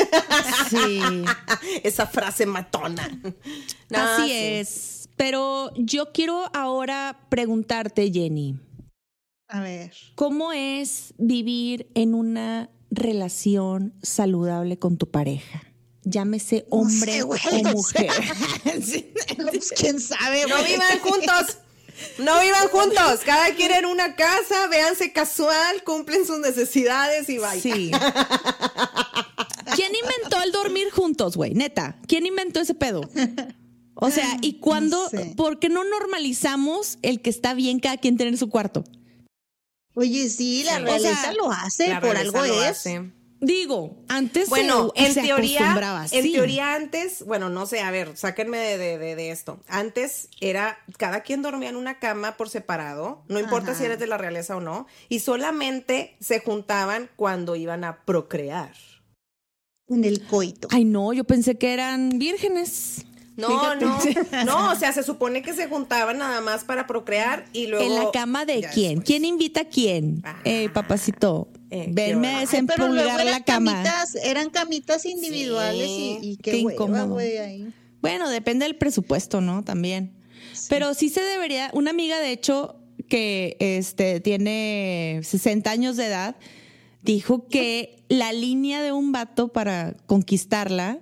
Sí. 0.69 1.01
Esa 1.83 2.07
frase 2.07 2.45
matona. 2.45 3.09
No, 3.89 3.97
Así 3.99 4.29
sí. 4.29 4.33
es. 4.33 5.09
Pero 5.17 5.71
yo 5.75 6.13
quiero 6.13 6.49
ahora 6.53 7.19
preguntarte, 7.29 8.09
Jenny, 8.11 8.57
A 9.49 9.59
ver. 9.59 9.93
¿cómo 10.15 10.53
es 10.53 11.13
vivir 11.17 11.91
en 11.93 12.15
una 12.15 12.69
relación 12.89 13.93
saludable 14.01 14.79
con 14.79 14.97
tu 14.97 15.11
pareja? 15.11 15.63
Llámese 16.03 16.65
No 16.71 16.77
hombre 16.77 17.11
sé, 17.11 17.21
güey, 17.21 17.41
o 17.65 17.69
mujer. 17.69 18.09
Pues, 19.35 19.71
¿Quién 19.75 19.99
sabe? 19.99 20.45
No 20.47 20.63
vivan 20.63 20.99
juntos. 20.99 21.57
No 22.17 22.39
vivan 22.41 22.67
juntos. 22.69 23.21
Cada 23.25 23.53
quien 23.55 23.71
en 23.71 23.85
una 23.85 24.15
casa, 24.15 24.67
véanse 24.67 25.11
casual, 25.11 25.83
cumplen 25.83 26.25
sus 26.25 26.39
necesidades 26.39 27.29
y 27.29 27.37
vaya. 27.37 27.61
Sí. 27.61 27.91
¿Quién 29.75 29.91
inventó 29.95 30.41
el 30.43 30.51
dormir 30.51 30.89
juntos, 30.91 31.37
güey? 31.37 31.53
Neta, 31.53 31.97
¿quién 32.07 32.25
inventó 32.25 32.59
ese 32.59 32.73
pedo? 32.75 33.01
O 33.95 34.09
sea, 34.09 34.37
¿y 34.41 34.53
cuándo? 34.59 35.03
No 35.03 35.09
sé. 35.09 35.33
¿Por 35.37 35.59
qué 35.59 35.69
no 35.69 35.83
normalizamos 35.83 36.97
el 37.01 37.21
que 37.21 37.29
está 37.29 37.53
bien 37.53 37.79
cada 37.79 37.97
quien 37.97 38.17
tener 38.17 38.37
su 38.37 38.49
cuarto? 38.49 38.83
Oye, 39.93 40.29
sí, 40.29 40.63
la 40.63 40.77
Sí. 40.77 40.83
realeza 40.83 41.11
O 41.19 41.21
sea, 41.21 41.33
lo 41.33 41.51
hace, 41.51 41.87
La 41.89 41.99
por 42.01 42.15
algo 42.15 42.37
lo 42.45 42.63
es. 42.63 42.69
hace. 42.69 43.11
Digo, 43.43 43.97
antes 44.07 44.49
Bueno, 44.49 44.93
se, 44.95 45.03
en 45.03 45.13
se 45.15 45.21
teoría, 45.23 45.59
acostumbraba 45.61 46.05
en 46.11 46.31
teoría 46.31 46.75
antes, 46.75 47.25
bueno, 47.25 47.49
no 47.49 47.65
sé, 47.65 47.79
a 47.81 47.89
ver, 47.89 48.15
sáquenme 48.15 48.59
de, 48.59 48.77
de- 48.77 48.97
de- 48.99 49.15
de 49.15 49.31
esto. 49.31 49.59
Antes 49.67 50.29
era, 50.39 50.77
cada 50.99 51.21
quien 51.21 51.41
dormía 51.41 51.69
en 51.69 51.75
una 51.75 51.97
cama 51.97 52.37
por 52.37 52.49
separado, 52.49 53.23
no 53.29 53.39
importa 53.39 53.71
Ajá. 53.71 53.79
si 53.79 53.85
eres 53.85 53.97
de 53.97 54.05
la 54.05 54.19
realeza 54.19 54.55
o 54.57 54.61
no, 54.61 54.85
y 55.09 55.21
solamente 55.21 56.15
se 56.19 56.39
juntaban 56.39 57.09
cuando 57.15 57.55
iban 57.55 57.83
a 57.83 58.03
procrear. 58.05 58.73
En 59.87 60.05
el 60.05 60.21
coito. 60.27 60.67
Ay, 60.71 60.85
no, 60.85 61.11
yo 61.11 61.23
pensé 61.23 61.57
que 61.57 61.73
eran 61.73 62.09
vírgenes. 62.19 63.05
No, 63.41 63.47
Fíjate. 63.47 63.85
no, 63.85 64.45
no, 64.45 64.71
o 64.71 64.75
sea, 64.75 64.93
se 64.93 65.03
supone 65.03 65.41
que 65.41 65.53
se 65.53 65.67
juntaban 65.67 66.17
nada 66.19 66.39
más 66.41 66.63
para 66.63 66.87
procrear 66.87 67.45
y 67.53 67.67
luego... 67.67 67.85
¿En 67.85 67.95
la 67.95 68.11
cama 68.11 68.45
de 68.45 68.61
quién? 68.73 68.89
después. 68.99 69.05
¿Quién 69.07 69.25
invita 69.25 69.61
a 69.61 69.65
quién? 69.65 70.21
Ah. 70.23 70.39
eh, 70.45 70.69
papacito, 70.73 71.49
Eh, 71.69 71.87
venme 71.89 72.35
a 72.35 72.39
desempulgar 72.41 73.23
la 73.25 73.43
cama. 73.43 73.73
camitas, 73.73 74.15
eran 74.23 74.49
camitas 74.49 75.05
individuales 75.05 75.87
Sí, 75.87 76.17
y, 76.21 76.29
y 76.31 76.37
qué 76.37 76.51
qué, 76.51 76.57
hueva, 76.63 76.73
incómodo. 76.73 77.17
ahí. 77.17 77.73
Bueno, 78.01 78.29
depende 78.29 78.65
del 78.65 78.75
presupuesto, 78.77 79.41
¿no? 79.41 79.63
También. 79.63 80.11
Pero 80.69 80.93
sí 80.93 81.09
se 81.09 81.21
debería, 81.21 81.69
una 81.73 81.91
amiga 81.91 82.19
de 82.19 82.31
hecho 82.31 82.75
que 83.09 83.57
este 83.59 84.19
tiene 84.21 85.19
60 85.23 85.69
años 85.71 85.97
de 85.97 86.05
edad 86.07 86.35
dijo 87.03 87.47
que 87.47 88.03
la 88.09 88.31
línea 88.33 88.81
de 88.81 88.91
un 88.91 89.11
vato 89.11 89.47
para 89.49 89.95
conquistarla 90.05 90.99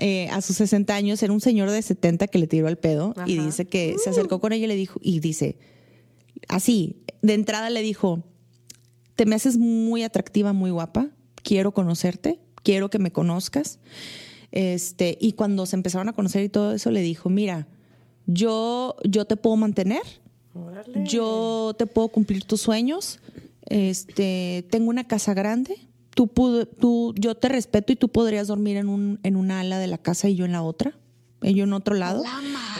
eh, 0.00 0.28
a 0.30 0.40
sus 0.40 0.56
60 0.56 0.94
años 0.94 1.22
era 1.22 1.32
un 1.32 1.40
señor 1.40 1.70
de 1.70 1.80
70 1.80 2.26
que 2.28 2.38
le 2.38 2.46
tiró 2.46 2.66
al 2.66 2.78
pedo 2.78 3.14
y 3.26 3.38
dice 3.38 3.66
que 3.66 3.96
se 4.02 4.10
acercó 4.10 4.40
con 4.40 4.52
ella 4.52 4.64
y 4.64 4.68
le 4.68 4.76
dijo 4.76 4.98
y 5.02 5.20
dice 5.20 5.58
así, 6.48 7.02
de 7.22 7.34
entrada 7.34 7.70
le 7.70 7.82
dijo, 7.82 8.24
"Te 9.14 9.26
me 9.26 9.34
haces 9.34 9.58
muy 9.58 10.02
atractiva, 10.02 10.52
muy 10.52 10.70
guapa, 10.70 11.10
quiero 11.42 11.72
conocerte, 11.72 12.40
quiero 12.62 12.90
que 12.90 12.98
me 12.98 13.12
conozcas." 13.12 13.78
Este, 14.52 15.16
y 15.20 15.32
cuando 15.32 15.66
se 15.66 15.76
empezaron 15.76 16.08
a 16.08 16.12
conocer 16.12 16.42
y 16.44 16.48
todo 16.48 16.72
eso, 16.72 16.90
le 16.90 17.02
dijo, 17.02 17.28
mira, 17.28 17.68
yo, 18.26 18.96
yo 19.04 19.24
te 19.24 19.36
puedo 19.36 19.56
mantener, 19.56 20.02
Órale. 20.54 21.04
yo 21.06 21.74
te 21.78 21.86
puedo 21.86 22.08
cumplir 22.08 22.44
tus 22.44 22.60
sueños, 22.60 23.20
este, 23.66 24.66
tengo 24.70 24.90
una 24.90 25.06
casa 25.06 25.34
grande, 25.34 25.76
tú, 26.14 26.26
pudo- 26.28 26.66
tú, 26.66 27.14
yo 27.18 27.34
te 27.34 27.48
respeto 27.48 27.92
y 27.92 27.96
tú 27.96 28.08
podrías 28.08 28.46
dormir 28.48 28.76
en, 28.76 28.88
un, 28.88 29.18
en 29.22 29.36
una 29.36 29.60
ala 29.60 29.78
de 29.78 29.86
la 29.86 29.98
casa 29.98 30.28
y 30.28 30.34
yo 30.36 30.44
en 30.44 30.52
la 30.52 30.62
otra, 30.62 30.92
y 31.42 31.54
yo 31.54 31.64
en 31.64 31.72
otro 31.72 31.94
lado. 31.94 32.22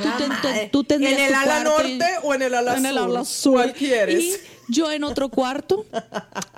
Tú, 0.03 0.09
te- 0.19 0.29
madre. 0.29 0.69
tú 0.73 0.85
tendrías 0.85 1.19
¿En 1.19 1.27
el 1.29 1.35
ala 1.35 1.61
y- 1.61 1.65
norte 1.65 2.07
o 2.23 2.35
en 2.35 2.43
el 2.43 2.55
ala 2.55 2.77
en 2.77 2.87
el 2.87 2.95
sur? 2.97 3.03
ala 3.11 3.25
sur. 3.25 3.53
¿Cuál 3.55 3.73
quieres? 3.75 4.41
Y 4.71 4.75
yo 4.75 4.91
en 4.93 5.05
otro 5.05 5.29
cuarto. 5.29 5.87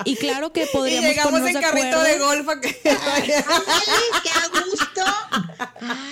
Y 0.04 0.16
claro 0.16 0.52
que 0.52 0.64
Y 0.64 0.66
podríamos 0.72 1.08
llegamos 1.10 1.32
ponernos 1.40 1.48
en 1.50 1.54
de 1.56 1.60
carrito 1.66 1.96
acuerdo. 1.96 2.04
de 2.04 2.18
golf 2.18 2.48
a 2.48 2.60
que- 2.60 2.80
Ándale, 2.90 3.34
qué 4.22 4.28
a 4.30 4.60
gusto. 4.70 5.02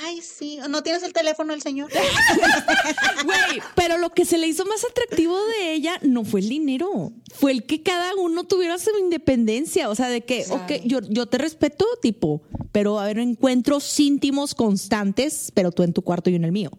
Ay, 0.05 0.21
sí. 0.23 0.59
¿No 0.69 0.83
tienes 0.83 1.03
el 1.03 1.13
teléfono 1.13 1.53
del 1.53 1.63
señor? 1.63 1.91
Güey, 3.25 3.63
pero 3.75 3.99
lo 3.99 4.11
que 4.11 4.25
se 4.25 4.39
le 4.39 4.47
hizo 4.47 4.65
más 4.65 4.85
atractivo 4.85 5.37
de 5.59 5.73
ella 5.75 5.99
no 6.03 6.25
fue 6.25 6.41
el 6.41 6.49
dinero, 6.49 7.13
fue 7.35 7.53
el 7.53 7.65
que 7.65 7.83
cada 7.83 8.15
uno 8.17 8.45
tuviera 8.45 8.79
su 8.79 8.91
independencia, 8.99 9.89
o 9.91 9.95
sea, 9.95 10.09
de 10.09 10.23
que, 10.23 10.47
ok, 10.49 10.73
yo, 10.85 11.01
yo 11.09 11.27
te 11.27 11.39
respeto, 11.39 11.85
tipo, 12.01 12.43
pero 12.73 12.99
a 12.99 13.05
ver, 13.07 13.19
encuentros 13.19 13.99
íntimos 14.01 14.55
constantes, 14.55 15.51
pero 15.55 15.71
tú 15.73 15.83
en 15.83 15.93
tu 15.93 16.03
cuarto 16.03 16.31
y 16.31 16.35
yo 16.35 16.37
en 16.37 16.45
el 16.45 16.53
mío. 16.53 16.71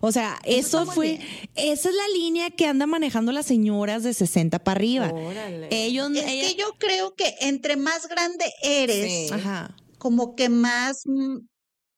O 0.00 0.10
sea, 0.12 0.38
eso, 0.44 0.86
fue, 0.86 1.18
bien. 1.18 1.28
esa 1.54 1.88
es 1.90 1.94
la 1.94 2.08
línea 2.14 2.50
que 2.50 2.66
anda 2.66 2.86
manejando 2.86 3.32
las 3.32 3.46
señoras 3.46 4.02
de 4.02 4.14
60 4.14 4.58
para 4.60 4.69
arriba. 4.72 5.10
Órale. 5.12 5.68
Ellos, 5.70 6.10
Es 6.14 6.24
ella- 6.26 6.48
que 6.48 6.54
yo 6.54 6.74
creo 6.78 7.14
que 7.14 7.34
entre 7.40 7.76
más 7.76 8.08
grande 8.08 8.52
eres, 8.62 9.28
Sí. 9.28 9.34
Como 9.98 10.34
que 10.34 10.48
más, 10.48 11.02
mm, 11.06 11.38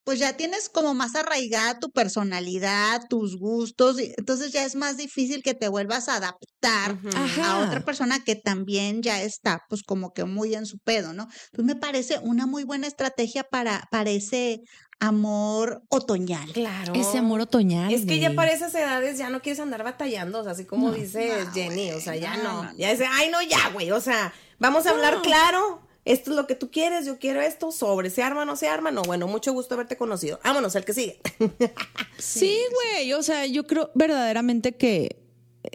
pues 0.05 0.19
ya 0.19 0.37
tienes 0.37 0.69
como 0.69 0.95
más 0.95 1.15
arraigada 1.15 1.79
tu 1.79 1.91
personalidad, 1.91 3.03
tus 3.09 3.39
gustos, 3.39 4.01
y 4.01 4.13
entonces 4.17 4.53
ya 4.53 4.65
es 4.65 4.75
más 4.75 4.97
difícil 4.97 5.43
que 5.43 5.55
te 5.55 5.69
vuelvas 5.69 6.09
a 6.09 6.17
adaptar 6.17 6.99
a 7.43 7.59
otra 7.59 7.85
persona 7.85 8.23
que 8.25 8.35
también 8.35 9.03
ya 9.03 9.23
está, 9.23 9.61
pues 9.69 9.83
como 9.83 10.13
que 10.13 10.25
muy 10.25 10.55
en 10.55 10.67
su 10.67 10.79
pedo, 10.79 11.13
¿no? 11.13 11.29
Entonces 11.53 11.75
me 11.75 11.77
parece 11.77 12.19
una 12.19 12.47
muy 12.47 12.65
buena 12.65 12.87
estrategia 12.87 13.45
para, 13.45 13.87
para 13.91 14.11
ese 14.11 14.63
amor 15.03 15.83
otoñal. 15.89 16.53
Claro. 16.53 16.95
Ese 16.95 17.19
amor 17.19 17.41
otoñal. 17.41 17.93
Es 17.93 18.07
que 18.07 18.21
ya 18.21 18.35
para 18.35 18.53
esas 18.53 18.73
edades 18.75 19.19
ya 19.19 19.31
no 19.31 19.43
quieres 19.43 19.59
andar 19.59 19.83
batallando, 19.83 20.41
o 20.41 20.43
sea, 20.45 20.53
así 20.53 20.65
como 20.65 20.93
dice 20.93 21.45
Jenny, 21.53 21.91
o 21.91 22.01
sea, 22.01 22.15
ya 22.17 22.37
no, 22.37 22.73
ya 22.77 22.91
dice, 22.91 23.07
ay 23.11 23.29
no, 23.31 23.43
ya, 23.43 23.71
güey, 23.71 23.91
o 23.91 24.01
sea, 24.01 24.33
vamos 24.59 24.87
a 24.87 24.91
hablar 24.91 25.21
claro, 25.23 25.83
esto 26.05 26.31
es 26.31 26.37
lo 26.37 26.47
que 26.47 26.55
tú 26.55 26.71
quieres, 26.71 27.07
yo 27.07 27.19
quiero 27.19 27.41
esto, 27.41 27.71
sobre, 27.73 28.11
¿se 28.11 28.23
arma 28.23 28.43
o 28.43 28.45
no 28.45 28.57
se 28.57 28.69
arma? 28.69 28.91
No, 28.91 29.03
bueno, 29.03 29.29
mucho 29.29 29.53
gusto 29.53 29.75
haberte 29.75 29.97
conocido, 29.97 30.41
vámonos, 30.45 30.75
el 30.75 30.85
que 30.85 30.95
sigue. 30.95 31.21
Sí, 32.19 32.57
güey, 32.73 33.13
o 33.15 33.23
sea, 33.25 33.47
yo 33.47 33.67
creo 33.67 33.91
verdaderamente 33.97 34.73
que 34.73 35.17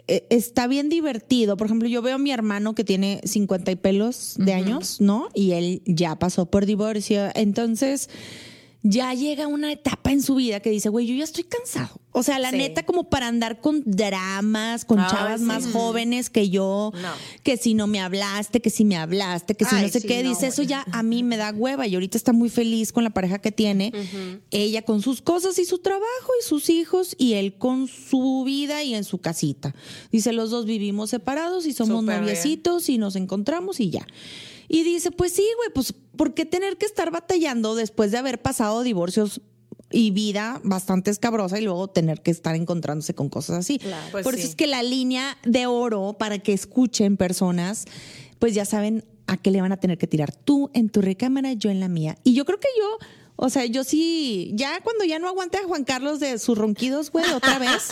eh, 0.06 0.26
está 0.30 0.66
bien 0.66 0.88
divertido. 0.88 1.56
Por 1.58 1.66
ejemplo, 1.66 1.88
yo 1.88 2.00
veo 2.00 2.16
a 2.16 2.18
mi 2.18 2.30
hermano 2.30 2.74
que 2.74 2.84
tiene 2.84 3.20
50 3.24 3.70
y 3.70 3.76
pelos 3.76 4.34
de 4.38 4.54
años, 4.54 5.00
¿no? 5.00 5.28
Y 5.34 5.52
él 5.52 5.82
ya 5.84 6.18
pasó 6.18 6.46
por 6.46 6.64
divorcio. 6.64 7.28
Entonces, 7.34 8.08
ya 8.84 9.12
llega 9.12 9.48
una 9.48 9.72
etapa 9.72 10.12
en 10.12 10.22
su 10.22 10.36
vida 10.36 10.60
que 10.60 10.70
dice, 10.70 10.88
güey, 10.88 11.06
yo 11.06 11.14
ya 11.14 11.24
estoy 11.24 11.44
cansado. 11.44 12.00
O 12.12 12.22
sea, 12.22 12.38
la 12.38 12.50
Sí. 12.50 12.56
neta, 12.56 12.84
como 12.84 13.10
para 13.10 13.26
andar 13.26 13.60
con 13.60 13.82
dramas, 13.84 14.84
con 14.84 14.98
Ay, 15.00 15.06
chavas 15.10 15.40
sí. 15.40 15.46
más 15.46 15.66
jóvenes 15.72 16.30
que 16.30 16.48
yo, 16.48 16.92
No. 16.94 17.08
que 17.42 17.56
si 17.56 17.74
no 17.74 17.86
me 17.86 18.00
hablaste, 18.00 18.60
que 18.60 18.70
si 18.70 18.84
me 18.84 18.96
hablaste, 18.96 19.54
que 19.56 19.64
si 19.64 19.74
Ay, 19.74 19.82
no 19.82 19.88
sé 19.88 20.00
sí, 20.00 20.08
qué, 20.08 20.22
no, 20.22 20.30
dice, 20.30 20.46
eso 20.46 20.62
ya 20.62 20.84
a 20.92 21.02
mí 21.02 21.22
me 21.22 21.36
da 21.36 21.50
hueva 21.52 21.86
y 21.86 21.94
ahorita 21.94 22.16
está 22.16 22.32
muy 22.32 22.48
feliz 22.48 22.92
con 22.92 23.04
la 23.04 23.10
pareja 23.10 23.38
que 23.40 23.52
tiene, 23.52 23.92
ella 24.50 24.82
con 24.82 25.02
sus 25.02 25.22
cosas 25.22 25.58
y 25.58 25.64
su 25.64 25.78
trabajo 25.78 26.32
y 26.40 26.44
sus 26.44 26.70
hijos 26.70 27.14
y 27.18 27.34
él 27.34 27.54
con 27.58 27.88
su 27.88 28.44
vida 28.46 28.82
y 28.84 28.94
en 28.94 29.04
su 29.04 29.18
casita. 29.18 29.74
Dice, 30.12 30.32
los 30.32 30.50
dos 30.50 30.66
vivimos 30.66 31.10
separados 31.10 31.66
y 31.66 31.72
somos 31.72 32.04
bien. 32.04 32.20
noviecitos 32.20 32.88
y 32.88 32.98
nos 32.98 33.16
encontramos 33.16 33.80
y 33.80 33.90
ya. 33.90 34.06
Y 34.70 34.82
dice, 34.82 35.10
pues 35.10 35.32
sí, 35.32 35.46
güey, 35.56 35.70
pues 35.74 35.94
¿por 36.18 36.34
qué 36.34 36.44
tener 36.44 36.76
que 36.76 36.84
estar 36.84 37.10
batallando 37.10 37.74
después 37.74 38.10
de 38.10 38.18
haber 38.18 38.42
pasado 38.42 38.82
divorcios 38.82 39.40
y 39.90 40.10
vida 40.10 40.60
bastante 40.64 41.10
escabrosa 41.10 41.58
y 41.58 41.64
luego 41.64 41.88
tener 41.88 42.20
que 42.20 42.30
estar 42.30 42.54
encontrándose 42.54 43.14
con 43.14 43.30
cosas 43.30 43.60
así? 43.60 43.80
Pues 44.10 44.24
Por 44.24 44.34
sí. 44.34 44.40
eso 44.40 44.50
es 44.50 44.54
que 44.56 44.66
la 44.66 44.82
línea 44.82 45.38
de 45.44 45.64
oro 45.64 46.16
para 46.18 46.40
que 46.40 46.52
escuchen 46.52 47.16
personas, 47.16 47.86
pues 48.38 48.52
ya 48.52 48.66
saben 48.66 49.04
a 49.26 49.36
qué 49.36 49.50
le 49.50 49.60
van 49.60 49.72
a 49.72 49.76
tener 49.78 49.96
que 49.96 50.06
tirar. 50.06 50.34
Tú 50.34 50.70
en 50.74 50.90
tu 50.90 51.00
recámara, 51.00 51.52
yo 51.52 51.70
en 51.70 51.80
la 51.80 51.88
mía. 51.88 52.18
Y 52.24 52.34
yo 52.34 52.44
creo 52.44 52.58
que 52.58 52.68
yo, 52.78 53.06
o 53.40 53.50
sea, 53.50 53.64
yo 53.66 53.84
sí, 53.84 54.50
ya 54.54 54.80
cuando 54.82 55.04
ya 55.04 55.20
no 55.20 55.28
aguante 55.28 55.58
a 55.58 55.62
Juan 55.62 55.84
Carlos 55.84 56.18
de 56.18 56.40
sus 56.40 56.58
ronquidos, 56.58 57.12
güey, 57.12 57.24
otra 57.32 57.60
vez, 57.60 57.88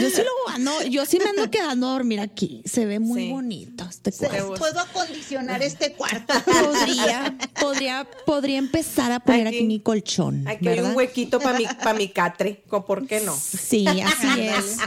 yo 0.00 0.10
sí 0.10 0.22
lo 0.22 0.52
ando, 0.52 0.82
yo 0.82 1.06
sí 1.06 1.18
me 1.22 1.30
ando 1.30 1.48
quedando 1.52 1.86
a 1.88 1.92
dormir 1.92 2.18
aquí. 2.18 2.62
Se 2.64 2.84
ve 2.84 2.98
muy 2.98 3.22
Sí. 3.26 3.30
bonito 3.32 3.84
este 3.88 4.10
cuarto. 4.12 4.54
Puedo 4.54 4.80
acondicionar 4.80 5.62
este 5.62 5.92
cuarto. 5.92 6.34
Podría, 6.44 7.36
podría, 7.60 8.08
podría 8.26 8.58
empezar 8.58 9.12
a 9.12 9.20
poner 9.20 9.46
aquí, 9.46 9.58
Aquí- 9.58 9.66
mi 9.66 9.78
colchón. 9.78 10.48
Aquí 10.48 10.66
hay 10.66 10.74
¿verdad? 10.76 10.90
un 10.90 10.96
huequito 10.96 11.38
para 11.38 11.58
mi, 11.58 11.66
pa' 11.66 11.94
mi 11.94 12.08
catre, 12.08 12.64
¿co- 12.68 12.84
¿por 12.84 13.06
qué 13.06 13.20
no? 13.20 13.36
Sí, 13.36 13.86
así 13.86 14.40
es. 14.40 14.78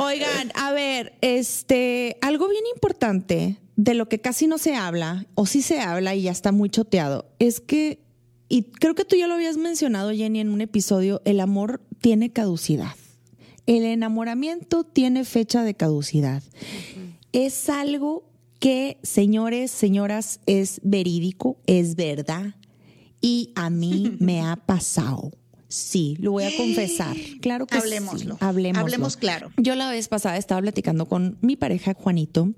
Oigan, 0.00 0.50
a 0.56 0.72
ver, 0.72 1.16
este, 1.20 2.16
algo 2.20 2.48
bien 2.48 2.64
importante 2.74 3.58
de 3.76 3.94
lo 3.94 4.08
que 4.08 4.20
casi 4.20 4.46
no 4.48 4.58
se 4.58 4.74
habla, 4.74 5.26
o 5.34 5.46
sí 5.46 5.62
se 5.62 5.80
habla 5.80 6.14
y 6.16 6.22
ya 6.22 6.32
está 6.32 6.52
muy 6.52 6.68
choteado, 6.68 7.30
es 7.38 7.60
que 7.60 8.00
y 8.50 8.64
creo 8.64 8.96
que 8.96 9.04
tú 9.04 9.14
ya 9.14 9.28
lo 9.28 9.34
habías 9.34 9.56
mencionado, 9.56 10.10
Jenny, 10.10 10.40
en 10.40 10.50
un 10.50 10.60
episodio, 10.60 11.22
el 11.24 11.38
amor 11.38 11.80
tiene 12.00 12.32
caducidad. 12.32 12.96
El 13.66 13.84
enamoramiento 13.84 14.82
tiene 14.82 15.24
fecha 15.24 15.62
de 15.62 15.74
caducidad. 15.74 16.42
Es 17.30 17.70
algo 17.70 18.24
que, 18.58 18.98
señores, 19.04 19.70
señoras, 19.70 20.40
es 20.46 20.80
verídico, 20.82 21.58
es 21.66 21.94
verdad. 21.94 22.56
Y 23.20 23.52
a 23.54 23.70
mí 23.70 24.16
me 24.18 24.42
ha 24.42 24.56
pasado. 24.56 25.30
Sí, 25.70 26.16
lo 26.20 26.32
voy 26.32 26.44
a 26.44 26.56
confesar. 26.56 27.16
Claro 27.40 27.66
que 27.66 27.76
Hablemoslo. 27.78 28.34
sí. 28.34 28.38
Hablemoslo. 28.40 28.82
Hablemos 28.82 29.16
claro. 29.16 29.50
Yo 29.56 29.74
la 29.76 29.88
vez 29.90 30.08
pasada 30.08 30.36
estaba 30.36 30.60
platicando 30.60 31.06
con 31.06 31.38
mi 31.40 31.56
pareja 31.56 31.94
Juanito 31.94 32.50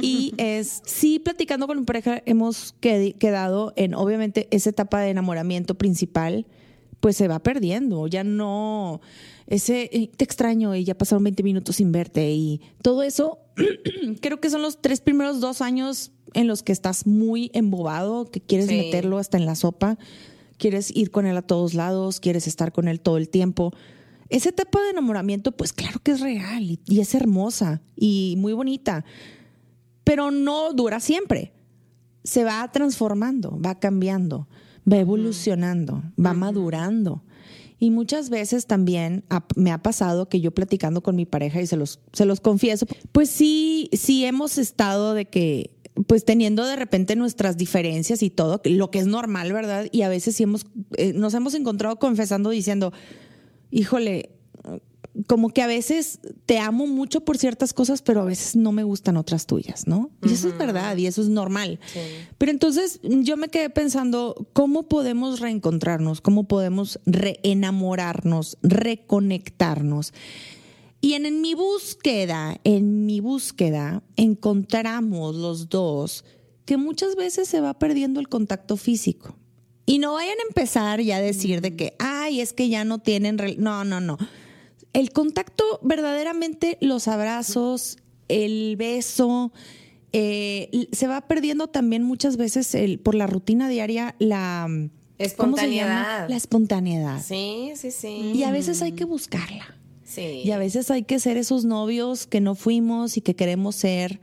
y 0.00 0.32
es 0.38 0.80
sí 0.84 1.18
platicando 1.18 1.66
con 1.66 1.78
mi 1.78 1.84
pareja 1.84 2.22
hemos 2.26 2.74
qued- 2.80 3.16
quedado 3.18 3.72
en 3.76 3.94
obviamente 3.94 4.48
esa 4.50 4.70
etapa 4.70 5.00
de 5.00 5.10
enamoramiento 5.10 5.74
principal 5.76 6.46
pues 7.00 7.16
se 7.16 7.26
va 7.28 7.40
perdiendo, 7.40 8.06
ya 8.06 8.22
no 8.24 9.00
ese 9.48 9.90
eh, 9.92 10.08
te 10.16 10.24
extraño 10.24 10.74
y 10.76 10.84
ya 10.84 10.94
pasaron 10.96 11.24
20 11.24 11.42
minutos 11.42 11.76
sin 11.76 11.90
verte 11.92 12.30
y 12.32 12.60
todo 12.80 13.02
eso 13.02 13.38
creo 14.20 14.40
que 14.40 14.48
son 14.50 14.62
los 14.62 14.80
tres 14.80 15.00
primeros 15.00 15.40
dos 15.40 15.60
años 15.60 16.12
en 16.34 16.46
los 16.46 16.62
que 16.62 16.72
estás 16.72 17.06
muy 17.06 17.50
embobado, 17.52 18.24
que 18.30 18.40
quieres 18.40 18.68
Sí. 18.68 18.76
meterlo 18.76 19.18
hasta 19.18 19.36
en 19.36 19.44
la 19.44 19.54
sopa, 19.54 19.98
quieres 20.62 20.94
ir 20.94 21.10
con 21.10 21.26
él 21.26 21.36
a 21.36 21.42
todos 21.42 21.74
lados, 21.74 22.20
quieres 22.20 22.46
estar 22.46 22.70
con 22.70 22.86
él 22.86 23.00
todo 23.00 23.16
el 23.16 23.28
tiempo. 23.28 23.72
Esa 24.28 24.50
etapa 24.50 24.80
de 24.80 24.90
enamoramiento, 24.90 25.50
pues 25.50 25.72
claro 25.72 25.98
que 26.04 26.12
es 26.12 26.20
real 26.20 26.62
y, 26.62 26.78
y 26.86 27.00
es 27.00 27.16
hermosa 27.16 27.82
y 27.96 28.36
muy 28.38 28.52
bonita, 28.52 29.04
pero 30.04 30.30
no 30.30 30.72
dura 30.72 31.00
siempre. 31.00 31.52
Se 32.22 32.44
va 32.44 32.70
transformando, 32.70 33.58
va 33.60 33.80
cambiando, 33.80 34.46
va 34.90 34.98
evolucionando, 34.98 36.04
va 36.16 36.32
madurando. 36.32 37.24
Y 37.80 37.90
muchas 37.90 38.30
veces 38.30 38.66
también 38.66 39.24
me 39.56 39.72
ha 39.72 39.82
pasado 39.82 40.28
que 40.28 40.40
yo 40.40 40.52
platicando 40.52 41.02
con 41.02 41.16
mi 41.16 41.26
pareja 41.26 41.60
y 41.60 41.66
se 41.66 41.76
los, 41.76 41.98
se 42.12 42.24
los 42.24 42.40
confieso, 42.40 42.86
pues 43.10 43.28
sí, 43.30 43.90
sí 43.92 44.24
hemos 44.24 44.58
estado 44.58 45.14
de 45.14 45.24
que, 45.24 45.81
pues 46.06 46.24
teniendo 46.24 46.66
de 46.66 46.76
repente 46.76 47.16
nuestras 47.16 47.56
diferencias 47.56 48.22
y 48.22 48.30
todo, 48.30 48.60
lo 48.64 48.90
que 48.90 48.98
es 48.98 49.06
normal, 49.06 49.52
¿verdad? 49.52 49.86
Y 49.92 50.02
a 50.02 50.08
veces 50.08 50.36
sí 50.36 50.44
hemos, 50.44 50.66
eh, 50.96 51.12
nos 51.12 51.34
hemos 51.34 51.54
encontrado 51.54 51.98
confesando 51.98 52.50
diciendo, 52.50 52.92
híjole, 53.70 54.30
como 55.26 55.50
que 55.50 55.60
a 55.62 55.66
veces 55.66 56.20
te 56.46 56.58
amo 56.58 56.86
mucho 56.86 57.20
por 57.20 57.36
ciertas 57.36 57.74
cosas, 57.74 58.00
pero 58.00 58.22
a 58.22 58.24
veces 58.24 58.56
no 58.56 58.72
me 58.72 58.82
gustan 58.82 59.16
otras 59.16 59.46
tuyas, 59.46 59.86
¿no? 59.86 60.10
Y 60.22 60.32
eso 60.32 60.48
es 60.48 60.56
verdad 60.56 60.96
y 60.96 61.06
eso 61.06 61.20
es 61.20 61.28
normal. 61.28 61.80
Pero 62.38 62.50
entonces 62.50 63.00
yo 63.02 63.36
me 63.36 63.48
quedé 63.48 63.68
pensando, 63.68 64.48
¿cómo 64.52 64.88
podemos 64.88 65.40
reencontrarnos? 65.40 66.20
¿Cómo 66.20 66.44
podemos 66.44 66.98
reenamorarnos, 67.04 68.56
reconectarnos? 68.62 70.14
Y 71.02 71.14
en, 71.14 71.26
en 71.26 71.40
mi 71.40 71.54
búsqueda, 71.54 72.58
en 72.62 73.04
mi 73.04 73.18
búsqueda, 73.20 74.02
encontramos 74.16 75.34
los 75.34 75.68
dos 75.68 76.24
que 76.64 76.76
muchas 76.76 77.16
veces 77.16 77.48
se 77.48 77.60
va 77.60 77.74
perdiendo 77.74 78.20
el 78.20 78.28
contacto 78.28 78.76
físico. 78.76 79.36
Y 79.84 79.98
no 79.98 80.12
vayan 80.12 80.38
a 80.38 80.46
empezar 80.48 81.00
ya 81.00 81.16
a 81.16 81.20
decir 81.20 81.60
de 81.60 81.74
que, 81.74 81.96
ay, 81.98 82.40
es 82.40 82.52
que 82.52 82.68
ya 82.68 82.84
no 82.84 83.00
tienen... 83.00 83.36
rel-". 83.36 83.58
No, 83.58 83.82
no, 83.84 84.00
no. 84.00 84.16
El 84.92 85.10
contacto, 85.10 85.64
verdaderamente, 85.82 86.78
los 86.80 87.08
abrazos, 87.08 87.98
el 88.28 88.76
beso, 88.76 89.52
eh, 90.12 90.88
se 90.92 91.08
va 91.08 91.22
perdiendo 91.22 91.66
también 91.66 92.04
muchas 92.04 92.36
veces 92.36 92.76
el, 92.76 93.00
por 93.00 93.16
la 93.16 93.26
rutina 93.26 93.68
diaria 93.68 94.14
la... 94.20 94.68
¿cómo 95.36 95.56
se 95.56 95.74
llama? 95.74 95.98
Espontaneidad. 95.98 96.28
La 96.28 96.36
espontaneidad. 96.36 97.22
Sí, 97.22 97.72
sí, 97.74 97.90
sí. 97.90 98.32
Y 98.36 98.44
a 98.44 98.52
veces 98.52 98.82
hay 98.82 98.92
que 98.92 99.04
buscarla. 99.04 99.81
Sí. 100.14 100.42
Y 100.44 100.50
a 100.50 100.58
veces 100.58 100.90
hay 100.90 101.04
que 101.04 101.18
ser 101.18 101.36
esos 101.36 101.64
novios 101.64 102.26
que 102.26 102.40
no 102.40 102.54
fuimos 102.54 103.16
y 103.16 103.20
que 103.20 103.34
queremos 103.34 103.76
ser 103.76 104.20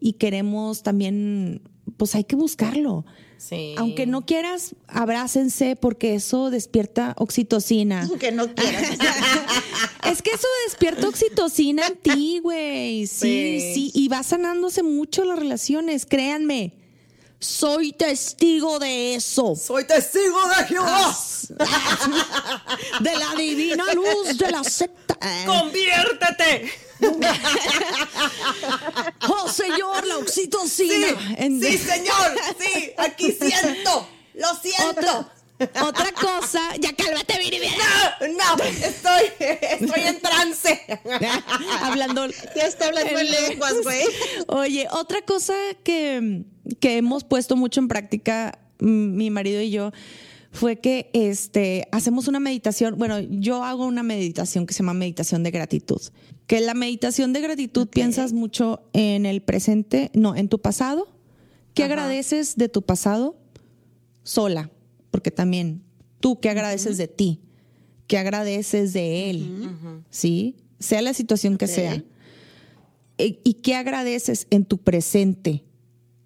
y 0.00 0.14
queremos 0.14 0.82
también, 0.82 1.62
pues 1.96 2.14
hay 2.14 2.24
que 2.24 2.36
buscarlo. 2.36 3.04
Sí. 3.38 3.74
Aunque 3.78 4.06
no 4.06 4.26
quieras, 4.26 4.74
abrácense 4.86 5.74
porque 5.76 6.14
eso 6.14 6.50
despierta 6.50 7.14
oxitocina. 7.16 8.06
Que 8.18 8.32
no 8.32 8.54
quieras. 8.54 8.98
Es 10.10 10.22
que 10.22 10.30
eso 10.30 10.46
despierta 10.66 11.06
oxitocina 11.08 11.86
en 11.86 11.96
ti, 11.96 12.40
güey. 12.42 13.06
Sí, 13.06 13.60
Sí. 13.60 13.74
sí, 13.74 13.90
y 13.94 14.08
va 14.08 14.22
sanándose 14.22 14.82
mucho 14.82 15.24
las 15.24 15.38
relaciones, 15.38 16.04
créanme. 16.04 16.72
Soy 17.40 17.92
testigo 17.92 18.78
de 18.78 19.14
eso. 19.14 19.56
Soy 19.56 19.84
testigo 19.84 20.46
de 20.48 20.64
Jehová. 20.66 21.16
De 23.00 23.16
la 23.16 23.34
divina 23.34 23.84
luz 23.94 24.36
de 24.38 24.50
la 24.50 24.62
secta. 24.62 25.18
¡Conviértete! 25.46 26.70
Oh, 29.28 29.48
señor, 29.48 30.06
la 30.06 30.18
oxitocina. 30.18 31.08
Sí, 31.08 31.34
En- 31.38 31.60
sí, 31.60 31.78
señor. 31.78 32.34
Sí, 32.58 32.92
aquí 32.98 33.32
siento. 33.32 34.06
Lo 34.34 34.54
siento. 34.56 35.30
Otra, 35.60 35.82
otra 35.86 36.12
cosa, 36.12 36.60
ya 36.78 36.94
cálmate, 36.94 37.38
Viri, 37.38 37.58
bien. 37.58 37.74
No, 38.36 38.56
no, 38.56 38.64
estoy, 38.64 39.32
estoy 39.38 40.00
en 40.02 40.20
trance. 40.20 41.00
Hablando. 41.82 42.26
Ya 42.56 42.64
está 42.66 42.86
hablando 42.86 43.18
en 43.18 43.30
lenguas, 43.30 43.74
güey. 43.82 44.04
Oye, 44.48 44.86
otra 44.90 45.22
cosa 45.22 45.54
que, 45.84 46.42
que 46.78 46.96
hemos 46.96 47.24
puesto 47.24 47.56
mucho 47.56 47.80
en 47.80 47.88
práctica, 47.88 48.58
mi 48.78 49.30
marido 49.30 49.60
y 49.60 49.70
yo, 49.70 49.92
fue 50.52 50.76
que 50.76 51.10
este, 51.12 51.86
hacemos 51.92 52.28
una 52.28 52.40
meditación. 52.40 52.98
Bueno, 52.98 53.20
yo 53.20 53.62
hago 53.62 53.86
una 53.86 54.02
meditación 54.02 54.66
que 54.66 54.74
se 54.74 54.78
llama 54.78 54.94
meditación 54.94 55.42
de 55.42 55.50
gratitud. 55.50 56.00
Que 56.46 56.60
la 56.60 56.74
meditación 56.74 57.32
de 57.32 57.40
gratitud 57.40 57.86
piensas 57.86 58.32
mucho 58.32 58.82
en 58.92 59.26
el 59.26 59.42
presente, 59.42 60.10
no, 60.14 60.34
en 60.34 60.48
tu 60.48 60.60
pasado. 60.60 61.08
¿Qué 61.74 61.84
agradeces 61.84 62.56
de 62.56 62.68
tu 62.68 62.82
pasado? 62.82 63.36
Sola, 64.24 64.70
porque 65.12 65.30
también 65.30 65.82
tú, 66.18 66.40
¿qué 66.40 66.50
agradeces 66.50 66.98
de 66.98 67.06
ti? 67.06 67.40
¿Qué 68.08 68.18
agradeces 68.18 68.92
de 68.92 69.30
él? 69.30 70.02
¿Sí? 70.10 70.56
Sea 70.80 71.00
la 71.00 71.14
situación 71.14 71.58
que 71.58 71.68
sea. 71.68 72.02
Eh, 73.18 73.40
¿Y 73.44 73.54
qué 73.54 73.76
agradeces 73.76 74.48
en 74.50 74.64
tu 74.64 74.78
presente? 74.78 75.64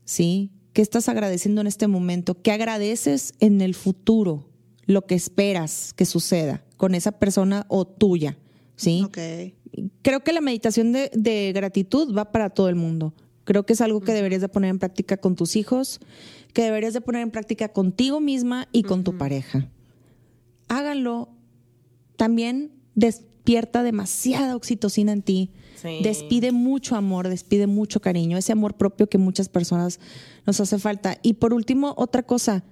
¿Sí? 0.05 0.51
¿Qué 0.73 0.83
estás 0.83 1.09
agradeciendo 1.09 1.61
en 1.61 1.67
este 1.67 1.87
momento? 1.87 2.41
¿Qué 2.43 2.51
agradeces 2.53 3.35
en 3.41 3.61
el 3.61 3.75
futuro? 3.75 4.49
Lo 4.87 5.07
que 5.07 5.15
esperas 5.15 5.95
que 5.95 6.05
suceda 6.05 6.65
con 6.77 6.95
esa 6.95 7.13
persona 7.13 7.65
o 7.69 7.87
tuya. 7.87 8.37
¿Sí? 8.77 9.03
Ok. 9.05 9.19
Creo 10.03 10.23
que 10.23 10.33
la 10.33 10.41
meditación 10.41 10.93
de, 10.93 11.11
de 11.15 11.53
gratitud 11.55 12.15
va 12.17 12.33
para 12.33 12.51
todo 12.51 12.69
el 12.69 12.75
mundo. 12.75 13.15
Creo 13.45 13.65
que 13.65 13.75
es 13.75 13.81
algo 13.81 14.01
que 14.01 14.13
deberías 14.13 14.41
de 14.41 14.49
poner 14.49 14.71
en 14.71 14.79
práctica 14.79 15.17
con 15.17 15.37
tus 15.37 15.57
hijos, 15.57 16.01
que 16.53 16.63
deberías 16.63 16.95
de 16.95 17.01
poner 17.01 17.23
en 17.23 17.31
práctica 17.31 17.69
contigo 17.69 18.21
misma 18.21 18.69
y 18.73 18.83
con 18.83 19.05
tu 19.05 19.17
pareja. 19.17 19.69
Háganlo. 20.69 21.29
También 22.17 22.73
despierta 22.95 23.83
demasiada 23.83 24.57
oxitocina 24.57 25.13
en 25.13 25.23
ti. 25.23 25.51
Sí. 25.81 26.01
Despide 26.03 26.53
mucho 26.53 26.97
amor, 26.97 27.29
despide 27.29 27.67
mucho 27.67 28.01
cariño, 28.01 28.39
ese 28.39 28.53
amor 28.53 28.75
propio 28.77 29.09
que 29.09 29.19
muchas 29.19 29.49
personas 29.49 30.01
nos 30.47 30.61
hace 30.61 30.79
falta. 30.79 31.19
Y 31.23 31.35
por 31.35 31.53
último, 31.55 31.95
otra 31.97 32.23
cosa, 32.23 32.65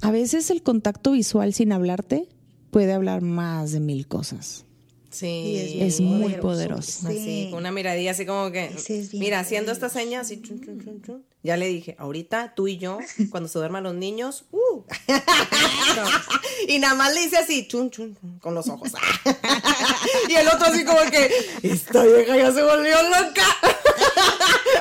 a 0.00 0.10
veces 0.10 0.50
el 0.50 0.62
contacto 0.62 1.12
visual 1.12 1.52
sin 1.54 1.72
hablarte 1.72 2.28
puede 2.70 2.92
hablar 2.92 3.20
más 3.22 3.72
de 3.72 3.80
mil 3.80 4.06
cosas. 4.08 4.64
Sí, 5.10 5.76
Es 5.78 6.00
muy 6.00 6.32
poderoso. 6.36 7.06
Así, 7.06 7.18
Sí. 7.18 7.48
con 7.50 7.60
una 7.60 7.70
miradilla 7.70 8.12
así 8.12 8.24
como 8.24 8.50
que. 8.50 8.64
Es 8.64 9.12
Mira, 9.12 9.40
haciendo 9.40 9.70
esta 9.70 9.90
seña 9.90 10.20
así. 10.20 10.40
chun, 10.40 10.60
chun, 10.62 10.80
chun, 10.82 11.02
chun. 11.02 11.24
Ya 11.44 11.56
le 11.56 11.66
dije, 11.66 11.96
ahorita 11.98 12.54
tú 12.54 12.68
y 12.68 12.78
yo, 12.78 12.98
cuando 13.30 13.48
se 13.48 13.58
duerman 13.58 13.82
los 13.82 13.94
niños, 13.94 14.44
uh. 14.52 14.84
y 16.68 16.78
nada 16.78 16.94
más 16.94 17.12
le 17.12 17.24
hice 17.24 17.36
así, 17.36 17.66
chun, 17.66 17.90
chun, 17.90 18.16
chun, 18.16 18.38
con 18.38 18.54
los 18.54 18.68
ojos. 18.68 18.92
y 20.28 20.34
el 20.34 20.46
otro 20.46 20.66
así 20.66 20.84
como 20.84 21.00
que, 21.10 21.30
esta 21.62 22.04
vieja 22.04 22.36
ya 22.36 22.52
se 22.52 22.62
volvió 22.62 22.96
loca. 23.02 23.44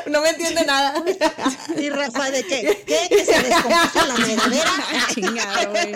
no 0.05 0.21
me 0.21 0.29
entiende 0.29 0.63
nada. 0.65 1.03
Y 1.77 1.89
Rafa, 1.89 2.29
¿de 2.29 2.43
qué? 2.43 2.83
¿Qué? 2.85 3.07
¿Que 3.09 3.25
se 3.25 3.41
descompuso 3.41 4.07
la 4.07 4.17
meradera? 4.17 4.71
Chingado, 5.13 5.69
güey. 5.71 5.93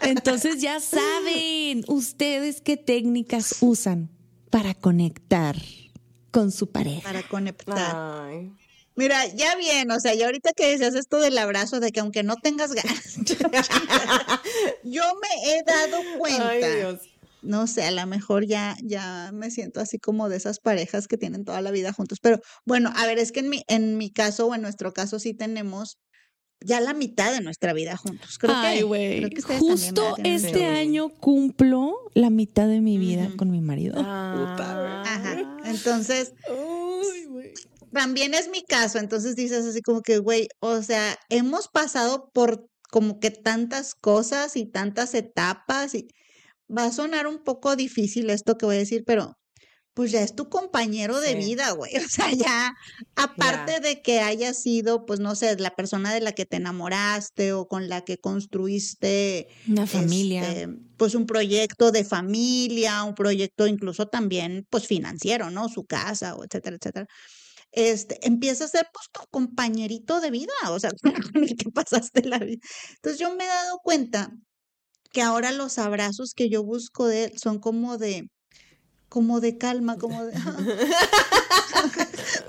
Entonces 0.00 0.62
ya 0.62 0.80
saben 0.80 1.84
ustedes 1.88 2.62
qué 2.62 2.78
técnicas 2.78 3.56
usan 3.60 4.08
para 4.50 4.72
conectar 4.74 5.56
con 6.30 6.52
su 6.52 6.70
pareja. 6.70 7.02
Para 7.02 7.22
conectar. 7.28 8.24
Ay. 8.28 8.52
Mira, 8.98 9.26
ya 9.32 9.54
bien, 9.54 9.92
o 9.92 10.00
sea, 10.00 10.12
ya 10.14 10.26
ahorita 10.26 10.52
que 10.54 10.72
decías 10.72 10.96
esto 10.96 11.20
del 11.20 11.38
abrazo, 11.38 11.78
de 11.78 11.92
que 11.92 12.00
aunque 12.00 12.24
no 12.24 12.34
tengas 12.34 12.72
ganas, 12.72 13.14
yo 14.82 15.04
me 15.22 15.52
he 15.52 15.62
dado 15.62 15.98
cuenta. 16.18 16.48
Ay, 16.48 16.62
Dios. 16.78 17.00
No 17.40 17.68
sé, 17.68 17.84
a 17.84 17.92
lo 17.92 18.04
mejor 18.08 18.44
ya, 18.44 18.76
ya 18.82 19.30
me 19.32 19.52
siento 19.52 19.78
así 19.78 20.00
como 20.00 20.28
de 20.28 20.36
esas 20.36 20.58
parejas 20.58 21.06
que 21.06 21.16
tienen 21.16 21.44
toda 21.44 21.62
la 21.62 21.70
vida 21.70 21.92
juntos. 21.92 22.18
Pero 22.20 22.40
bueno, 22.66 22.92
a 22.96 23.06
ver, 23.06 23.20
es 23.20 23.30
que 23.30 23.38
en 23.38 23.50
mi, 23.50 23.62
en 23.68 23.98
mi 23.98 24.10
caso 24.10 24.48
o 24.48 24.54
en 24.56 24.62
nuestro 24.62 24.92
caso 24.92 25.20
sí 25.20 25.32
tenemos 25.32 25.98
ya 26.60 26.80
la 26.80 26.92
mitad 26.92 27.32
de 27.32 27.40
nuestra 27.40 27.72
vida 27.74 27.96
juntos. 27.96 28.36
Creo 28.36 28.56
Ay, 28.56 28.78
que, 28.78 28.82
güey. 28.82 29.30
Justo 29.60 30.16
este 30.24 30.66
año 30.66 31.08
cumplo 31.08 31.94
la 32.14 32.30
mitad 32.30 32.66
de 32.66 32.80
mi 32.80 32.98
vida 32.98 33.30
con 33.36 33.52
mi 33.52 33.60
marido. 33.60 33.94
Ah. 34.04 35.04
Ajá. 35.06 35.56
Entonces, 35.66 36.32
también 37.92 38.34
es 38.34 38.48
mi 38.48 38.62
caso. 38.64 38.98
Entonces 38.98 39.36
dices 39.36 39.64
así 39.66 39.82
como 39.82 40.02
que, 40.02 40.18
güey, 40.18 40.48
o 40.60 40.82
sea, 40.82 41.16
hemos 41.30 41.68
pasado 41.68 42.30
por 42.34 42.66
como 42.90 43.20
que 43.20 43.30
tantas 43.30 43.94
cosas 43.94 44.56
y 44.56 44.66
tantas 44.66 45.14
etapas 45.14 45.94
y 45.94 46.08
va 46.76 46.84
a 46.86 46.92
sonar 46.92 47.26
un 47.26 47.44
poco 47.44 47.76
difícil 47.76 48.30
esto 48.30 48.56
que 48.58 48.66
voy 48.66 48.76
a 48.76 48.78
decir, 48.80 49.04
pero 49.06 49.34
pues 49.94 50.12
ya 50.12 50.22
es 50.22 50.34
tu 50.36 50.48
compañero 50.48 51.20
de 51.20 51.30
Sí. 51.30 51.34
vida, 51.36 51.72
güey. 51.72 51.92
O 52.06 52.08
sea, 52.08 52.32
ya, 52.32 52.72
aparte 53.16 53.80
de 53.80 54.02
que 54.02 54.20
haya 54.20 54.54
sido, 54.54 55.06
pues 55.06 55.20
no 55.20 55.34
sé, 55.34 55.56
la 55.58 55.70
persona 55.76 56.14
de 56.14 56.20
la 56.20 56.32
que 56.32 56.46
te 56.46 56.56
enamoraste 56.58 57.52
o 57.52 57.66
con 57.68 57.88
la 57.88 58.02
que 58.04 58.18
construiste 58.18 59.48
Una 59.66 59.86
familia. 59.86 60.42
este, 60.48 60.68
pues 60.96 61.14
un 61.14 61.26
proyecto 61.26 61.90
de 61.92 62.04
familia, 62.04 63.02
un 63.04 63.14
proyecto 63.14 63.66
incluso 63.66 64.06
también 64.08 64.66
pues 64.70 64.86
financiero, 64.86 65.50
¿no? 65.50 65.68
Su 65.68 65.84
casa, 65.86 66.34
o 66.36 66.44
etcétera, 66.44 66.76
etcétera. 66.76 67.06
Este, 67.72 68.18
empieza 68.26 68.64
a 68.64 68.68
ser 68.68 68.86
pues 68.92 69.06
tu 69.12 69.20
compañerito 69.30 70.20
de 70.20 70.30
vida, 70.30 70.52
o 70.70 70.80
sea, 70.80 70.90
con 71.32 71.44
el 71.44 71.56
que 71.56 71.70
pasaste 71.70 72.24
la 72.24 72.38
vida. 72.38 72.60
Entonces 72.96 73.18
yo 73.20 73.34
me 73.34 73.44
he 73.44 73.48
dado 73.48 73.78
cuenta 73.82 74.30
que 75.12 75.22
ahora 75.22 75.52
los 75.52 75.78
abrazos 75.78 76.32
que 76.34 76.48
yo 76.48 76.62
busco 76.64 77.06
de 77.06 77.24
él 77.24 77.38
son 77.38 77.58
como 77.58 77.98
de 77.98 78.28
como 79.08 79.40
de 79.40 79.56
calma, 79.56 79.96
como 79.98 80.24
de 80.24 80.32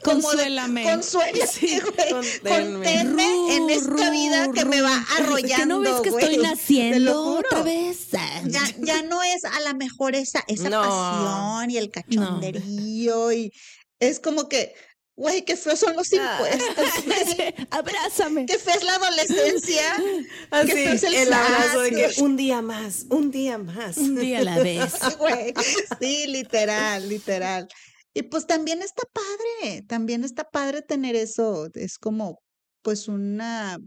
Consuélame. 0.03 0.83
Consuélame, 0.83 1.81
güey. 1.81 2.09
conténme. 2.41 3.55
En 3.55 3.69
esta 3.69 4.09
vida 4.09 4.51
que 4.53 4.65
me 4.65 4.81
va 4.81 5.05
arrollando, 5.17 5.55
¿Que 5.55 5.65
no 5.65 5.79
ves 5.81 6.01
que 6.01 6.09
güey. 6.11 6.25
estoy 6.25 6.43
naciendo 6.43 7.37
otra 7.37 7.63
vez? 7.63 8.09
Ya, 8.47 8.63
ya 8.79 9.03
no 9.03 9.21
es 9.23 9.43
a 9.45 9.59
lo 9.61 9.77
mejor 9.77 10.15
esa, 10.15 10.43
esa 10.47 10.69
No. 10.69 10.81
pasión 10.81 11.71
y 11.71 11.77
el 11.77 11.89
cachonderío 11.91 13.31
y 13.31 13.51
es 13.99 14.19
como 14.19 14.47
que, 14.47 14.73
güey, 15.19 15.43
qué 15.43 15.57
feos 15.57 15.79
son 15.79 15.95
los 15.97 16.07
Ah. 16.13 16.39
impuestos, 16.39 17.05
güey. 17.05 17.53
Abrázame. 17.71 18.45
Qué 18.45 18.57
fea 18.57 18.75
es 18.75 18.83
la 18.83 18.95
adolescencia. 18.95 19.81
Así, 20.51 20.71
Qué 20.71 20.91
es 20.93 21.03
el 21.03 21.13
el 21.13 21.33
abrazo 21.33 21.81
de 21.81 21.89
que 21.91 22.07
sas, 22.07 22.17
un 22.19 22.37
día 22.37 22.61
más, 22.61 23.05
un 23.09 23.29
día 23.29 23.57
más. 23.57 23.97
Un 23.97 24.15
día 24.15 24.39
a 24.39 24.43
la 24.43 24.59
vez. 24.63 24.93
Sí, 24.93 25.15
güey. 25.19 25.53
Sí, 25.99 26.27
literal, 26.27 27.07
literal. 27.09 27.67
Y 28.13 28.23
pues 28.23 28.47
también 28.47 28.81
está 28.81 29.03
padre, 29.13 29.81
también 29.83 30.23
está 30.23 30.45
padre 30.49 30.81
tener 30.81 31.15
eso. 31.15 31.67
Es 31.73 31.97
como, 31.97 32.41
pues, 32.81 33.07
una, 33.09 33.77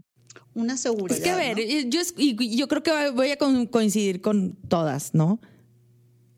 una 0.53 0.77
seguridad. 0.77 1.17
Es 1.17 1.23
que 1.23 1.31
a 1.31 1.35
ver, 1.35 1.57
¿no? 1.57 1.63
y 1.63 1.89
yo, 1.89 2.01
yo 2.15 2.67
creo 2.67 2.83
que 2.83 3.09
voy 3.09 3.31
a 3.31 3.37
coincidir 3.37 4.21
con 4.21 4.55
todas, 4.69 5.13
¿no? 5.13 5.39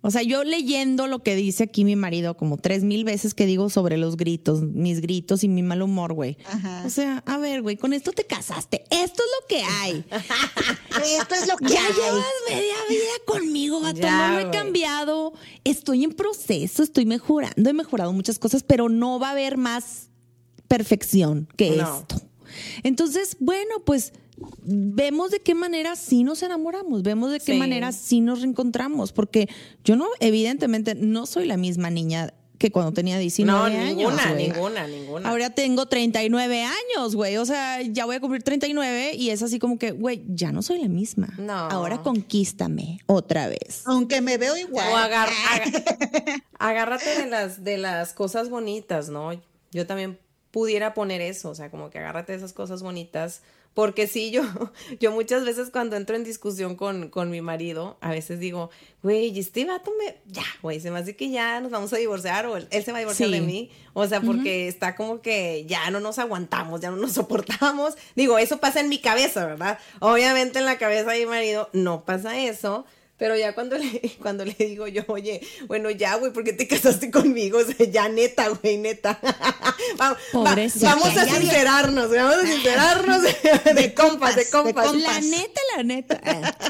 O 0.07 0.11
sea, 0.11 0.21
yo 0.21 0.43
leyendo 0.43 1.07
lo 1.07 1.23
que 1.23 1.35
dice 1.35 1.63
aquí 1.63 1.83
mi 1.83 1.95
marido 1.95 2.37
como 2.37 2.57
tres 2.57 2.83
mil 2.83 3.03
veces 3.05 3.33
que 3.33 3.47
digo 3.47 3.71
sobre 3.71 3.97
los 3.97 4.17
gritos, 4.17 4.61
mis 4.61 5.01
gritos 5.01 5.43
y 5.43 5.47
mi 5.47 5.63
mal 5.63 5.81
humor, 5.81 6.13
güey. 6.13 6.37
O 6.85 6.89
sea, 6.89 7.23
a 7.25 7.37
ver, 7.39 7.63
güey, 7.63 7.75
con 7.75 7.91
esto 7.91 8.11
te 8.11 8.23
casaste. 8.23 8.83
Esto 8.91 9.23
es 9.23 9.29
lo 9.41 9.47
que 9.47 9.63
hay. 9.63 10.05
Esto 11.19 11.33
es 11.35 11.47
lo 11.47 11.57
que 11.57 11.73
Ya 11.73 11.85
hay. 11.87 11.93
llevas 11.93 12.25
media 12.49 12.75
vida 12.87 13.11
conmigo, 13.25 13.81
vato. 13.81 13.99
Ya, 13.99 14.27
no 14.27 14.33
lo 14.35 14.47
he 14.47 14.51
cambiado. 14.51 15.33
Estoy 15.63 16.03
en 16.03 16.11
proceso, 16.11 16.83
estoy 16.83 17.05
mejorando. 17.07 17.67
He 17.67 17.73
mejorado 17.73 18.13
muchas 18.13 18.37
cosas, 18.37 18.61
pero 18.61 18.89
no 18.89 19.17
va 19.19 19.29
a 19.29 19.31
haber 19.31 19.57
más 19.57 20.09
perfección 20.67 21.47
que 21.57 21.71
No. 21.77 21.97
esto. 21.99 22.21
Entonces, 22.83 23.37
bueno, 23.39 23.79
pues 23.85 24.13
vemos 24.63 25.31
de 25.31 25.39
qué 25.41 25.55
manera 25.55 25.95
sí 25.95 26.23
nos 26.23 26.43
enamoramos, 26.43 27.03
vemos 27.03 27.31
de 27.31 27.39
qué 27.39 27.53
Sí. 27.53 27.57
manera 27.59 27.91
sí 27.91 28.21
nos 28.21 28.41
reencontramos, 28.41 29.11
porque 29.13 29.47
yo 29.83 29.95
no, 29.95 30.07
evidentemente, 30.19 30.95
no 30.95 31.25
soy 31.25 31.45
la 31.45 31.57
misma 31.57 31.89
niña 31.89 32.33
que 32.57 32.71
cuando 32.71 32.93
tenía 32.93 33.19
19 33.19 33.59
no, 33.59 33.65
años. 33.65 33.83
ninguna, 33.97 34.33
ninguna, 34.33 34.87
ninguna. 34.87 35.29
Ahora 35.29 35.49
tengo 35.49 35.87
39 35.87 36.63
años, 36.63 37.13
güey. 37.13 37.35
O 37.35 37.45
sea, 37.45 37.81
ya 37.81 38.05
voy 38.05 38.15
a 38.15 38.21
cumplir 38.21 38.43
39 38.43 39.13
y 39.13 39.29
es 39.31 39.43
así 39.43 39.59
como 39.59 39.77
que, 39.77 39.91
güey, 39.91 40.23
ya 40.29 40.53
no 40.53 40.61
soy 40.61 40.79
la 40.81 40.87
misma. 40.87 41.33
No. 41.37 41.51
Ahora 41.53 42.01
conquístame 42.01 42.99
otra 43.07 43.49
vez. 43.49 43.81
Aunque 43.85 44.21
me 44.21 44.37
veo 44.37 44.55
igual. 44.55 44.87
O 44.89 44.95
agar- 44.95 45.27
agárrate 46.59 47.09
de 47.21 47.25
las, 47.27 47.63
de 47.63 47.77
las 47.77 48.13
cosas 48.13 48.49
bonitas, 48.49 49.09
¿no? 49.09 49.31
Yo 49.71 49.85
también 49.85 50.17
pudiera 50.51 50.93
poner 50.93 51.19
eso, 51.21 51.49
o 51.49 51.55
sea, 51.55 51.69
como 51.69 51.89
que 51.89 51.99
agárrate 51.99 52.31
de 52.31 52.37
esas 52.37 52.53
cosas 52.53 52.81
bonitas. 52.81 53.41
Porque 53.75 54.07
sí, 54.07 54.31
yo, 54.31 54.41
yo 54.99 55.11
muchas 55.11 55.45
veces 55.45 55.69
cuando 55.69 55.95
entro 55.97 56.15
en 56.15 56.23
discusión 56.23 56.75
con, 56.75 57.09
con 57.09 57.29
mi 57.29 57.41
marido, 57.41 57.97
a 58.01 58.09
veces 58.09 58.39
digo, 58.39 58.71
güey, 59.03 59.37
este 59.37 59.65
vato 59.65 59.91
me, 59.99 60.15
ya, 60.25 60.45
güey, 60.63 60.79
se 60.79 60.89
me 60.89 60.97
hace 60.99 61.15
que 61.15 61.29
ya 61.29 61.59
nos 61.59 61.71
vamos 61.71 61.93
a 61.93 61.97
divorciar 61.97 62.47
o 62.47 62.57
él, 62.57 62.67
él 62.71 62.83
se 62.83 62.91
va 62.91 62.97
a 62.97 63.01
divorciar 63.01 63.29
Sí. 63.29 63.35
de 63.35 63.41
mí. 63.41 63.69
O 63.93 64.07
sea, 64.07 64.21
porque 64.21 64.67
está 64.67 64.95
como 64.95 65.21
que 65.21 65.65
ya 65.67 65.91
no 65.91 65.99
nos 65.99 66.17
aguantamos, 66.19 66.81
ya 66.81 66.89
no 66.89 66.97
nos 66.97 67.11
soportamos. 67.13 67.93
Digo, 68.15 68.39
eso 68.39 68.59
pasa 68.59 68.79
en 68.79 68.89
mi 68.89 68.99
cabeza, 68.99 69.45
¿verdad? 69.45 69.77
Obviamente 69.99 70.57
en 70.59 70.65
la 70.65 70.77
cabeza 70.77 71.11
de 71.11 71.19
mi 71.19 71.25
marido 71.27 71.69
no 71.73 72.05
pasa 72.05 72.39
eso. 72.39 72.85
Pero 73.17 73.37
ya 73.37 73.55
cuando 73.55 73.77
le, 73.77 74.01
cuando 74.21 74.43
le 74.43 74.53
digo 74.53 74.87
yo, 74.87 75.03
oye, 75.07 75.39
bueno, 75.67 75.89
ya, 75.89 76.15
güey, 76.15 76.33
¿por 76.33 76.43
qué 76.43 76.51
te 76.53 76.67
casaste 76.67 77.11
conmigo? 77.11 77.59
O 77.61 77.63
sea, 77.63 77.85
ya 77.89 78.09
neta, 78.09 78.49
güey, 78.49 78.77
neta. 78.77 79.19
vamos, 79.97 80.17
va- 80.35 80.55
vamos 80.81 81.17
a 81.17 81.25
Ya, 82.11 82.23
vamos 82.23 82.43
a 82.43 82.45
sincerarnos 82.47 83.21
de, 83.23 83.73
de 83.73 83.93
compas, 83.93 84.35
de 84.35 84.49
compas. 84.49 84.87
compas. 84.87 85.01
La 85.01 85.21
neta, 85.21 85.61
la 85.77 85.83
neta. 85.83 86.21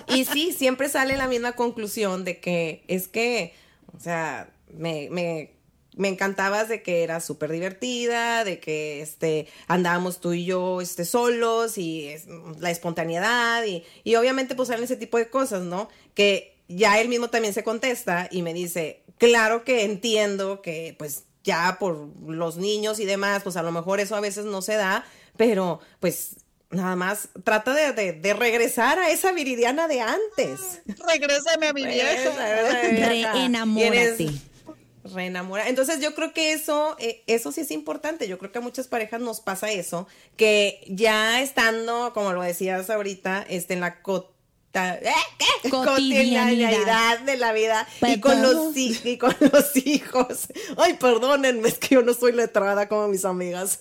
Y 0.10 0.26
sí, 0.26 0.54
siempre 0.56 0.88
sale 0.90 1.18
la 1.18 1.28
misma 1.28 1.54
conclusión 1.54 2.24
de 2.24 2.40
que 2.40 2.84
es 2.88 3.08
que, 3.08 3.54
o 3.98 4.00
sea, 4.00 4.50
me, 4.78 5.08
me, 5.10 5.55
me 5.96 6.08
encantabas 6.10 6.68
de 6.70 6.84
que 6.84 7.04
eras 7.04 7.24
súper 7.26 7.52
divertida, 7.52 8.44
de 8.44 8.60
que 8.60 9.02
este, 9.02 9.48
andábamos 9.68 10.20
tú 10.20 10.34
y 10.34 10.46
yo 10.46 10.82
este, 10.82 11.06
solos 11.06 11.78
y 11.78 12.08
es- 12.08 12.26
la 12.60 12.70
espontaneidad 12.72 13.64
y, 13.66 13.84
y 14.04 14.16
obviamente 14.16 14.56
pues 14.56 14.68
salen 14.68 14.84
ese 14.86 14.98
tipo 14.98 15.18
de 15.18 15.30
cosas, 15.30 15.64
¿no? 15.64 15.90
Que 16.14 16.56
ya 16.68 17.00
él 17.00 17.08
mismo 17.10 17.30
también 17.30 17.54
se 17.54 17.64
contesta 17.64 18.28
y 18.32 18.42
me 18.42 18.54
dice, 18.54 19.04
claro 19.18 19.64
que 19.64 19.84
entiendo 19.84 20.62
que 20.62 20.96
pues 21.00 21.24
ya 21.44 21.78
por 21.80 22.10
los 22.28 22.58
niños 22.58 23.00
y 23.00 23.06
demás, 23.06 23.44
pues 23.44 23.56
a 23.56 23.62
lo 23.64 23.72
mejor 23.72 24.00
eso 24.00 24.16
a 24.16 24.20
veces 24.22 24.46
no 24.46 24.62
se 24.62 24.76
da, 24.76 25.06
pero 25.38 25.80
pues 26.00 26.38
nada 26.72 26.96
más 26.96 27.30
trata 27.44 27.74
de, 27.74 27.94
de- 27.94 28.14
de 28.14 28.34
regresar 28.34 28.98
a 29.00 29.12
esa 29.12 29.32
viridiana 29.32 29.88
de 29.88 30.02
antes. 30.02 30.82
Regrésame 31.08 31.68
a 31.68 31.74
mi 31.74 31.86
vieja. 31.86 32.32
Reenamórate. 33.34 34.28
Reenamora. 35.14 35.70
Entonces 35.70 36.00
yo 36.00 36.16
creo 36.16 36.34
que 36.34 36.54
eso, 36.54 36.96
eh, 37.00 37.24
eso 37.28 37.52
sí 37.52 37.62
es 37.62 37.72
importante. 37.72 38.28
Yo 38.28 38.38
creo 38.38 38.52
que 38.52 38.58
a 38.58 38.62
muchas 38.62 38.88
parejas 38.88 39.22
nos 39.22 39.40
pasa 39.42 39.72
eso, 39.72 40.08
que 40.38 40.84
ya 40.88 41.42
estando, 41.42 42.12
como 42.14 42.34
lo 42.34 42.42
decías 42.42 42.90
ahorita, 42.90 43.46
este, 43.48 43.74
en 43.76 43.82
la 43.82 44.02
cota, 44.02 44.96
¿eh? 44.96 45.12
¿Qué? 45.62 45.70
Cotidianidad. 45.70 47.20
De 47.20 47.38
la 47.38 47.54
vida 47.54 47.88
y 47.98 48.18
Pues 48.18 48.20
con 48.20 48.42
los 48.42 48.76
y 48.76 49.18
con 49.18 49.36
los 49.54 49.76
hijos. 49.78 50.48
Ay, 50.78 50.94
perdónenme, 50.96 51.68
es 51.70 51.78
que 51.78 51.96
yo 51.96 52.02
no 52.02 52.14
soy 52.14 52.34
letrada 52.34 52.90
como 52.90 53.08
mis 53.08 53.26
amigas. 53.26 53.80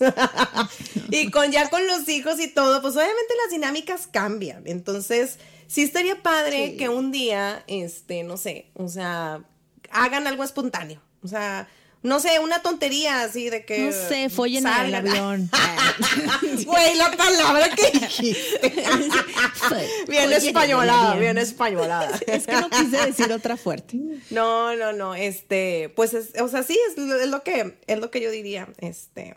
y 1.11 1.31
con 1.31 1.51
ya 1.51 1.69
con 1.71 1.87
los 1.87 2.09
hijos 2.09 2.39
y 2.41 2.49
todo, 2.49 2.81
pues 2.81 2.95
obviamente 2.95 3.35
las 3.45 3.51
dinámicas 3.53 4.07
cambian. 4.07 4.67
Entonces, 4.67 5.39
sí 5.67 5.83
estaría 5.83 6.23
padre 6.23 6.71
Sí. 6.71 6.77
que 6.77 6.89
un 6.89 7.11
día, 7.11 7.65
este, 7.67 8.23
no 8.23 8.37
sé, 8.37 8.71
o 8.75 8.89
sea, 8.89 9.43
hagan 9.91 10.27
algo 10.27 10.45
espontáneo. 10.45 11.01
O 11.25 11.29
sea, 11.29 11.67
no 12.03 12.21
sé, 12.21 12.39
una 12.39 12.61
tontería 12.61 13.23
así 13.23 13.49
de 13.49 13.65
que. 13.65 13.79
No 13.87 13.93
sé, 13.93 14.29
follen 14.29 14.67
en 14.67 14.85
el 14.87 14.95
avión. 14.95 15.51
Güey, 16.67 16.97
la 16.97 17.11
palabra 17.13 17.69
que 17.75 17.99
dijiste. 17.99 18.75
bien 20.09 20.33
españolada, 20.33 21.17
bien 21.17 21.39
españolada. 21.39 22.19
Es 22.27 22.47
que 22.47 22.53
no 22.53 22.69
quise 22.71 22.99
decir 23.07 23.33
otra 23.33 23.57
fuerte. 23.57 23.99
No, 24.31 24.77
no, 24.77 24.93
no, 24.93 25.15
este, 25.15 25.93
pues, 25.97 26.15
es- 26.15 26.33
o 26.41 26.49
sea, 26.49 26.63
sí, 26.63 26.79
es, 26.91 26.99
lo- 26.99 27.19
es 27.21 27.29
lo 27.29 27.43
que, 27.43 27.79
es 27.87 27.99
lo 27.99 28.11
que 28.11 28.21
yo 28.21 28.31
diría, 28.31 28.69
este, 28.79 29.35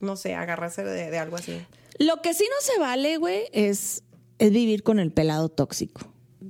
no 0.00 0.16
sé, 0.16 0.34
agarrarse 0.34 0.84
de, 0.84 1.10
de 1.10 1.18
algo 1.18 1.36
así. 1.36 1.60
Lo 1.98 2.20
que 2.22 2.34
sí 2.34 2.44
no 2.48 2.72
se 2.74 2.78
vale, 2.80 3.16
güey, 3.18 3.44
es, 3.52 4.02
es 4.38 4.50
vivir 4.50 4.82
con 4.82 4.98
el 4.98 5.12
pelado 5.12 5.48
tóxico. 5.48 6.02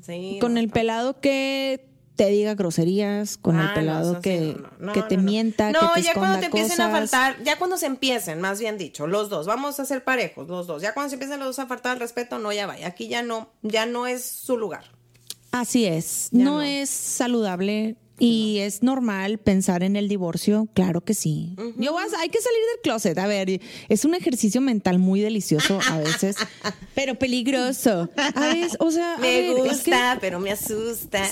Sí. 0.05 0.39
Con 0.41 0.55
no, 0.55 0.61
el 0.61 0.69
pelado 0.69 1.21
que 1.21 1.87
te 2.17 2.27
diga 2.29 2.55
groserías, 2.55 3.37
con 3.39 3.57
Ah, 3.57 3.63
el 3.63 3.69
no, 3.69 3.75
pelado 3.75 4.21
que, 4.21 4.57
no, 4.79 4.93
que 4.93 5.03
te 5.03 5.17
mienta, 5.17 5.71
No, 5.73 5.95
que 5.95 6.01
te 6.01 6.07
ya 6.09 6.15
cuando 6.15 6.39
te 6.39 6.47
empiecen 6.47 6.81
a 6.81 6.91
faltar, 6.91 7.43
ya 7.43 7.59
cuando 7.59 7.77
se 7.79 7.87
empiecen, 7.87 8.41
más 8.41 8.61
bien 8.61 8.77
dicho, 8.77 9.07
los 9.07 9.31
dos, 9.31 9.47
vamos 9.47 9.81
a 9.81 9.85
ser 9.85 10.05
parejos, 10.05 10.49
los 10.49 10.67
dos. 10.67 10.83
Ya 10.83 10.93
cuando 10.93 11.09
se 11.11 11.15
empiecen 11.15 11.39
los 11.39 11.49
dos 11.49 11.59
a 11.59 11.67
faltar 11.67 11.95
el 11.95 12.01
respeto, 12.01 12.39
no, 12.39 12.53
ya 12.53 12.67
vaya. 12.67 12.87
Aquí 12.89 13.09
ya 13.09 13.23
no, 13.23 13.51
ya 13.63 13.87
no 13.87 14.07
es 14.07 14.25
su 14.25 14.59
lugar. 14.59 14.85
Así 15.53 15.85
es. 15.87 16.29
No. 16.33 16.63
es 16.63 16.91
saludable 16.91 17.97
Y 18.21 18.59
es 18.59 18.83
normal 18.83 19.39
pensar 19.39 19.83
en 19.83 19.97
el 19.97 20.07
divorcio, 20.09 20.69
claro 20.75 21.01
que 21.01 21.15
sí. 21.15 21.57
Yo 21.79 21.99
a- 21.99 22.03
hay 22.19 22.29
que 22.29 22.41
salir 22.41 22.59
del 22.75 22.83
closet. 22.83 23.19
A 23.19 23.27
ver, 23.27 23.61
es 23.89 24.05
un 24.05 24.15
ejercicio 24.15 24.61
mental 24.61 24.99
muy 24.99 25.21
delicioso 25.21 25.81
a 25.91 25.99
veces, 25.99 26.37
pero 26.95 27.15
peligroso. 27.19 28.09
A 28.35 28.41
veces, 28.53 28.77
o 28.79 28.91
sea, 28.91 29.15
a 29.15 29.19
Me 29.19 29.29
ver, 29.41 29.45
es 29.45 29.55
que 29.55 29.69
gusta, 29.91 30.19
pero 30.21 30.39
me 30.39 30.53
asusta. 30.53 31.23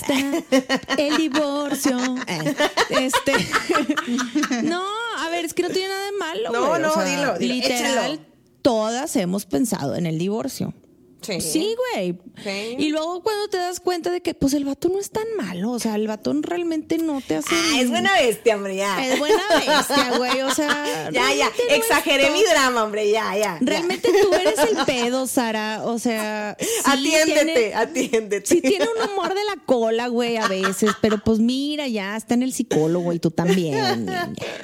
el 0.97 1.15
divorcio. 1.17 1.97
Este, 2.89 3.33
no, 4.63 4.83
a 5.19 5.29
ver, 5.29 5.45
es 5.45 5.53
que 5.53 5.63
no 5.63 5.69
tiene 5.69 5.89
nada 5.89 6.05
de 6.05 6.11
malo. 6.17 6.51
No. 6.51 6.71
O 6.71 6.77
no, 6.79 6.93
sea, 6.93 7.03
dilo, 7.05 7.37
dilo, 7.37 7.53
Literal, 7.55 8.13
échalo. 8.13 8.19
todas 8.61 9.15
hemos 9.15 9.45
pensado 9.45 9.95
en 9.95 10.05
el 10.05 10.17
divorcio. 10.17 10.73
Sí. 11.21 11.75
Güey. 11.93 12.17
Sí. 12.43 12.75
Y 12.79 12.89
luego 12.89 13.21
cuando 13.21 13.47
te 13.49 13.57
das 13.57 13.79
cuenta 13.79 14.09
de 14.09 14.21
que, 14.21 14.33
pues 14.33 14.53
el 14.53 14.65
vato 14.65 14.89
no 14.89 14.99
es 14.99 15.11
tan 15.11 15.25
malo, 15.37 15.71
o 15.71 15.79
sea, 15.79 15.95
el 15.95 16.07
vato 16.07 16.33
realmente 16.41 16.97
no 16.97 17.21
te 17.21 17.35
hace. 17.35 17.53
Ah, 17.53 17.81
es 17.81 17.89
buena 17.89 18.13
bestia, 18.13 18.55
hombre, 18.55 18.75
ya. 18.75 19.05
Es 19.05 19.19
buena 19.19 19.41
bestia, 19.53 20.17
güey. 20.17 20.41
O 20.41 20.53
sea, 20.53 21.09
Ya, 21.11 21.33
ya. 21.33 21.45
no 21.69 21.75
Exageré 21.75 22.31
mi 22.31 22.43
drama, 22.43 22.83
hombre, 22.83 23.09
ya, 23.11 23.35
ya. 23.35 23.39
ya. 23.39 23.57
Realmente 23.61 24.09
tú 24.21 24.33
eres 24.33 24.57
el 24.59 24.85
pedo, 24.85 25.27
Sara. 25.27 25.81
O 25.85 25.99
sea, 25.99 26.55
sí 26.59 26.67
atiéndete, 26.85 27.45
tiene- 27.53 27.73
atiéndete. 27.73 28.45
Sí 28.47 28.61
tiene 28.61 28.85
un 28.85 29.09
humor 29.11 29.33
de 29.33 29.43
la 29.43 29.57
cola, 29.65 30.07
güey, 30.07 30.37
a 30.37 30.47
veces, 30.47 30.91
pero 31.01 31.17
pues 31.23 31.39
mira, 31.39 31.87
ya 31.87 32.15
está 32.15 32.33
en 32.33 32.43
el 32.43 32.53
psicólogo 32.53 33.13
y 33.13 33.19
tú 33.19 33.31
también. 33.31 34.07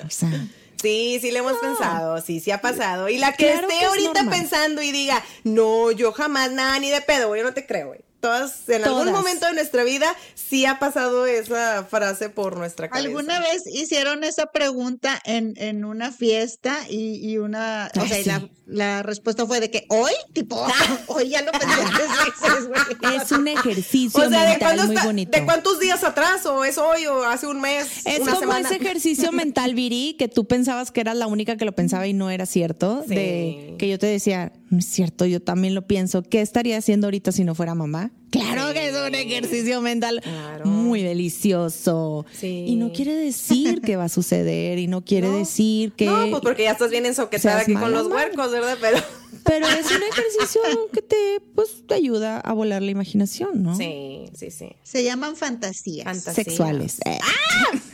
O 0.05 0.09
sea, 0.09 0.47
Sí, 0.85 1.17
sí 1.19 1.31
le 1.31 1.39
hemos 1.39 1.57
pensado, 1.57 2.21
sí, 2.21 2.39
sí 2.39 2.51
ha 2.51 2.61
pasado. 2.61 3.09
Y 3.09 3.17
la 3.17 3.33
que 3.33 3.47
Claro 3.47 3.67
esté 3.67 3.79
que 3.79 3.85
ahorita 3.85 4.29
pensando 4.29 4.83
y 4.83 4.91
diga, 4.91 5.23
no, 5.43 5.89
yo 5.91 6.11
jamás 6.11 6.51
nada 6.51 6.77
ni 6.77 6.91
de 6.91 7.01
pedo, 7.01 7.35
yo 7.35 7.43
no 7.43 7.55
te 7.55 7.65
creo, 7.65 7.87
güey. 7.87 8.04
Todas, 8.25 8.67
en 8.69 8.83
algún 8.83 9.11
momento 9.11 9.45
de 9.45 9.53
nuestra 9.53 9.83
vida, 9.83 10.07
sí 10.33 10.65
ha 10.65 10.79
pasado 10.79 11.27
esa 11.27 11.85
frase 11.85 12.29
por 12.29 12.57
nuestra 12.57 12.89
cabeza. 12.89 13.07
¿Alguna 13.07 13.39
vez 13.39 13.63
hicieron 13.71 14.23
esa 14.23 14.47
pregunta 14.47 15.21
en, 15.25 15.53
en 15.57 15.85
una 15.85 16.11
fiesta 16.11 16.79
y, 16.89 17.17
y 17.29 17.37
una, 17.37 17.91
o 18.01 18.07
sea, 18.07 18.19
y 18.19 18.23
la, 18.23 18.49
la 18.65 19.03
respuesta 19.03 19.45
fue 19.45 19.59
de 19.59 19.69
que 19.69 19.85
hoy, 19.89 20.11
tipo, 20.33 20.65
hoy 21.07 21.29
ya 21.29 21.43
lo 21.43 21.51
pensé 21.51 21.67
tres 21.95 22.09
veces, 22.09 22.67
güey. 22.67 23.15
es 23.21 23.31
un 23.31 23.47
ejercicio 23.47 24.23
O 24.25 24.29
sea, 24.29 24.41
¿de, 24.41 24.49
mental 24.49 24.59
cuándo 24.59 24.83
muy 24.85 24.95
está- 24.95 25.05
bonito. 25.05 25.37
¿de 25.39 25.45
cuántos 25.45 25.79
días 25.79 26.03
atrás? 26.03 26.45
¿O 26.47 26.65
es 26.65 26.77
hoy? 26.79 27.05
¿O 27.05 27.23
hace 27.25 27.45
un 27.45 27.61
mes? 27.61 28.05
Es 28.07 28.19
una 28.21 28.31
como 28.31 28.39
semana? 28.39 28.67
ese 28.69 28.77
ejercicio 28.81 29.31
mental, 29.31 29.75
Viri, 29.75 30.15
que 30.17 30.27
tú 30.27 30.47
pensabas 30.47 30.91
que 30.91 31.01
eras 31.01 31.15
la 31.15 31.27
única 31.27 31.57
que 31.57 31.65
lo 31.65 31.73
pensaba 31.73 32.07
y 32.07 32.13
no 32.13 32.31
era 32.31 32.45
cierto. 32.47 33.03
Sí. 33.07 33.13
De 33.15 33.75
que 33.77 33.87
yo 33.87 33.99
te 33.99 34.07
decía, 34.07 34.51
es 34.71 34.85
cierto, 34.85 35.25
yo 35.25 35.41
también 35.41 35.75
lo 35.75 35.85
pienso. 35.87 36.23
¿Qué 36.23 36.41
estaría 36.41 36.77
haciendo 36.77 37.07
ahorita 37.07 37.31
si 37.31 37.43
no 37.43 37.55
fuera 37.55 37.75
mamá? 37.75 38.11
Claro 38.31 38.73
que 38.73 38.89
es 38.89 38.95
un 38.95 39.15
ejercicio 39.15 39.79
mental 39.81 40.19
Claro. 40.21 40.65
muy 40.65 41.01
delicioso. 41.03 42.25
Sí. 42.33 42.65
Y 42.67 42.75
no 42.75 42.91
quiere 42.91 43.13
decir 43.13 43.81
que 43.81 43.95
va 43.95 44.05
a 44.05 44.09
suceder 44.09 44.77
y 44.79 44.87
no 44.87 45.03
quiere 45.05 45.27
No. 45.31 45.37
decir 45.37 45.93
que... 45.93 46.05
No, 46.05 46.27
pues 46.29 46.41
porque 46.41 46.63
ya 46.63 46.71
estás 46.71 46.89
bien 46.89 47.05
ensoquetada 47.05 47.61
aquí 47.61 47.73
con 47.73 47.91
los 47.91 48.09
madre. 48.09 48.25
huercos, 48.25 48.51
¿verdad? 48.51 48.77
Pero 48.81 48.97
Pero 49.45 49.67
es 49.67 49.85
un 49.91 50.01
ejercicio 50.01 50.61
que 50.91 51.03
te, 51.03 51.15
pues, 51.53 51.83
te 51.87 51.93
ayuda 51.93 52.39
a 52.39 52.53
volar 52.53 52.81
la 52.81 52.89
imaginación, 52.89 53.61
¿no? 53.61 53.77
sí, 53.77 54.25
sí, 54.33 54.49
sí. 54.49 54.69
Se 54.81 55.03
llaman 55.03 55.35
fantasías. 55.35 56.03
Fantasía. 56.05 56.33
Sexuales. 56.43 56.97
Eh, 57.05 57.19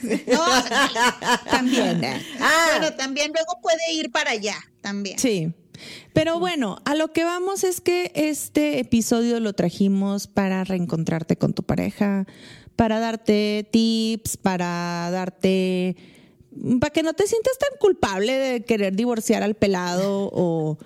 No, 0.28 0.46
También. 1.50 2.04
eh. 2.04 2.22
Ah, 2.40 2.78
bueno, 2.80 2.96
también 2.96 3.32
luego 3.34 3.60
puede 3.62 3.94
ir 3.94 4.12
para 4.12 4.32
allá, 4.32 4.56
también. 4.82 5.20
Sí. 5.20 5.52
Pero 6.14 6.40
bueno, 6.40 6.78
a 6.86 6.96
lo 6.96 7.14
que 7.14 7.24
vamos 7.24 7.64
es 7.64 7.82
que 7.82 8.12
este 8.16 8.80
episodio 8.80 9.40
lo 9.40 9.54
trajimos 9.54 10.28
para 10.28 10.64
reencontrarte 10.64 11.38
con 11.38 11.54
tu 11.54 11.64
pareja, 11.64 12.26
para 12.76 13.00
darte 13.00 13.68
tips, 13.72 14.38
para 14.38 15.10
darte 15.12 15.96
para 16.80 16.92
que 16.92 17.02
no 17.02 17.14
te 17.14 17.28
sientas 17.28 17.58
tan 17.58 17.78
culpable 17.80 18.34
de 18.34 18.66
querer 18.66 18.96
divorciar 18.96 19.42
al 19.42 19.56
pelado 19.56 20.30
o 20.34 20.78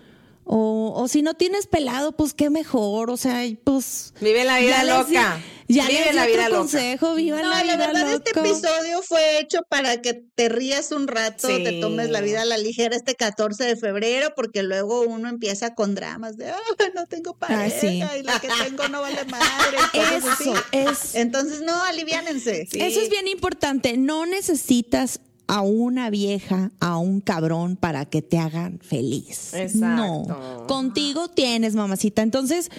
o, 0.46 0.94
o 0.96 1.08
si 1.08 1.22
no 1.22 1.34
tienes 1.34 1.68
pelado, 1.68 2.12
pues 2.16 2.34
qué 2.34 2.50
mejor, 2.50 3.10
o 3.10 3.18
sea, 3.18 3.46
y 3.46 3.56
pues 3.56 4.14
Vive 4.22 4.44
la 4.46 4.60
vida 4.60 4.78
ya 4.78 4.84
les 4.84 5.10
loca. 5.10 5.42
Ya 5.68 5.88
Vive 5.88 6.14
la 6.14 6.28
vida 6.28 6.44
otro 6.44 6.50
loca. 6.50 6.58
consejo, 6.60 7.16
viva 7.16 7.42
No, 7.42 7.50
la 7.50 7.64
la 7.64 7.76
vida 7.76 7.88
verdad, 7.88 8.14
este 8.14 8.40
episodio 8.40 9.02
fue 9.02 9.40
hecho 9.40 9.62
para 9.68 10.00
que 10.00 10.14
te 10.36 10.48
rías 10.48 10.92
un 10.92 11.08
rato, 11.08 11.48
Sí. 11.48 11.64
te 11.64 11.82
tomes 11.82 12.12
la 12.12 12.22
vida 12.22 12.44
a 12.44 12.46
la 12.46 12.60
ligera 12.60 12.96
este 12.96 13.16
14 13.16 13.64
de 13.64 13.76
febrero, 13.76 14.34
porque 14.36 14.62
luego 14.62 15.02
uno 15.02 15.28
empieza 15.28 15.74
con 15.74 15.96
dramas 15.96 16.38
de, 16.38 16.52
"Ah, 16.52 16.60
no 16.94 17.08
tengo 17.08 17.36
pareja 17.40 17.80
sí. 17.82 18.04
y 18.20 18.22
la 18.24 18.40
que 18.40 18.48
tengo 18.64 18.88
no 18.90 19.02
vale 19.02 19.26
madre. 19.26 19.78
cosas 19.92 20.26
así. 20.40 20.52
Eso 20.72 20.92
es 20.92 21.16
Entonces, 21.16 21.62
no, 21.62 21.82
aliviánense. 21.86 22.68
Sí. 22.72 22.80
Eso 22.80 23.02
es 23.02 23.10
bien 23.10 23.28
importante. 23.28 23.98
No 23.98 24.28
necesitas 24.28 25.20
a 25.48 25.62
una 25.62 26.10
vieja, 26.10 26.72
a 26.80 26.98
un 26.98 27.22
cabrón 27.22 27.76
para 27.76 28.06
que 28.06 28.22
te 28.22 28.38
hagan 28.38 28.80
feliz. 28.80 29.54
Exacto. 29.54 30.26
No. 30.28 30.68
Contigo 30.68 31.28
tienes, 31.30 31.76
mamacita. 31.76 32.22
Entonces, 32.22 32.70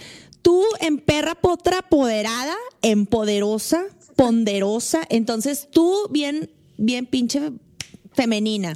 tú 0.43 0.63
en 0.81 0.99
perra 0.99 1.35
potra 1.35 1.79
apoderada, 1.79 2.55
empoderosa, 2.83 3.85
ponderosa. 4.17 5.03
Entonces, 5.09 5.69
tú 5.71 5.95
bien, 6.11 6.51
bien 6.77 7.07
pinche 7.07 7.53
femenina. 8.13 8.75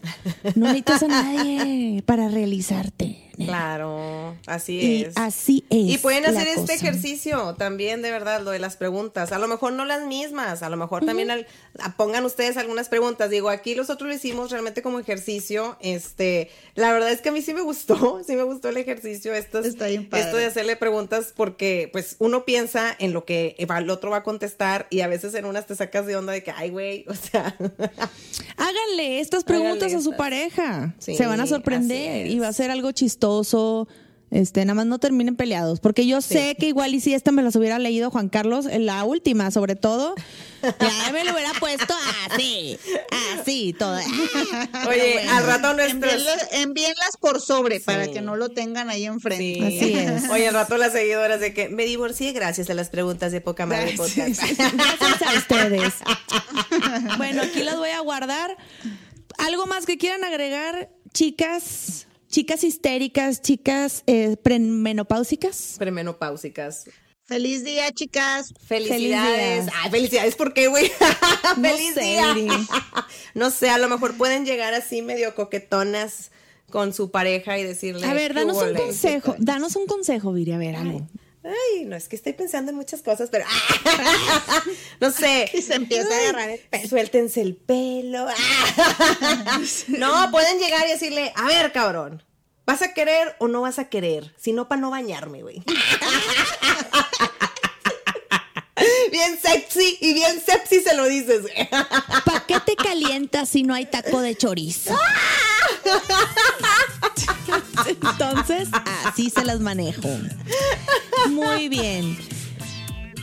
No 0.54 0.66
necesitas 0.66 1.02
a 1.02 1.08
nadie 1.08 2.02
para 2.04 2.28
realizarte. 2.28 3.29
Claro, 3.46 4.36
así 4.46 4.78
Y 4.80 5.02
es. 5.04 5.16
así 5.16 5.64
es. 5.70 5.78
Y 5.78 5.98
pueden 5.98 6.26
hacer 6.26 6.46
este 6.48 6.60
cosa. 6.60 6.74
ejercicio 6.74 7.54
también, 7.58 8.02
de 8.02 8.10
verdad, 8.10 8.42
lo 8.42 8.50
de 8.50 8.58
las 8.58 8.76
preguntas. 8.76 9.32
A 9.32 9.38
lo 9.38 9.48
mejor 9.48 9.72
no 9.72 9.84
las 9.84 10.06
mismas, 10.06 10.62
a 10.62 10.68
lo 10.68 10.76
mejor 10.76 11.04
también 11.04 11.30
al- 11.30 11.46
pongan 11.96 12.24
ustedes 12.24 12.56
algunas 12.56 12.88
preguntas. 12.88 13.30
Digo, 13.30 13.48
aquí 13.48 13.74
nosotros 13.74 14.08
lo 14.08 14.14
hicimos 14.14 14.50
realmente 14.50 14.82
como 14.82 14.98
ejercicio. 15.00 15.76
Este, 15.80 16.50
la 16.74 16.92
verdad 16.92 17.10
es 17.12 17.20
que 17.20 17.30
a 17.30 17.32
mí 17.32 17.42
sí 17.42 17.54
me 17.54 17.62
gustó, 17.62 18.22
sí 18.26 18.36
me 18.36 18.42
gustó 18.42 18.68
el 18.68 18.76
ejercicio. 18.76 19.34
Esto, 19.34 19.60
es- 19.60 19.66
Está 19.66 19.86
bien 19.86 20.08
padre. 20.08 20.24
esto 20.24 20.36
de 20.36 20.46
hacerle 20.46 20.76
preguntas 20.76 21.32
porque, 21.36 21.88
pues, 21.92 22.16
uno 22.18 22.44
piensa 22.44 22.94
en 22.98 23.12
lo 23.12 23.24
que 23.24 23.56
el 23.58 23.90
otro 23.90 24.10
va 24.10 24.18
a 24.18 24.22
contestar 24.22 24.86
y 24.90 25.00
a 25.00 25.06
veces 25.08 25.34
en 25.34 25.44
unas 25.44 25.66
te 25.66 25.74
sacas 25.76 26.06
de 26.06 26.16
onda 26.16 26.32
de 26.32 26.42
que, 26.42 26.50
ay, 26.50 26.70
güey, 26.70 27.04
o 27.08 27.14
sea. 27.14 27.56
Háganle 28.56 29.20
estas 29.20 29.44
preguntas 29.44 29.76
Háganle 29.84 29.96
a 29.96 30.00
su 30.02 30.10
estas. 30.10 30.18
pareja. 30.18 30.94
Sí, 30.98 31.16
Se 31.16 31.26
van 31.26 31.40
a 31.40 31.46
sorprender 31.46 32.26
y 32.26 32.38
va 32.38 32.48
a 32.48 32.52
ser 32.52 32.70
algo 32.70 32.90
chistoso. 32.92 33.29
Este, 34.30 34.64
nada 34.64 34.74
más 34.74 34.86
no 34.86 35.00
terminen 35.00 35.34
peleados, 35.34 35.80
porque 35.80 36.06
yo 36.06 36.20
sé 36.20 36.54
que 36.56 36.68
igual 36.68 36.94
y 36.94 37.00
si 37.00 37.14
esta 37.14 37.32
me 37.32 37.42
las 37.42 37.56
hubiera 37.56 37.80
leído 37.80 38.12
Juan 38.12 38.28
Carlos, 38.28 38.66
en 38.66 38.86
la 38.86 39.02
última 39.02 39.50
sobre 39.50 39.74
todo, 39.74 40.14
ya 40.62 41.12
me 41.12 41.24
lo 41.24 41.32
hubiera 41.32 41.52
puesto 41.58 41.92
así, 42.30 42.78
así, 43.34 43.74
todo. 43.76 43.98
Oye, 44.88 45.28
al 45.28 45.46
rato 45.46 45.74
nuestros... 45.74 46.12
Envíenlas, 46.12 46.48
envíenlas 46.52 47.16
por 47.18 47.40
sobre 47.40 47.80
para 47.80 48.06
que 48.06 48.20
no 48.20 48.36
lo 48.36 48.50
tengan 48.50 48.88
ahí 48.88 49.04
enfrente. 49.04 49.68
Sí. 49.68 49.94
Así 49.94 49.94
es. 49.94 50.30
Oye, 50.30 50.46
al 50.46 50.54
rato 50.54 50.76
las 50.76 50.92
seguidoras 50.92 51.40
de 51.40 51.52
que 51.52 51.68
me 51.68 51.84
divorcié 51.84 52.30
gracias 52.30 52.70
a 52.70 52.74
las 52.74 52.88
preguntas 52.88 53.32
de 53.32 53.40
poca 53.40 53.66
madre 53.66 53.94
podcast. 53.96 54.40
Gracias 54.42 55.22
a 55.22 55.38
ustedes. 55.38 55.94
Bueno, 57.16 57.42
aquí 57.42 57.62
las 57.62 57.76
voy 57.76 57.90
a 57.90 58.00
guardar. 58.00 58.56
¿Algo 59.38 59.66
más 59.66 59.86
que 59.86 59.98
quieran 59.98 60.24
agregar, 60.24 60.90
chicas? 61.12 62.06
Chicas 62.30 62.62
histéricas, 62.62 63.42
chicas 63.42 64.04
eh, 64.06 64.36
premenopáusicas. 64.40 65.74
Premenopáusicas. 65.78 66.84
Feliz 67.24 67.64
día, 67.64 67.90
chicas. 67.92 68.54
Felicidades. 68.66 69.66
Ay, 69.82 69.90
felicidades, 69.90 70.36
¿por 70.36 70.54
qué, 70.54 70.68
güey? 70.68 70.90
No 71.56 71.68
Feliz 71.68 71.94
sé, 71.94 72.00
día. 72.02 72.34
No 73.34 73.50
sé, 73.50 73.70
a 73.70 73.78
lo 73.78 73.88
mejor 73.88 74.16
pueden 74.16 74.44
llegar 74.46 74.74
así 74.74 75.02
medio 75.02 75.34
coquetonas 75.34 76.30
con 76.70 76.92
su 76.94 77.10
pareja 77.10 77.58
y 77.58 77.64
decirle. 77.64 78.06
A 78.06 78.14
ver, 78.14 78.32
"¿Qué 78.32 78.40
danos 78.40 78.56
un 78.58 78.62
hubole?". 78.64 78.78
consejo. 78.78 79.34
Danos 79.38 79.74
un 79.76 79.86
consejo, 79.86 80.32
Viri, 80.32 80.52
a 80.52 80.58
ver, 80.58 80.76
algo. 80.76 81.08
Ay, 81.42 81.86
no, 81.86 81.96
es 81.96 82.06
que 82.06 82.16
estoy 82.16 82.34
pensando 82.34 82.70
en 82.70 82.76
muchas 82.76 83.00
cosas, 83.00 83.30
pero. 83.30 83.46
no 85.00 85.10
sé. 85.10 85.50
Y 85.54 85.62
se 85.62 85.74
empieza 85.74 86.14
a 86.14 86.18
agarrar 86.18 86.50
el 86.50 86.60
pelo. 86.60 86.88
Suéltense 86.88 87.40
el 87.40 87.56
pelo. 87.56 88.26
no, 89.88 90.30
pueden 90.30 90.58
llegar 90.58 90.86
y 90.86 90.90
decirle, 90.90 91.32
a 91.34 91.46
ver, 91.46 91.72
cabrón, 91.72 92.22
¿vas 92.66 92.82
a 92.82 92.92
querer 92.92 93.36
o 93.38 93.48
no 93.48 93.62
vas 93.62 93.78
a 93.78 93.88
querer? 93.88 94.34
Si 94.36 94.52
no, 94.52 94.68
para 94.68 94.82
no 94.82 94.90
bañarme, 94.90 95.42
güey. 95.42 95.62
bien 99.10 99.40
sexy 99.40 99.96
y 100.00 100.12
bien 100.12 100.42
sexy 100.44 100.82
se 100.82 100.94
lo 100.94 101.06
dices, 101.06 101.40
güey. 101.42 101.70
¿Para 101.70 102.44
qué 102.46 102.60
te 102.60 102.76
calientas 102.76 103.48
si 103.48 103.62
no 103.62 103.72
hay 103.72 103.86
taco 103.86 104.20
de 104.20 104.36
chorizo? 104.36 104.94
Entonces, 107.86 108.68
así 109.04 109.30
se 109.30 109.44
las 109.44 109.60
manejo. 109.60 110.08
Muy 111.30 111.68
bien. 111.68 112.16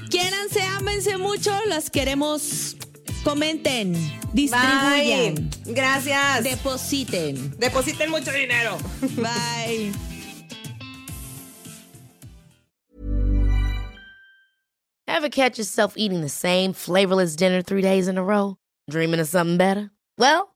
Quiéranse, 0.10 0.62
ámense 0.62 1.18
mucho, 1.18 1.52
las 1.68 1.90
queremos. 1.90 2.76
Comenten, 3.24 3.94
distribuyan, 4.32 5.36
Bye. 5.66 5.74
Gracias. 5.74 6.44
depositen. 6.44 7.58
Depositen 7.60 8.10
mucho 8.10 8.32
dinero. 8.32 8.78
Bye. 9.18 9.92
Ever 15.08 15.18
Ever 15.18 15.30
catch 15.30 15.58
yourself 15.58 15.94
eating 15.98 16.22
the 16.22 16.30
same 16.30 16.74
flavorless 16.74 17.36
dinner 17.36 17.62
three 17.62 17.82
days 17.82 18.08
in 18.08 18.18
a 18.18 18.24
row? 18.24 18.58
Dreaming 18.90 19.20
of 19.20 19.28
something 19.28 19.58
better? 19.58 19.90
Well, 20.18 20.56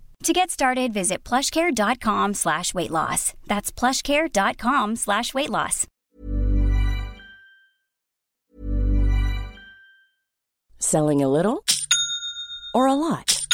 To 0.23 0.33
get 0.33 0.51
started, 0.51 0.93
visit 0.93 1.23
plushcare.com 1.23 2.35
slash 2.35 2.75
weight 2.75 2.91
loss. 2.91 3.33
That's 3.47 3.71
plushcare.com 3.71 4.95
slash 4.97 5.33
weight 5.33 5.49
loss. 5.49 5.87
Selling 10.77 11.23
a 11.23 11.27
little 11.27 11.65
or 12.75 12.87
a 12.87 12.93
lot? 12.93 13.47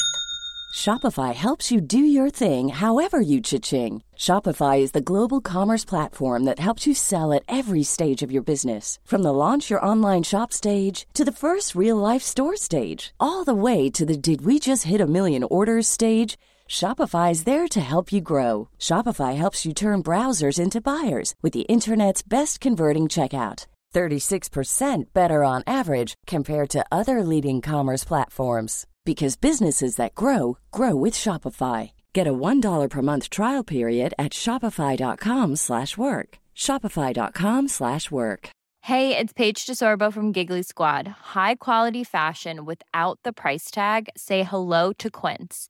Shopify 0.75 1.33
helps 1.33 1.71
you 1.71 1.81
do 1.81 1.99
your 1.99 2.29
thing 2.29 2.69
however 2.69 3.19
you 3.19 3.41
cha-ching. 3.41 4.03
Shopify 4.15 4.79
is 4.79 4.91
the 4.91 5.01
global 5.01 5.41
commerce 5.41 5.85
platform 5.85 6.43
that 6.43 6.59
helps 6.59 6.85
you 6.85 6.93
sell 6.93 7.31
at 7.31 7.43
every 7.47 7.83
stage 7.83 8.21
of 8.21 8.31
your 8.31 8.43
business. 8.43 8.99
From 9.05 9.23
the 9.23 9.33
launch 9.33 9.69
your 9.69 9.83
online 9.83 10.23
shop 10.23 10.51
stage 10.53 11.07
to 11.13 11.23
the 11.23 11.31
first 11.31 11.75
real 11.75 11.97
life 11.97 12.21
store 12.21 12.57
stage, 12.57 13.13
all 13.19 13.43
the 13.43 13.55
way 13.55 13.89
to 13.89 14.05
the 14.05 14.17
did 14.17 14.41
we 14.41 14.59
just 14.59 14.83
hit 14.83 15.01
a 15.01 15.07
million 15.07 15.43
orders 15.43 15.87
stage. 15.87 16.37
Shopify 16.69 17.31
is 17.31 17.45
there 17.45 17.67
to 17.67 17.81
help 17.81 18.11
you 18.11 18.19
grow. 18.21 18.69
Shopify 18.77 19.35
helps 19.35 19.65
you 19.65 19.73
turn 19.73 20.03
browsers 20.03 20.59
into 20.59 20.79
buyers 20.81 21.33
with 21.41 21.53
the 21.53 21.65
internet's 21.69 22.21
best 22.21 22.59
converting 22.59 23.07
checkout. 23.07 23.65
36% 23.95 25.05
better 25.13 25.43
on 25.43 25.63
average 25.65 26.13
compared 26.27 26.69
to 26.69 26.85
other 26.91 27.23
leading 27.23 27.61
commerce 27.61 28.03
platforms 28.03 28.85
because 29.05 29.35
businesses 29.37 29.95
that 29.95 30.13
grow 30.13 30.59
grow 30.71 30.95
with 30.95 31.15
Shopify. 31.15 31.91
Get 32.13 32.27
a 32.27 32.33
$1 32.33 32.89
per 32.89 33.01
month 33.01 33.31
trial 33.31 33.63
period 33.63 34.13
at 34.19 34.33
shopify.com/work. 34.33 36.39
shopify.com/work. 36.55 38.49
Hey, 38.81 39.17
it's 39.17 39.33
Paige 39.33 39.65
DeSorbo 39.65 40.13
from 40.13 40.31
Giggly 40.31 40.63
Squad. 40.63 41.07
High 41.35 41.55
quality 41.55 42.03
fashion 42.03 42.65
without 42.65 43.19
the 43.23 43.33
price 43.33 43.71
tag. 43.71 44.09
Say 44.15 44.43
hello 44.43 44.93
to 44.93 45.09
Quince. 45.09 45.69